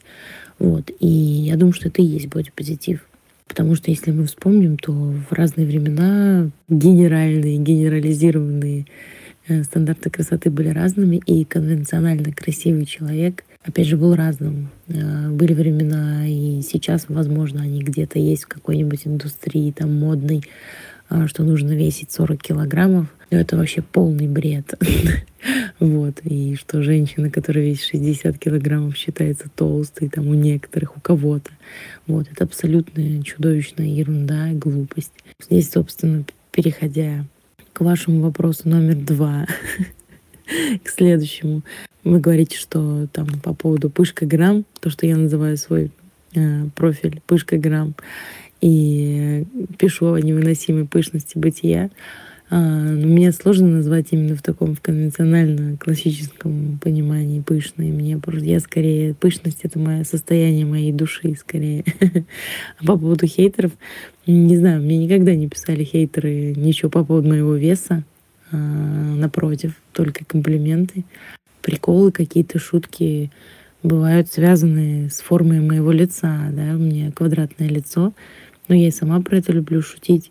Вот. 0.58 0.90
И 1.00 1.06
я 1.06 1.56
думаю, 1.56 1.72
что 1.72 1.88
это 1.88 2.02
и 2.02 2.06
есть 2.06 2.28
бодипозитив. 2.28 3.06
Потому 3.48 3.74
что 3.76 3.90
если 3.90 4.10
мы 4.10 4.26
вспомним, 4.26 4.76
то 4.76 4.92
в 4.92 5.32
разные 5.32 5.66
времена 5.66 6.50
генеральные, 6.68 7.58
генерализированные 7.58 8.86
стандарты 9.64 10.10
красоты 10.10 10.50
были 10.50 10.68
разными, 10.68 11.16
и 11.26 11.44
конвенционально 11.44 12.32
красивый 12.32 12.86
человек, 12.86 13.44
опять 13.64 13.86
же, 13.86 13.96
был 13.96 14.14
разным. 14.14 14.70
Э, 14.88 15.28
были 15.30 15.54
времена, 15.54 16.26
и 16.26 16.62
сейчас, 16.62 17.06
возможно, 17.08 17.62
они 17.62 17.80
где-то 17.80 18.18
есть 18.18 18.44
в 18.44 18.48
какой-нибудь 18.48 19.06
индустрии 19.06 19.70
там 19.72 19.94
модной, 19.98 20.42
э, 21.10 21.26
что 21.28 21.44
нужно 21.44 21.72
весить 21.72 22.12
40 22.12 22.42
килограммов. 22.42 23.06
Но 23.30 23.38
это 23.38 23.56
вообще 23.56 23.82
полный 23.82 24.28
бред. 24.28 24.74
вот. 25.80 26.20
И 26.24 26.54
что 26.54 26.82
женщина, 26.82 27.30
которая 27.30 27.64
весит 27.64 27.88
60 27.90 28.38
килограммов, 28.38 28.96
считается 28.96 29.48
толстой 29.54 30.08
там 30.08 30.28
у 30.28 30.34
некоторых, 30.34 30.96
у 30.96 31.00
кого-то. 31.00 31.50
Вот. 32.06 32.28
Это 32.30 32.44
абсолютная 32.44 33.22
чудовищная 33.22 33.86
ерунда 33.86 34.50
и 34.50 34.54
глупость. 34.54 35.12
Здесь, 35.40 35.70
собственно, 35.70 36.24
переходя 36.52 37.24
к 37.76 37.82
вашему 37.82 38.22
вопросу 38.22 38.70
номер 38.70 38.94
два, 38.94 39.46
к 40.82 40.88
следующему. 40.88 41.60
Вы 42.04 42.20
говорите, 42.20 42.56
что 42.56 43.06
там 43.12 43.26
по 43.40 43.52
поводу 43.52 43.90
пышка 43.90 44.24
грамм, 44.24 44.64
то, 44.80 44.88
что 44.88 45.06
я 45.06 45.14
называю 45.14 45.58
свой 45.58 45.90
э, 46.34 46.68
профиль 46.74 47.20
пышка 47.26 47.58
грамм, 47.58 47.94
и 48.62 49.44
пишу 49.76 50.14
о 50.14 50.20
невыносимой 50.22 50.86
пышности 50.86 51.36
бытия. 51.36 51.90
А, 52.48 52.58
но 52.58 53.06
мне 53.06 53.32
сложно 53.32 53.68
назвать 53.68 54.08
именно 54.12 54.36
в 54.36 54.42
таком 54.42 54.76
в 54.76 54.80
конвенционально 54.80 55.76
классическом 55.78 56.78
понимании 56.80 57.40
пышной. 57.40 57.90
Мне 57.90 58.18
просто 58.18 58.46
я 58.46 58.60
скорее 58.60 59.14
пышность 59.14 59.60
это 59.62 59.78
мое 59.78 60.04
состояние 60.04 60.64
моей 60.64 60.92
души 60.92 61.34
скорее. 61.38 61.84
А 62.78 62.84
по 62.84 62.96
поводу 62.96 63.26
хейтеров, 63.26 63.72
не 64.26 64.56
знаю, 64.56 64.80
мне 64.80 64.96
никогда 64.96 65.34
не 65.34 65.48
писали 65.48 65.82
хейтеры 65.82 66.54
ничего 66.56 66.90
по 66.90 67.04
поводу 67.04 67.28
моего 67.28 67.54
веса. 67.54 68.04
А, 68.52 68.56
напротив, 68.56 69.72
только 69.92 70.24
комплименты, 70.24 71.04
приколы, 71.62 72.12
какие-то 72.12 72.60
шутки 72.60 73.32
бывают 73.82 74.30
связаны 74.30 75.10
с 75.10 75.20
формой 75.20 75.60
моего 75.60 75.90
лица. 75.90 76.48
Да? 76.52 76.74
У 76.74 76.78
меня 76.78 77.10
квадратное 77.10 77.68
лицо, 77.68 78.12
но 78.68 78.74
я 78.76 78.88
и 78.88 78.92
сама 78.92 79.20
про 79.20 79.38
это 79.38 79.52
люблю 79.52 79.82
шутить. 79.82 80.30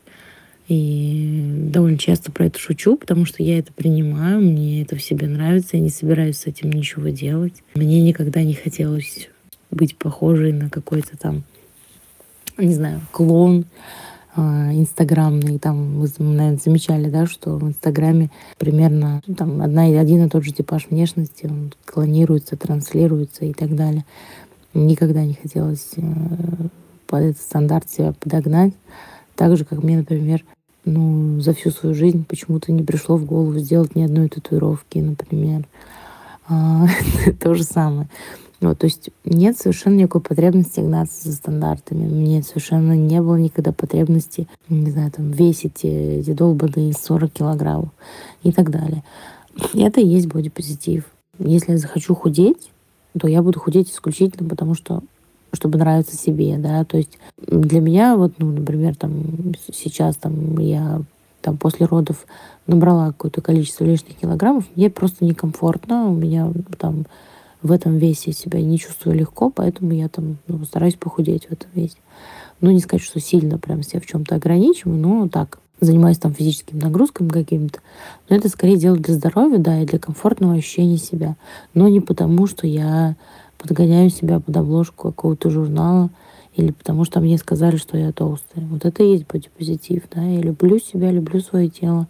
И 0.67 1.69
довольно 1.71 1.97
часто 1.97 2.31
про 2.31 2.45
это 2.45 2.57
шучу, 2.57 2.97
потому 2.97 3.25
что 3.25 3.43
я 3.43 3.59
это 3.59 3.71
принимаю, 3.71 4.41
мне 4.41 4.81
это 4.81 4.95
в 4.95 5.01
себе 5.01 5.27
нравится, 5.27 5.77
я 5.77 5.83
не 5.83 5.89
собираюсь 5.89 6.37
с 6.37 6.47
этим 6.47 6.71
ничего 6.71 7.09
делать. 7.09 7.53
Мне 7.75 8.01
никогда 8.01 8.43
не 8.43 8.55
хотелось 8.55 9.29
быть 9.69 9.95
похожей 9.95 10.53
на 10.53 10.69
какой-то 10.69 11.17
там, 11.17 11.43
не 12.57 12.73
знаю, 12.73 13.01
клон 13.11 13.65
а, 14.35 14.73
инстаграмный. 14.73 15.59
Там 15.59 15.99
вы, 15.99 16.09
наверное, 16.17 16.57
замечали, 16.57 17.09
да, 17.09 17.27
что 17.27 17.57
в 17.57 17.67
Инстаграме 17.67 18.31
примерно 18.57 19.21
ну, 19.27 19.35
там 19.35 19.61
одна, 19.61 19.89
и 19.89 19.93
один 19.93 20.25
и 20.25 20.29
тот 20.29 20.43
же 20.43 20.51
типаж 20.51 20.87
внешности, 20.89 21.45
он 21.45 21.73
клонируется, 21.85 22.57
транслируется 22.57 23.45
и 23.45 23.53
так 23.53 23.75
далее. 23.75 24.03
Никогда 24.73 25.23
не 25.23 25.35
хотелось 25.35 25.91
э, 25.95 26.01
под 27.07 27.21
этот 27.21 27.41
стандарт 27.41 27.89
себя 27.89 28.13
подогнать. 28.19 28.73
Так 29.35 29.55
же, 29.57 29.63
как 29.63 29.83
мне, 29.83 29.97
например, 29.97 30.43
ну, 30.85 31.39
за 31.41 31.53
всю 31.53 31.71
свою 31.71 31.95
жизнь 31.95 32.25
почему-то 32.25 32.71
не 32.71 32.83
пришло 32.83 33.17
в 33.17 33.25
голову 33.25 33.57
сделать 33.59 33.95
ни 33.95 34.03
одной 34.03 34.29
татуировки, 34.29 34.99
например. 34.99 35.67
А, 36.47 36.85
то 37.41 37.53
же 37.55 37.63
самое. 37.63 38.07
Вот, 38.61 38.79
то 38.79 38.85
есть 38.85 39.09
нет 39.25 39.57
совершенно 39.57 39.95
никакой 39.95 40.21
потребности 40.21 40.79
гнаться 40.79 41.29
за 41.29 41.35
стандартами. 41.35 42.07
Мне 42.07 42.41
совершенно 42.41 42.93
не 42.93 43.21
было 43.21 43.35
никогда 43.35 43.71
потребности, 43.71 44.47
не 44.69 44.91
знаю, 44.91 45.11
там, 45.11 45.31
весить 45.31 45.83
эти 45.83 46.31
долбанные 46.31 46.93
40 46.93 47.31
килограммов 47.31 47.89
и 48.43 48.51
так 48.51 48.71
далее. 48.71 49.03
Это 49.73 50.01
и 50.01 50.07
есть 50.07 50.27
бодипозитив. 50.27 51.05
Если 51.37 51.73
я 51.73 51.77
захочу 51.77 52.15
худеть, 52.15 52.71
то 53.19 53.27
я 53.27 53.41
буду 53.41 53.59
худеть 53.59 53.91
исключительно 53.91 54.47
потому, 54.47 54.73
что 54.73 55.01
чтобы 55.55 55.77
нравиться 55.77 56.15
себе, 56.15 56.57
да, 56.57 56.83
то 56.85 56.97
есть 56.97 57.17
для 57.37 57.81
меня 57.81 58.15
вот, 58.15 58.33
ну, 58.37 58.51
например, 58.51 58.95
там 58.95 59.53
сейчас 59.73 60.15
там 60.17 60.57
я 60.59 61.01
там 61.41 61.57
после 61.57 61.85
родов 61.85 62.25
набрала 62.67 63.07
какое-то 63.07 63.41
количество 63.41 63.83
лишних 63.83 64.15
килограммов, 64.17 64.65
мне 64.75 64.89
просто 64.89 65.23
некомфортно, 65.25 66.07
у 66.09 66.13
меня 66.13 66.51
там 66.79 67.05
в 67.61 67.71
этом 67.71 67.97
весе 67.97 68.31
себя 68.31 68.61
не 68.61 68.77
чувствую 68.77 69.17
легко, 69.17 69.49
поэтому 69.49 69.91
я 69.91 70.07
там 70.07 70.37
ну, 70.47 70.63
стараюсь 70.65 70.95
похудеть 70.95 71.45
в 71.45 71.51
этом 71.51 71.69
весе. 71.73 71.97
Ну, 72.61 72.71
не 72.71 72.79
сказать, 72.79 73.03
что 73.03 73.19
сильно 73.19 73.57
прям 73.57 73.83
себя 73.83 73.99
в 73.99 74.05
чем-то 74.05 74.35
ограничиваю, 74.35 74.97
но 74.97 75.27
так, 75.27 75.59
занимаюсь 75.81 76.17
там 76.17 76.33
физическим 76.33 76.79
нагрузками 76.79 77.29
какими-то. 77.29 77.79
Но 78.29 78.35
это 78.35 78.49
скорее 78.49 78.77
делаю 78.77 79.01
для 79.01 79.13
здоровья, 79.13 79.57
да, 79.57 79.81
и 79.81 79.85
для 79.85 79.99
комфортного 79.99 80.53
ощущения 80.53 80.97
себя. 80.97 81.35
Но 81.73 81.87
не 81.87 81.99
потому, 81.99 82.47
что 82.47 82.67
я 82.67 83.15
подгоняю 83.65 84.09
себя 84.09 84.39
под 84.39 84.55
обложку 84.55 85.11
какого-то 85.11 85.49
журнала, 85.49 86.09
или 86.55 86.71
потому 86.71 87.03
что 87.03 87.19
мне 87.19 87.37
сказали, 87.37 87.77
что 87.77 87.97
я 87.97 88.11
толстая. 88.11 88.65
Вот 88.65 88.85
это 88.85 89.03
и 89.03 89.11
есть 89.11 89.25
бодипозитив, 89.27 90.03
да. 90.13 90.23
Я 90.23 90.41
люблю 90.41 90.79
себя, 90.79 91.11
люблю 91.11 91.39
свое 91.41 91.69
тело. 91.69 92.07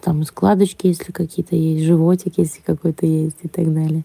Там 0.00 0.24
складочки, 0.24 0.86
если 0.86 1.12
какие-то 1.12 1.54
есть, 1.54 1.84
животик, 1.84 2.34
если 2.38 2.60
какой-то 2.62 3.06
есть 3.06 3.36
и 3.42 3.48
так 3.48 3.72
далее. 3.72 4.04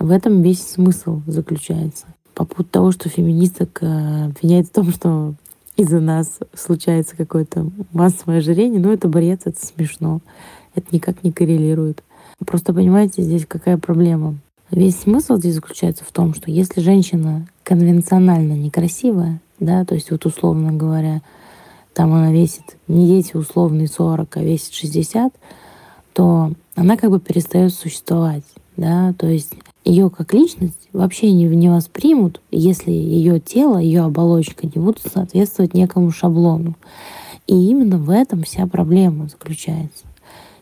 В 0.00 0.10
этом 0.10 0.42
весь 0.42 0.66
смысл 0.66 1.22
заключается. 1.26 2.06
По 2.34 2.44
поводу 2.44 2.68
того, 2.70 2.92
что 2.92 3.08
феминисток 3.08 3.78
э, 3.80 4.26
обвиняет 4.26 4.66
в 4.66 4.72
том, 4.72 4.90
что 4.90 5.34
из-за 5.76 6.00
нас 6.00 6.40
случается 6.54 7.16
какое-то 7.16 7.70
массовое 7.92 8.38
ожирение, 8.38 8.80
ну 8.80 8.92
это 8.92 9.08
бред, 9.08 9.42
это 9.44 9.64
смешно. 9.64 10.20
Это 10.74 10.86
никак 10.92 11.22
не 11.22 11.32
коррелирует. 11.32 12.02
Просто 12.44 12.74
понимаете, 12.74 13.22
здесь 13.22 13.46
какая 13.46 13.78
проблема. 13.78 14.38
Весь 14.70 15.00
смысл 15.00 15.36
здесь 15.36 15.54
заключается 15.54 16.04
в 16.04 16.12
том, 16.12 16.34
что 16.34 16.50
если 16.50 16.80
женщина 16.80 17.46
конвенционально 17.62 18.52
некрасивая, 18.52 19.40
да, 19.60 19.84
то 19.84 19.94
есть 19.94 20.10
вот 20.10 20.26
условно 20.26 20.72
говоря, 20.72 21.22
там 21.94 22.12
она 22.12 22.30
весит 22.30 22.76
не 22.86 23.18
эти 23.18 23.36
условные 23.36 23.88
40, 23.88 24.36
а 24.36 24.42
весит 24.42 24.74
60, 24.74 25.32
то 26.12 26.52
она 26.74 26.96
как 26.96 27.10
бы 27.10 27.18
перестает 27.18 27.72
существовать, 27.72 28.44
да, 28.76 29.14
то 29.14 29.26
есть 29.26 29.54
ее 29.84 30.10
как 30.10 30.34
личность 30.34 30.88
вообще 30.92 31.32
не, 31.32 31.44
не 31.44 31.70
воспримут, 31.70 32.42
если 32.50 32.90
ее 32.90 33.40
тело, 33.40 33.78
ее 33.78 34.02
оболочка 34.02 34.66
не 34.66 34.80
будут 34.82 35.00
соответствовать 35.00 35.72
некому 35.72 36.10
шаблону. 36.10 36.76
И 37.46 37.54
именно 37.54 37.96
в 37.96 38.10
этом 38.10 38.42
вся 38.42 38.66
проблема 38.66 39.28
заключается. 39.28 40.04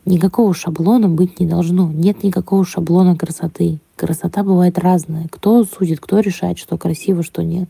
Никакого 0.07 0.53
шаблона 0.53 1.09
быть 1.09 1.41
не 1.41 1.45
должно. 1.45 1.91
Нет 1.91 2.23
никакого 2.23 2.63
шаблона 2.63 3.17
красоты. 3.17 3.79
Красота 3.97 4.41
бывает 4.41 4.79
разная. 4.79 5.27
Кто 5.29 5.65
судит, 5.65 5.99
кто 5.99 6.21
решает, 6.21 6.57
что 6.59 6.77
красиво, 6.77 7.23
что 7.23 7.43
нет. 7.43 7.67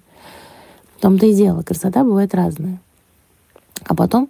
В 0.96 1.02
том-то 1.02 1.26
и 1.26 1.34
дело. 1.34 1.64
Красота 1.64 2.04
бывает 2.04 2.36
разная. 2.36 2.80
А 3.86 3.96
потом, 3.96 4.30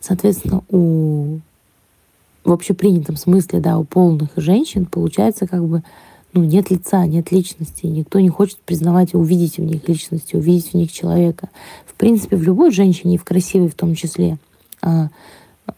соответственно, 0.00 0.62
у 0.70 1.38
в 2.42 2.50
общепринятом 2.50 3.16
смысле, 3.16 3.60
да, 3.60 3.78
у 3.78 3.84
полных 3.84 4.30
женщин 4.34 4.84
получается 4.84 5.46
как 5.46 5.64
бы 5.64 5.84
ну, 6.32 6.42
нет 6.42 6.68
лица, 6.72 7.06
нет 7.06 7.30
личности. 7.30 7.86
Никто 7.86 8.18
не 8.18 8.28
хочет 8.28 8.58
признавать 8.58 9.14
и 9.14 9.16
увидеть 9.16 9.58
в 9.58 9.62
них 9.62 9.88
личности, 9.88 10.34
увидеть 10.34 10.72
в 10.72 10.74
них 10.74 10.90
человека. 10.90 11.50
В 11.86 11.94
принципе, 11.94 12.34
в 12.36 12.42
любой 12.42 12.72
женщине, 12.72 13.14
и 13.14 13.18
в 13.18 13.24
красивой 13.24 13.68
в 13.68 13.76
том 13.76 13.94
числе, 13.94 14.38
а, 14.82 15.10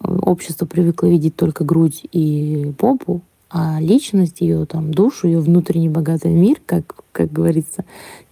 общество 0.01 0.67
привыкло 0.67 1.07
видеть 1.07 1.37
только 1.37 1.65
грудь 1.65 2.05
и 2.13 2.73
попу, 2.79 3.23
а 3.51 3.81
личность 3.81 4.41
ее, 4.41 4.67
там, 4.67 4.93
душу, 4.93 5.27
ее 5.27 5.41
внутренний 5.41 5.89
богатый 5.89 6.33
мир, 6.33 6.59
как, 6.67 6.97
как 7.13 7.33
говорится, 7.33 7.85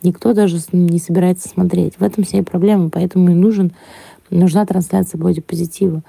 никто 0.03 0.35
даже 0.35 0.61
не 0.73 0.99
собирается 0.99 1.49
смотреть. 1.49 1.95
В 1.99 2.03
этом 2.03 2.25
вся 2.25 2.39
и 2.39 2.43
проблема. 2.43 2.91
Поэтому 2.91 3.31
и 3.31 3.35
нужен, 3.35 3.73
нужна 4.29 4.67
трансляция 4.67 5.19
бодипозитива. 5.19 6.03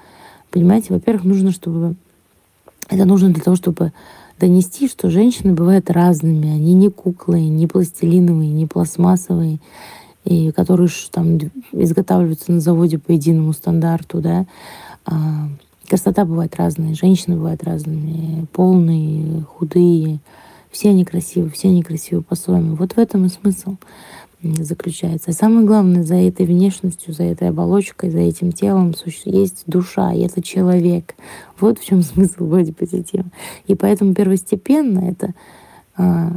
Понимаете, 0.50 0.92
во-первых, 0.92 1.24
нужно, 1.24 1.52
чтобы... 1.52 1.94
Это 2.90 3.04
нужно 3.06 3.30
для 3.30 3.42
того, 3.42 3.56
чтобы 3.56 3.92
донести, 4.38 4.88
что 4.88 5.10
женщины 5.10 5.54
бывают 5.54 5.90
разными. 5.90 6.48
Они 6.50 6.74
не 6.74 6.90
куклы, 6.90 7.40
не 7.40 7.66
пластилиновые, 7.66 8.50
не 8.50 8.66
пластмассовые, 8.66 9.58
и 10.24 10.52
которые 10.52 10.90
там 11.10 11.38
изготавливаются 11.72 12.52
на 12.52 12.60
заводе 12.60 12.98
по 12.98 13.12
единому 13.12 13.54
стандарту, 13.54 14.20
да. 14.20 14.46
А, 15.10 15.48
красота 15.88 16.24
бывает 16.24 16.54
разная, 16.56 16.94
женщины 16.94 17.36
бывают 17.36 17.64
разными, 17.64 18.46
полные, 18.52 19.42
худые. 19.42 20.18
Все 20.70 20.90
они 20.90 21.04
красивы, 21.04 21.48
все 21.50 21.68
они 21.68 21.82
красивы 21.82 22.22
по-своему. 22.22 22.74
Вот 22.74 22.92
в 22.92 22.98
этом 22.98 23.24
и 23.24 23.30
смысл 23.30 23.76
заключается. 24.42 25.30
А 25.30 25.34
самое 25.34 25.66
главное, 25.66 26.04
за 26.04 26.16
этой 26.16 26.46
внешностью, 26.46 27.14
за 27.14 27.24
этой 27.24 27.48
оболочкой, 27.48 28.10
за 28.10 28.18
этим 28.18 28.52
телом 28.52 28.94
есть 29.24 29.64
душа, 29.66 30.12
и 30.12 30.20
это 30.20 30.42
человек. 30.42 31.14
Вот 31.58 31.78
в 31.78 31.84
чем 31.84 32.02
смысл 32.02 32.44
бодипозитива. 32.44 33.24
И 33.66 33.74
поэтому 33.74 34.14
первостепенно 34.14 35.00
это 35.00 35.34
а, 35.96 36.36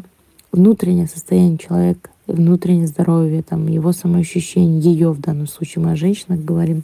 внутреннее 0.52 1.08
состояние 1.08 1.58
человека, 1.58 2.10
внутреннее 2.26 2.88
здоровье, 2.88 3.44
там, 3.44 3.68
его 3.68 3.92
самоощущение, 3.92 4.80
ее 4.80 5.12
в 5.12 5.20
данном 5.20 5.48
случае, 5.48 5.84
мы 5.84 5.92
о 5.92 5.96
женщинах 5.98 6.40
говорим. 6.40 6.84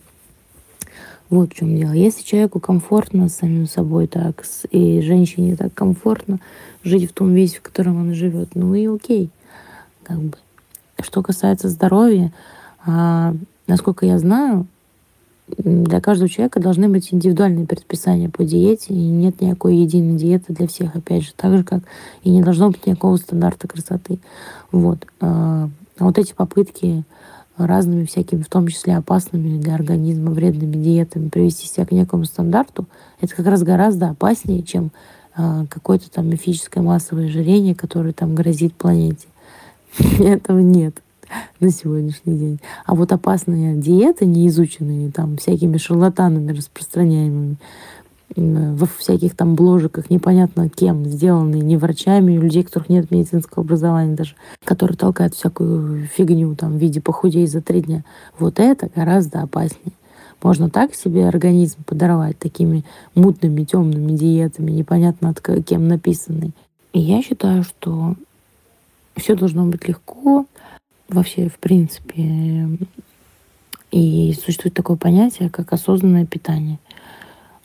Вот 1.29 1.51
в 1.51 1.55
чем 1.55 1.75
дело. 1.75 1.91
Если 1.91 2.23
человеку 2.23 2.59
комфортно 2.59 3.27
с 3.27 3.35
самим 3.35 3.67
собой 3.67 4.07
так, 4.07 4.45
и 4.71 5.01
женщине 5.01 5.55
так 5.55 5.73
комфортно 5.73 6.39
жить 6.83 7.09
в 7.09 7.13
том 7.13 7.33
весе, 7.33 7.57
в 7.57 7.61
котором 7.61 7.99
она 7.99 8.13
живет, 8.13 8.55
ну 8.55 8.73
и 8.73 8.87
окей. 8.87 9.29
Как 10.03 10.19
бы. 10.19 10.37
Что 10.99 11.21
касается 11.21 11.69
здоровья, 11.69 12.31
а, 12.85 13.35
насколько 13.67 14.05
я 14.05 14.17
знаю, 14.19 14.67
для 15.57 16.01
каждого 16.01 16.29
человека 16.29 16.59
должны 16.59 16.89
быть 16.89 17.13
индивидуальные 17.13 17.67
предписания 17.67 18.29
по 18.29 18.43
диете, 18.43 18.93
и 18.93 18.97
нет 18.97 19.41
никакой 19.41 19.77
единой 19.77 20.17
диеты 20.17 20.53
для 20.53 20.67
всех, 20.67 20.95
опять 20.95 21.23
же, 21.23 21.33
так 21.35 21.57
же, 21.57 21.63
как 21.63 21.83
и 22.23 22.29
не 22.29 22.41
должно 22.41 22.69
быть 22.69 22.85
никакого 22.85 23.17
стандарта 23.17 23.67
красоты. 23.67 24.19
Вот. 24.71 25.05
А 25.21 25.69
вот 25.99 26.17
эти 26.17 26.33
попытки 26.33 27.03
разными 27.57 28.05
всякими, 28.05 28.41
в 28.41 28.49
том 28.49 28.67
числе 28.67 28.95
опасными 28.95 29.59
для 29.59 29.75
организма, 29.75 30.31
вредными 30.31 30.75
диетами 30.75 31.29
привести 31.29 31.67
себя 31.67 31.85
к 31.85 31.91
некому 31.91 32.25
стандарту, 32.25 32.85
это 33.19 33.35
как 33.35 33.47
раз 33.47 33.63
гораздо 33.63 34.09
опаснее, 34.09 34.63
чем 34.63 34.91
а, 35.35 35.65
какое-то 35.67 36.09
там 36.09 36.29
мифическое 36.29 36.83
массовое 36.83 37.27
ожирение, 37.27 37.75
которое 37.75 38.13
там 38.13 38.35
грозит 38.35 38.73
планете. 38.73 39.27
Этого 40.19 40.59
нет 40.59 41.01
на 41.59 41.71
сегодняшний 41.71 42.37
день. 42.37 42.59
А 42.85 42.95
вот 42.95 43.11
опасные 43.11 43.75
диеты, 43.75 44.25
неизученные 44.25 45.11
там 45.11 45.37
всякими 45.37 45.77
шарлатанами 45.77 46.55
распространяемыми, 46.55 47.57
во 48.35 48.85
всяких 48.85 49.35
там 49.35 49.55
бложиках, 49.55 50.09
непонятно 50.09 50.69
кем, 50.69 51.05
сделанные 51.05 51.61
не 51.61 51.77
врачами, 51.77 52.33
людей, 52.33 52.63
которых 52.63 52.89
нет 52.89 53.09
медицинского 53.09 53.63
образования 53.63 54.15
даже, 54.15 54.35
которые 54.63 54.97
толкают 54.97 55.33
всякую 55.33 56.07
фигню 56.07 56.55
там 56.55 56.73
в 56.73 56.81
виде 56.81 57.01
похудей 57.01 57.47
за 57.47 57.61
три 57.61 57.81
дня. 57.81 58.03
Вот 58.37 58.59
это 58.59 58.89
гораздо 58.93 59.41
опаснее. 59.41 59.93
Можно 60.43 60.69
так 60.69 60.93
себе 60.93 61.27
организм 61.27 61.83
подорвать 61.83 62.37
такими 62.37 62.83
мутными, 63.15 63.63
темными 63.63 64.11
диетами, 64.11 64.71
непонятно 64.71 65.29
от 65.29 65.41
кем 65.65 65.87
написанные. 65.87 66.51
И 66.93 66.99
я 66.99 67.23
считаю, 67.23 67.63
что 67.63 68.15
все 69.15 69.35
должно 69.35 69.65
быть 69.65 69.87
легко. 69.87 70.45
Вообще, 71.09 71.49
в 71.49 71.57
принципе, 71.57 72.69
И 73.91 74.33
существует 74.33 74.73
такое 74.73 74.97
понятие, 74.97 75.49
как 75.49 75.71
осознанное 75.73 76.25
питание. 76.25 76.77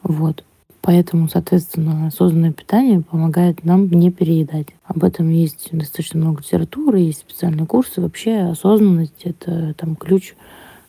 Вот. 0.03 0.45
Поэтому, 0.83 1.29
соответственно, 1.29 2.09
осознанное 2.09 2.53
питание 2.53 3.03
помогает 3.03 3.65
нам 3.65 3.89
не 3.89 4.11
переедать. 4.11 4.67
Об 4.85 5.05
этом 5.05 5.31
есть 5.31 5.69
достаточно 5.71 6.19
много 6.19 6.41
литературы, 6.43 6.99
есть 6.99 7.21
специальные 7.21 7.67
курсы. 7.67 8.01
Вообще 8.01 8.39
осознанность— 8.39 9.23
это 9.23 9.75
там 9.79 9.95
ключ 9.95 10.35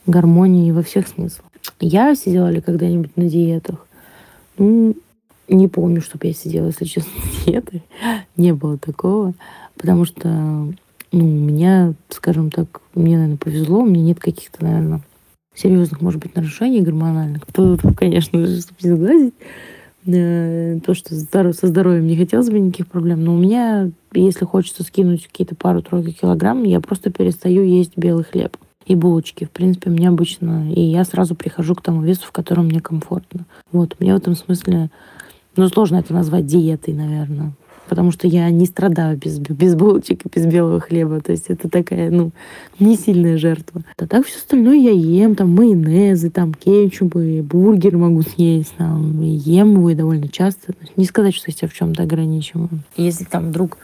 гармонии 0.07 0.71
во 0.71 0.81
всех 0.81 1.07
смыслах. 1.07 1.45
Я 1.79 2.15
сидела 2.15 2.49
ли 2.49 2.59
когда-нибудь 2.59 3.15
на 3.15 3.29
диетах? 3.29 3.85
Ну, 4.57 4.95
не 5.47 5.67
помню, 5.67 6.01
чтобы 6.01 6.25
я 6.25 6.33
сидела, 6.33 6.67
если 6.67 6.85
честно, 6.85 7.11
на 7.15 7.45
диеты. 7.45 7.83
Не 8.35 8.53
было 8.53 8.79
такого. 8.79 9.35
Потому 9.77 10.05
что, 10.05 10.27
ну, 10.27 10.75
у 11.11 11.21
меня, 11.21 11.93
скажем 12.09 12.49
так, 12.49 12.81
мне, 12.95 13.15
наверное, 13.15 13.37
повезло. 13.37 13.81
У 13.81 13.85
меня 13.85 14.05
нет 14.05 14.19
каких-то, 14.19 14.63
наверное, 14.63 15.01
серьезных, 15.53 16.01
может 16.01 16.19
быть, 16.19 16.35
нарушений 16.35 16.81
гормональных. 16.81 17.45
Тут, 17.53 17.81
конечно 17.95 18.43
же, 18.43 18.59
чтобы 18.59 18.77
не 18.81 18.89
сглазить. 18.89 19.33
Э, 20.05 20.79
то, 20.85 20.93
что 20.93 21.15
со 21.15 21.67
здоровьем 21.67 22.07
не 22.07 22.17
хотелось 22.17 22.49
бы 22.49 22.59
никаких 22.59 22.87
проблем. 22.87 23.23
Но 23.23 23.33
у 23.33 23.37
меня, 23.37 23.89
если 24.13 24.45
хочется 24.45 24.83
скинуть 24.83 25.27
какие-то 25.27 25.55
пару-тройку 25.55 26.11
килограмм, 26.11 26.63
я 26.63 26.79
просто 26.79 27.11
перестаю 27.11 27.63
есть 27.63 27.93
белый 27.95 28.23
хлеб 28.23 28.57
и 28.85 28.95
булочки. 28.95 29.45
В 29.45 29.51
принципе, 29.51 29.89
мне 29.89 30.09
обычно... 30.09 30.71
И 30.71 30.81
я 30.81 31.05
сразу 31.05 31.35
прихожу 31.35 31.75
к 31.75 31.81
тому 31.81 32.01
весу, 32.01 32.25
в 32.25 32.31
котором 32.31 32.65
мне 32.65 32.81
комфортно. 32.81 33.45
Вот. 33.71 33.95
Мне 33.99 34.13
в 34.13 34.17
этом 34.17 34.35
смысле... 34.35 34.89
Ну, 35.55 35.67
сложно 35.69 35.97
это 35.97 36.13
назвать 36.13 36.47
диетой, 36.47 36.93
наверное 36.93 37.53
потому 37.87 38.11
что 38.11 38.27
я 38.27 38.49
не 38.49 38.65
страдаю 38.65 39.17
без, 39.17 39.39
без 39.39 39.75
булочек 39.75 40.25
и 40.25 40.29
без 40.29 40.45
белого 40.45 40.79
хлеба. 40.79 41.21
То 41.21 41.31
есть 41.31 41.45
это 41.47 41.69
такая, 41.69 42.09
ну, 42.09 42.31
не 42.79 42.95
сильная 42.95 43.37
жертва. 43.37 43.83
А 43.97 44.07
так 44.07 44.25
все 44.25 44.37
остальное 44.37 44.77
я 44.77 44.91
ем, 44.91 45.35
там, 45.35 45.53
майонезы, 45.53 46.29
там, 46.29 46.53
кетчупы, 46.53 47.41
бургеры 47.43 47.97
могу 47.97 48.21
съесть, 48.21 48.73
там, 48.77 49.21
ем 49.21 49.73
его 49.73 49.89
и 49.89 49.95
довольно 49.95 50.27
часто. 50.27 50.73
Не 50.95 51.05
сказать, 51.05 51.35
что 51.35 51.51
я 51.51 51.57
себя 51.57 51.67
в 51.67 51.73
чем-то 51.73 52.03
ограничиваю. 52.03 52.69
Если 52.97 53.25
там 53.25 53.49
вдруг 53.49 53.77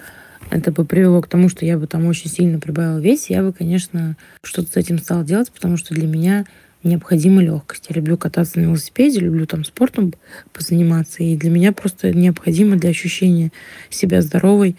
это 0.49 0.71
бы 0.71 0.85
привело 0.85 1.21
к 1.21 1.27
тому, 1.27 1.49
что 1.49 1.65
я 1.65 1.77
бы 1.77 1.87
там 1.87 2.05
очень 2.07 2.29
сильно 2.29 2.59
прибавила 2.59 2.99
вес, 2.99 3.29
я 3.29 3.43
бы, 3.43 3.53
конечно, 3.53 4.15
что-то 4.43 4.71
с 4.71 4.75
этим 4.77 4.97
стала 4.97 5.23
делать, 5.23 5.51
потому 5.51 5.77
что 5.77 5.93
для 5.93 6.07
меня 6.07 6.45
необходима 6.83 7.41
легкость. 7.41 7.85
Я 7.89 7.95
люблю 7.95 8.17
кататься 8.17 8.59
на 8.59 8.63
велосипеде, 8.63 9.19
люблю 9.19 9.45
там 9.45 9.65
спортом 9.65 10.13
позаниматься. 10.53 11.23
И 11.23 11.35
для 11.35 11.49
меня 11.49 11.71
просто 11.71 12.13
необходимо 12.13 12.77
для 12.77 12.89
ощущения 12.89 13.51
себя 13.89 14.21
здоровой 14.21 14.75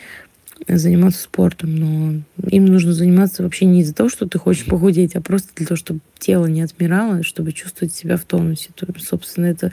заниматься 0.68 1.22
спортом. 1.22 1.76
Но 1.76 2.14
им 2.48 2.66
нужно 2.66 2.92
заниматься 2.92 3.42
вообще 3.42 3.66
не 3.66 3.80
из-за 3.80 3.94
того, 3.94 4.08
что 4.08 4.26
ты 4.26 4.38
хочешь 4.38 4.66
похудеть, 4.66 5.14
а 5.16 5.20
просто 5.20 5.50
для 5.56 5.66
того, 5.66 5.76
чтобы 5.76 6.00
тело 6.18 6.46
не 6.46 6.62
отмирало, 6.62 7.22
чтобы 7.22 7.52
чувствовать 7.52 7.94
себя 7.94 8.16
в 8.16 8.24
тонусе. 8.24 8.70
То, 8.74 8.86
собственно, 8.98 9.46
это 9.46 9.72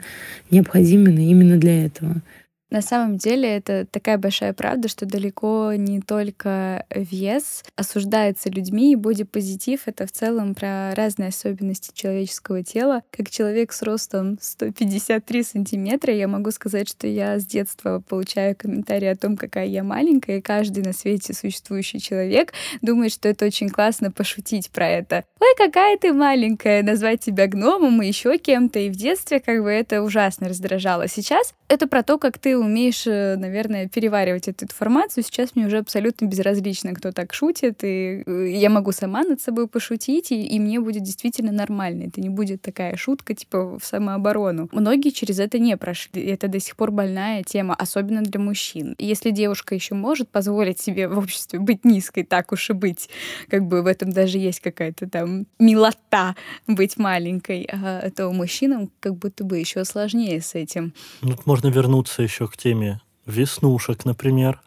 необходимо 0.50 1.10
именно 1.10 1.56
для 1.56 1.86
этого. 1.86 2.22
На 2.70 2.82
самом 2.82 3.16
деле 3.16 3.48
это 3.48 3.86
такая 3.86 4.18
большая 4.18 4.52
правда, 4.52 4.88
что 4.88 5.06
далеко 5.06 5.72
не 5.74 6.00
только 6.02 6.84
вес 6.94 7.64
осуждается 7.76 8.50
людьми, 8.50 8.92
и 8.92 8.96
бодипозитив— 8.96 9.82
это 9.86 10.06
в 10.06 10.12
целом 10.12 10.54
про 10.54 10.94
разные 10.94 11.30
особенности 11.30 11.92
человеческого 11.94 12.62
тела. 12.62 13.02
Как 13.10 13.30
человек 13.30 13.72
с 13.72 13.82
ростом 13.82 14.38
153 14.40 15.42
сантиметра, 15.42 16.12
я 16.12 16.28
могу 16.28 16.50
сказать, 16.50 16.88
что 16.90 17.06
я 17.06 17.38
с 17.38 17.46
детства 17.46 18.02
получаю 18.06 18.54
комментарии 18.54 19.08
о 19.08 19.16
том, 19.16 19.38
какая 19.38 19.66
я 19.66 19.82
маленькая, 19.82 20.38
и 20.38 20.42
каждый 20.42 20.84
на 20.84 20.92
свете 20.92 21.32
существующий 21.32 22.00
человек 22.00 22.52
думает, 22.82 23.12
что 23.12 23.30
это 23.30 23.46
очень 23.46 23.70
классно 23.70 24.10
пошутить 24.10 24.70
про 24.70 24.88
это. 24.88 25.24
Ой, 25.40 25.54
какая 25.56 25.96
ты 25.96 26.12
маленькая, 26.12 26.82
назвать 26.82 27.20
тебя 27.24 27.46
гномом 27.46 28.02
и 28.02 28.08
еще 28.08 28.36
кем-то. 28.36 28.78
И 28.78 28.90
в 28.90 28.96
детстве 28.96 29.40
как 29.40 29.62
бы 29.62 29.70
это 29.70 30.02
ужасно 30.02 30.48
раздражало. 30.48 31.08
Сейчас 31.08 31.54
это 31.68 31.86
про 31.86 32.02
то, 32.02 32.18
как 32.18 32.38
ты 32.38 32.57
умеешь, 32.60 33.06
э, 33.06 33.36
наверное, 33.36 33.88
переваривать 33.88 34.48
эту 34.48 34.64
информацию. 34.64 35.24
Сейчас 35.24 35.54
мне 35.54 35.66
уже 35.66 35.78
абсолютно 35.78 36.26
безразлично, 36.26 36.94
кто 36.94 37.12
так 37.12 37.32
шутит, 37.34 37.82
и 37.82 38.22
э, 38.26 38.48
я 38.50 38.70
могу 38.70 38.92
сама 38.92 39.22
над 39.22 39.40
собой 39.40 39.68
пошутить, 39.68 40.32
и, 40.32 40.46
и 40.46 40.58
мне 40.58 40.80
будет 40.80 41.02
действительно 41.02 41.52
нормально. 41.52 42.04
Это 42.04 42.20
не 42.20 42.28
будет 42.28 42.62
такая 42.62 42.96
шутка, 42.96 43.34
типа, 43.34 43.78
в 43.78 43.84
самооборону. 43.84 44.68
Многие 44.72 45.10
через 45.10 45.38
это 45.38 45.58
не 45.58 45.76
прошли. 45.76 46.22
Это 46.22 46.48
до 46.48 46.60
сих 46.60 46.76
пор 46.76 46.90
больная 46.90 47.42
тема, 47.42 47.74
особенно 47.74 48.22
для 48.22 48.40
мужчин. 48.40 48.94
Если 48.98 49.30
девушка 49.30 49.74
еще 49.74 49.94
может 49.94 50.28
позволить 50.28 50.80
себе 50.80 51.08
в 51.08 51.18
обществе 51.18 51.58
быть 51.58 51.84
низкой, 51.84 52.24
так 52.24 52.52
уж 52.52 52.70
и 52.70 52.72
быть, 52.72 53.08
как 53.48 53.66
бы 53.66 53.82
в 53.82 53.86
этом 53.86 54.12
даже 54.12 54.38
есть 54.38 54.60
какая-то 54.60 55.08
там 55.08 55.46
милота 55.58 56.34
быть 56.66 56.96
маленькой, 56.96 57.68
а, 57.70 58.10
то 58.10 58.30
мужчинам 58.30 58.90
как 59.00 59.16
будто 59.16 59.44
бы 59.44 59.58
еще 59.58 59.84
сложнее 59.84 60.40
с 60.40 60.54
этим. 60.54 60.92
Ну, 61.22 61.36
можно 61.44 61.68
вернуться 61.68 62.22
еще 62.22 62.47
к 62.48 62.56
теме 62.56 63.00
веснушек, 63.26 64.04
например, 64.04 64.60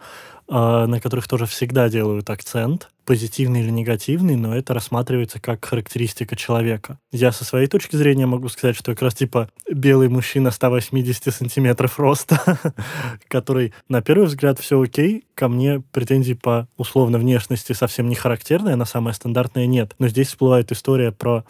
а, 0.53 0.85
на 0.85 0.99
которых 0.99 1.29
тоже 1.29 1.45
всегда 1.45 1.87
делают 1.87 2.29
акцент, 2.29 2.89
позитивный 3.05 3.61
или 3.61 3.69
негативный, 3.69 4.35
но 4.35 4.53
это 4.53 4.73
рассматривается 4.73 5.39
как 5.39 5.63
характеристика 5.63 6.35
человека. 6.35 6.99
Я 7.13 7.31
со 7.31 7.45
своей 7.45 7.67
точки 7.67 7.95
зрения 7.95 8.25
могу 8.25 8.49
сказать, 8.49 8.75
что 8.75 8.91
как 8.91 9.01
раз 9.01 9.13
типа 9.13 9.49
белый 9.71 10.09
мужчина 10.09 10.51
180 10.51 11.33
сантиметров 11.33 11.97
роста, 11.97 12.59
который 13.29 13.73
на 13.87 14.01
первый 14.01 14.27
взгляд 14.27 14.59
все 14.59 14.81
окей, 14.81 15.23
ко 15.35 15.47
мне 15.47 15.83
претензий 15.93 16.33
по 16.33 16.67
условно 16.75 17.17
внешности 17.17 17.71
совсем 17.71 18.09
не 18.09 18.15
характерная, 18.15 18.75
на 18.75 18.85
самое 18.85 19.13
стандартное 19.13 19.67
нет. 19.67 19.95
Но 19.99 20.09
здесь 20.09 20.27
всплывает 20.27 20.73
история 20.73 21.13
про 21.13 21.45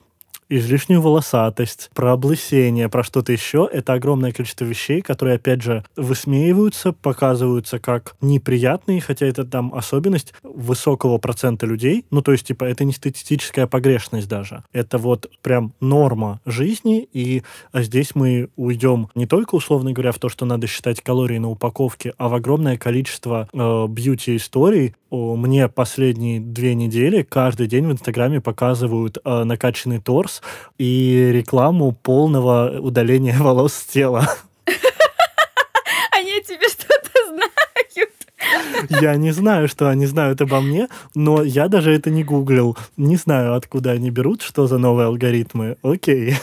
излишнюю 0.52 1.02
волосатость, 1.02 1.90
про 1.94 2.12
облысение, 2.12 2.90
про 2.90 3.04
что-то 3.04 3.32
еще. 3.32 3.70
Это 3.72 3.94
огромное 3.94 4.32
количество 4.32 4.66
вещей, 4.66 5.02
которые, 5.02 5.38
опять 5.38 5.62
же, 5.62 5.84
высмеиваются, 5.96 6.92
показываются 6.92 7.80
как 7.80 8.16
неприятные, 8.22 9.02
хотя 9.02 9.26
это 9.26 9.46
там 9.46 9.74
особенность 9.74 10.34
высокого 10.44 11.18
процента 11.18 11.66
людей. 11.66 12.06
Ну, 12.12 12.22
то 12.22 12.34
есть, 12.34 12.48
типа, 12.48 12.66
это 12.66 12.84
не 12.84 12.92
статистическая 12.92 13.66
погрешность 13.66 14.28
даже. 14.28 14.64
Это 14.74 14.98
вот 14.98 15.32
прям 15.42 15.74
норма 15.80 16.42
жизни, 16.46 17.08
и 17.14 17.44
здесь 17.74 18.14
мы 18.14 18.50
уйдем 18.56 19.08
не 19.16 19.26
только, 19.26 19.56
условно 19.56 19.94
говоря, 19.94 20.12
в 20.12 20.20
то, 20.20 20.30
что 20.30 20.46
надо 20.46 20.68
считать 20.68 21.02
калории 21.02 21.38
на 21.38 21.50
упаковке, 21.50 22.14
а 22.18 22.28
в 22.28 22.34
огромное 22.34 22.78
количество 22.78 23.48
э, 23.54 23.88
бьюти-историй. 23.88 24.96
Мне 25.12 25.68
последние 25.68 26.40
две 26.40 26.74
недели 26.74 27.22
каждый 27.24 27.68
день 27.68 27.86
в 27.86 27.92
Инстаграме 27.92 28.40
показывают 28.40 29.18
э, 29.24 29.44
накачанный 29.44 30.00
торс, 30.00 30.41
и 30.78 31.30
рекламу 31.32 31.92
полного 31.92 32.80
удаления 32.80 33.38
волос 33.40 33.74
с 33.74 33.86
тела. 33.86 34.28
Они 36.12 36.42
тебе 36.42 36.68
что-то 36.70 37.12
знают. 37.30 39.02
Я 39.02 39.16
не 39.16 39.32
знаю, 39.32 39.68
что 39.68 39.90
они 39.90 40.06
знают 40.06 40.42
обо 40.42 40.62
мне, 40.62 40.88
но 41.16 41.44
я 41.44 41.68
даже 41.68 41.92
это 41.92 42.10
не 42.10 42.24
гуглил. 42.24 42.78
Не 42.98 43.16
знаю, 43.16 43.56
откуда 43.56 43.92
они 43.92 44.10
берут, 44.10 44.42
что 44.42 44.68
за 44.68 44.78
новые 44.78 45.08
алгоритмы. 45.08 45.78
Окей. 45.82 46.36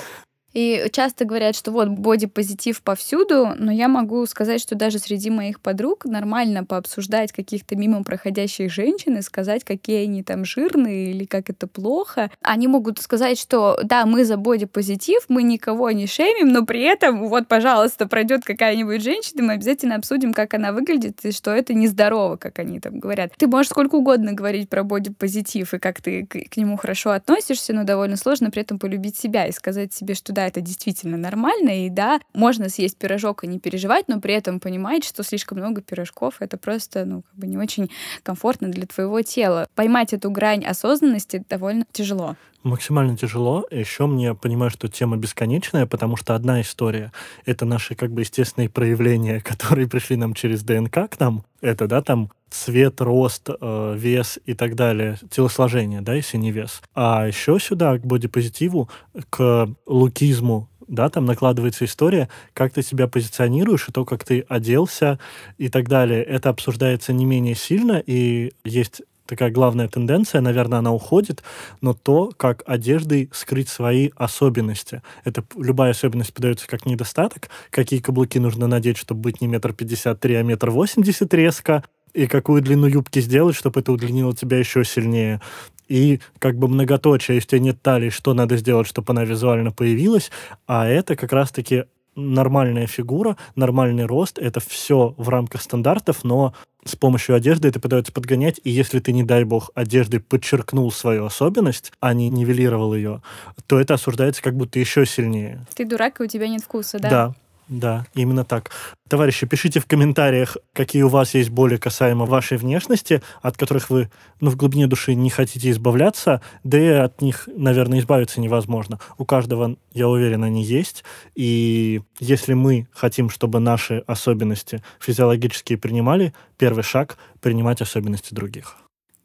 И 0.54 0.86
часто 0.92 1.24
говорят, 1.24 1.54
что 1.54 1.70
вот 1.70 1.88
бодипозитив 1.88 2.82
повсюду, 2.82 3.50
но 3.58 3.70
я 3.70 3.88
могу 3.88 4.24
сказать, 4.26 4.60
что 4.60 4.74
даже 4.74 4.98
среди 4.98 5.30
моих 5.30 5.60
подруг 5.60 6.04
нормально 6.04 6.64
пообсуждать 6.64 7.32
каких-то 7.32 7.76
мимо 7.76 8.02
проходящих 8.02 8.72
женщин 8.72 9.18
и 9.18 9.22
сказать, 9.22 9.64
какие 9.64 10.04
они 10.04 10.22
там 10.22 10.44
жирные 10.44 11.10
или 11.10 11.26
как 11.26 11.50
это 11.50 11.66
плохо. 11.66 12.30
Они 12.40 12.66
могут 12.66 12.98
сказать, 12.98 13.38
что 13.38 13.78
да, 13.82 14.06
мы 14.06 14.24
за 14.24 14.36
бодипозитив, 14.36 15.24
мы 15.28 15.42
никого 15.42 15.90
не 15.90 16.06
шеймим, 16.06 16.48
но 16.48 16.64
при 16.64 16.82
этом 16.82 17.28
вот, 17.28 17.46
пожалуйста, 17.46 18.08
пройдет 18.08 18.44
какая-нибудь 18.44 19.02
женщина, 19.02 19.42
мы 19.42 19.52
обязательно 19.54 19.96
обсудим, 19.96 20.32
как 20.32 20.54
она 20.54 20.72
выглядит 20.72 21.24
и 21.24 21.32
что 21.32 21.50
это 21.50 21.74
нездорово, 21.74 22.36
как 22.36 22.58
они 22.58 22.80
там 22.80 22.98
говорят. 22.98 23.32
Ты 23.36 23.46
можешь 23.46 23.70
сколько 23.70 23.96
угодно 23.96 24.32
говорить 24.32 24.68
про 24.68 24.82
бодипозитив 24.82 25.74
и 25.74 25.78
как 25.78 26.00
ты 26.00 26.26
к, 26.26 26.56
нему 26.56 26.76
хорошо 26.76 27.10
относишься, 27.10 27.72
но 27.72 27.84
довольно 27.84 28.16
сложно 28.16 28.50
при 28.50 28.62
этом 28.62 28.78
полюбить 28.78 29.16
себя 29.16 29.46
и 29.46 29.52
сказать 29.52 29.92
себе, 29.92 30.14
что 30.14 30.32
да, 30.38 30.46
это 30.46 30.60
действительно 30.60 31.16
нормально, 31.16 31.84
и 31.84 31.90
да, 31.90 32.20
можно 32.32 32.68
съесть 32.68 32.96
пирожок 32.96 33.42
и 33.42 33.48
не 33.48 33.58
переживать, 33.58 34.06
но 34.06 34.20
при 34.20 34.34
этом 34.34 34.60
понимать, 34.60 35.02
что 35.02 35.24
слишком 35.24 35.58
много 35.58 35.82
пирожков— 35.82 36.36
это 36.38 36.56
просто, 36.56 37.04
ну, 37.04 37.22
как 37.22 37.34
бы 37.34 37.48
не 37.48 37.58
очень 37.58 37.90
комфортно 38.22 38.68
для 38.68 38.86
твоего 38.86 39.20
тела. 39.22 39.66
Поймать 39.74 40.12
эту 40.12 40.30
грань 40.30 40.64
осознанности 40.64 41.44
довольно 41.48 41.84
тяжело. 41.90 42.36
Максимально 42.62 43.16
тяжело. 43.16 43.66
Еще 43.72 44.06
мне 44.06 44.32
понимаю, 44.34 44.70
что 44.70 44.86
тема 44.86 45.16
бесконечная, 45.16 45.86
потому 45.86 46.16
что 46.16 46.36
одна 46.36 46.60
история— 46.60 47.10
это 47.44 47.64
наши 47.64 47.96
как 47.96 48.12
бы 48.12 48.20
естественные 48.20 48.68
проявления, 48.68 49.40
которые 49.44 49.88
пришли 49.88 50.14
нам 50.14 50.34
через 50.34 50.62
ДНК 50.62 51.10
к 51.10 51.18
нам. 51.18 51.42
Это, 51.60 51.88
да, 51.88 52.00
там 52.00 52.30
цвет, 52.50 53.00
рост, 53.00 53.48
э, 53.48 53.94
вес 53.96 54.38
и 54.46 54.54
так 54.54 54.74
далее, 54.74 55.18
телосложение, 55.30 56.00
да, 56.00 56.14
если 56.14 56.36
не 56.36 56.52
вес. 56.52 56.82
А 56.94 57.26
еще 57.26 57.58
сюда, 57.58 57.98
к 57.98 58.06
бодипозитиву, 58.06 58.88
к 59.30 59.68
лукизму, 59.86 60.68
да, 60.86 61.10
там 61.10 61.26
накладывается 61.26 61.84
история, 61.84 62.28
как 62.54 62.72
ты 62.72 62.82
себя 62.82 63.08
позиционируешь, 63.08 63.88
и 63.88 63.92
то, 63.92 64.04
как 64.04 64.24
ты 64.24 64.40
оделся 64.48 65.18
и 65.58 65.68
так 65.68 65.88
далее. 65.88 66.22
Это 66.22 66.48
обсуждается 66.48 67.12
не 67.12 67.26
менее 67.26 67.54
сильно, 67.54 68.02
и 68.04 68.52
есть 68.64 69.02
такая 69.26 69.50
главная 69.50 69.88
тенденция, 69.88 70.40
наверное, 70.40 70.78
она 70.78 70.90
уходит, 70.90 71.42
но 71.82 71.92
то, 71.92 72.32
как 72.34 72.62
одеждой 72.64 73.28
скрыть 73.34 73.68
свои 73.68 74.08
особенности. 74.16 75.02
Это 75.24 75.44
любая 75.58 75.90
особенность 75.90 76.32
подается 76.32 76.66
как 76.66 76.86
недостаток, 76.86 77.50
какие 77.68 78.00
каблуки 78.00 78.38
нужно 78.38 78.66
надеть, 78.66 78.96
чтобы 78.96 79.20
быть 79.20 79.42
не 79.42 79.46
метр 79.46 79.74
пятьдесят 79.74 80.20
три, 80.20 80.34
а 80.36 80.42
метр 80.42 80.70
восемьдесят 80.70 81.34
резко, 81.34 81.84
и 82.18 82.26
какую 82.26 82.62
длину 82.62 82.88
юбки 82.88 83.20
сделать, 83.20 83.54
чтобы 83.54 83.78
это 83.78 83.92
удлинило 83.92 84.34
тебя 84.34 84.58
еще 84.58 84.84
сильнее. 84.84 85.40
И 85.86 86.20
как 86.40 86.58
бы 86.58 86.66
многоточие, 86.66 87.36
если 87.36 87.46
у 87.46 87.50
тебя 87.50 87.60
нет 87.60 87.80
талии, 87.80 88.10
что 88.10 88.34
надо 88.34 88.56
сделать, 88.56 88.88
чтобы 88.88 89.12
она 89.12 89.24
визуально 89.24 89.70
появилась, 89.70 90.32
а 90.66 90.88
это 90.88 91.14
как 91.14 91.32
раз-таки 91.32 91.84
нормальная 92.16 92.88
фигура, 92.88 93.36
нормальный 93.54 94.04
рост, 94.04 94.38
это 94.38 94.58
все 94.58 95.14
в 95.16 95.28
рамках 95.28 95.62
стандартов, 95.62 96.24
но 96.24 96.54
с 96.84 96.96
помощью 96.96 97.36
одежды 97.36 97.68
это 97.68 97.78
пытаются 97.78 98.12
подгонять, 98.12 98.60
и 98.64 98.70
если 98.70 98.98
ты, 98.98 99.12
не 99.12 99.22
дай 99.22 99.44
бог, 99.44 99.70
одеждой 99.76 100.18
подчеркнул 100.18 100.90
свою 100.90 101.24
особенность, 101.24 101.92
а 102.00 102.14
не 102.14 102.28
нивелировал 102.30 102.94
ее, 102.94 103.22
то 103.68 103.78
это 103.78 103.94
осуждается 103.94 104.42
как 104.42 104.56
будто 104.56 104.80
еще 104.80 105.06
сильнее. 105.06 105.64
Ты 105.74 105.84
дурак, 105.84 106.20
и 106.20 106.24
у 106.24 106.26
тебя 106.26 106.48
нет 106.48 106.62
вкуса, 106.62 106.98
да? 106.98 107.10
Да, 107.10 107.34
да, 107.68 108.06
именно 108.14 108.44
так. 108.44 108.70
Товарищи, 109.08 109.46
пишите 109.46 109.80
в 109.80 109.86
комментариях, 109.86 110.56
какие 110.72 111.02
у 111.02 111.08
вас 111.08 111.34
есть 111.34 111.50
боли 111.50 111.76
касаемо 111.76 112.24
вашей 112.24 112.56
внешности, 112.56 113.22
от 113.42 113.56
которых 113.56 113.90
вы, 113.90 114.10
ну, 114.40 114.50
в 114.50 114.56
глубине 114.56 114.86
души 114.86 115.14
не 115.14 115.30
хотите 115.30 115.70
избавляться, 115.70 116.40
да 116.64 116.78
и 116.78 116.88
от 116.88 117.20
них, 117.20 117.48
наверное, 117.54 118.00
избавиться 118.00 118.40
невозможно. 118.40 118.98
У 119.18 119.24
каждого, 119.24 119.76
я 119.92 120.08
уверен, 120.08 120.44
они 120.44 120.64
есть. 120.64 121.04
И 121.34 122.02
если 122.20 122.54
мы 122.54 122.88
хотим, 122.92 123.30
чтобы 123.30 123.60
наши 123.60 123.98
особенности 124.06 124.82
физиологические 125.00 125.78
принимали, 125.78 126.32
первый 126.56 126.82
шаг— 126.82 127.18
принимать 127.40 127.80
особенности 127.80 128.34
других. 128.34 128.76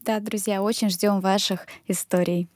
Да, 0.01 0.19
друзья, 0.19 0.61
очень 0.61 0.89
ждем 0.89 1.21
ваших 1.21 1.65
историй. 1.87 2.49